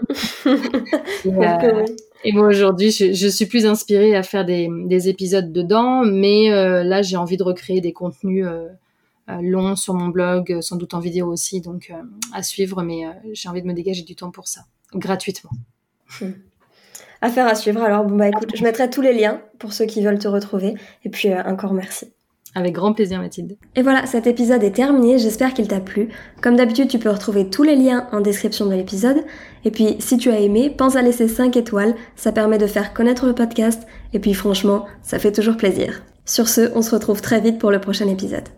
et, 2.25 2.34
moi 2.34 2.47
aujourd'hui, 2.47 2.91
je, 2.91 3.13
je, 3.13 3.28
suis 3.30 3.45
plus 3.45 3.65
inspirée 3.65 4.13
à 4.13 4.23
faire 4.23 4.43
des, 4.43 4.67
des 4.86 5.07
épisodes 5.07 5.53
dedans, 5.53 6.03
mais 6.03 6.51
euh, 6.51 6.84
là 6.84 7.01
j'ai 7.01 7.15
envie 7.15 7.38
de 7.38 7.43
recréer 7.43 7.80
des 7.80 7.93
contenus 7.93 8.45
euh, 9.30 9.34
euh, 9.34 9.41
longs 9.41 9.75
sur 9.75 9.93
mon 9.93 10.07
blog, 10.07 10.59
sans 10.61 10.75
doute 10.75 10.93
en 10.93 10.99
vidéo 10.99 11.28
aussi, 11.28 11.61
donc 11.61 11.91
à 12.34 12.43
suivre. 12.43 12.84
Mais 12.84 13.05
j'ai 13.34 13.49
envie 13.49 13.61
de 13.61 13.67
me 13.67 13.73
dégager 13.73 14.03
du 14.03 14.15
temps 14.15 14.32
pour 14.32 14.47
ça, 14.47 14.61
gratuitement. 14.93 15.51
Mmh. 16.21 16.25
Affaire 17.21 17.47
à 17.47 17.55
suivre. 17.55 17.82
Alors 17.82 18.05
bon 18.05 18.15
bah 18.15 18.28
écoute, 18.28 18.51
je 18.55 18.63
mettrai 18.63 18.89
tous 18.89 19.01
les 19.01 19.13
liens 19.13 19.41
pour 19.59 19.73
ceux 19.73 19.86
qui 19.86 20.03
veulent 20.03 20.19
te 20.19 20.28
retrouver. 20.28 20.75
Et 21.03 21.09
puis 21.09 21.34
encore 21.34 21.73
merci. 21.73 22.13
Avec 22.55 22.73
grand 22.73 22.93
plaisir 22.93 23.19
Mathilde. 23.19 23.55
Et 23.75 23.84
voilà, 23.84 24.07
cet 24.07 24.25
épisode 24.25 24.63
est 24.63 24.71
terminé, 24.71 25.19
j'espère 25.19 25.53
qu'il 25.53 25.67
t'a 25.67 25.80
plu. 25.80 26.09
Comme 26.41 26.55
d'habitude, 26.55 26.88
tu 26.88 26.97
peux 26.97 27.09
retrouver 27.11 27.49
tous 27.49 27.61
les 27.61 27.75
liens 27.75 28.07
en 28.11 28.19
description 28.19 28.65
de 28.65 28.73
l'épisode. 28.73 29.23
Et 29.63 29.69
puis, 29.69 29.95
si 29.99 30.17
tu 30.17 30.32
as 30.32 30.39
aimé, 30.39 30.73
pense 30.75 30.95
à 30.95 31.03
laisser 31.03 31.28
5 31.28 31.55
étoiles, 31.55 31.93
ça 32.15 32.32
permet 32.32 32.57
de 32.57 32.65
faire 32.65 32.93
connaître 32.93 33.28
le 33.28 33.36
podcast. 33.36 33.86
Et 34.13 34.19
puis 34.19 34.34
franchement, 34.34 34.88
ça 35.03 35.19
fait 35.19 35.32
toujours 35.32 35.57
plaisir. 35.57 36.01
Sur 36.25 36.49
ce, 36.49 36.71
on 36.75 36.82
se 36.82 36.89
retrouve 36.89 37.21
très 37.21 37.41
vite 37.41 37.59
pour 37.59 37.69
le 37.69 37.80
prochain 37.80 38.07
épisode. 38.07 38.49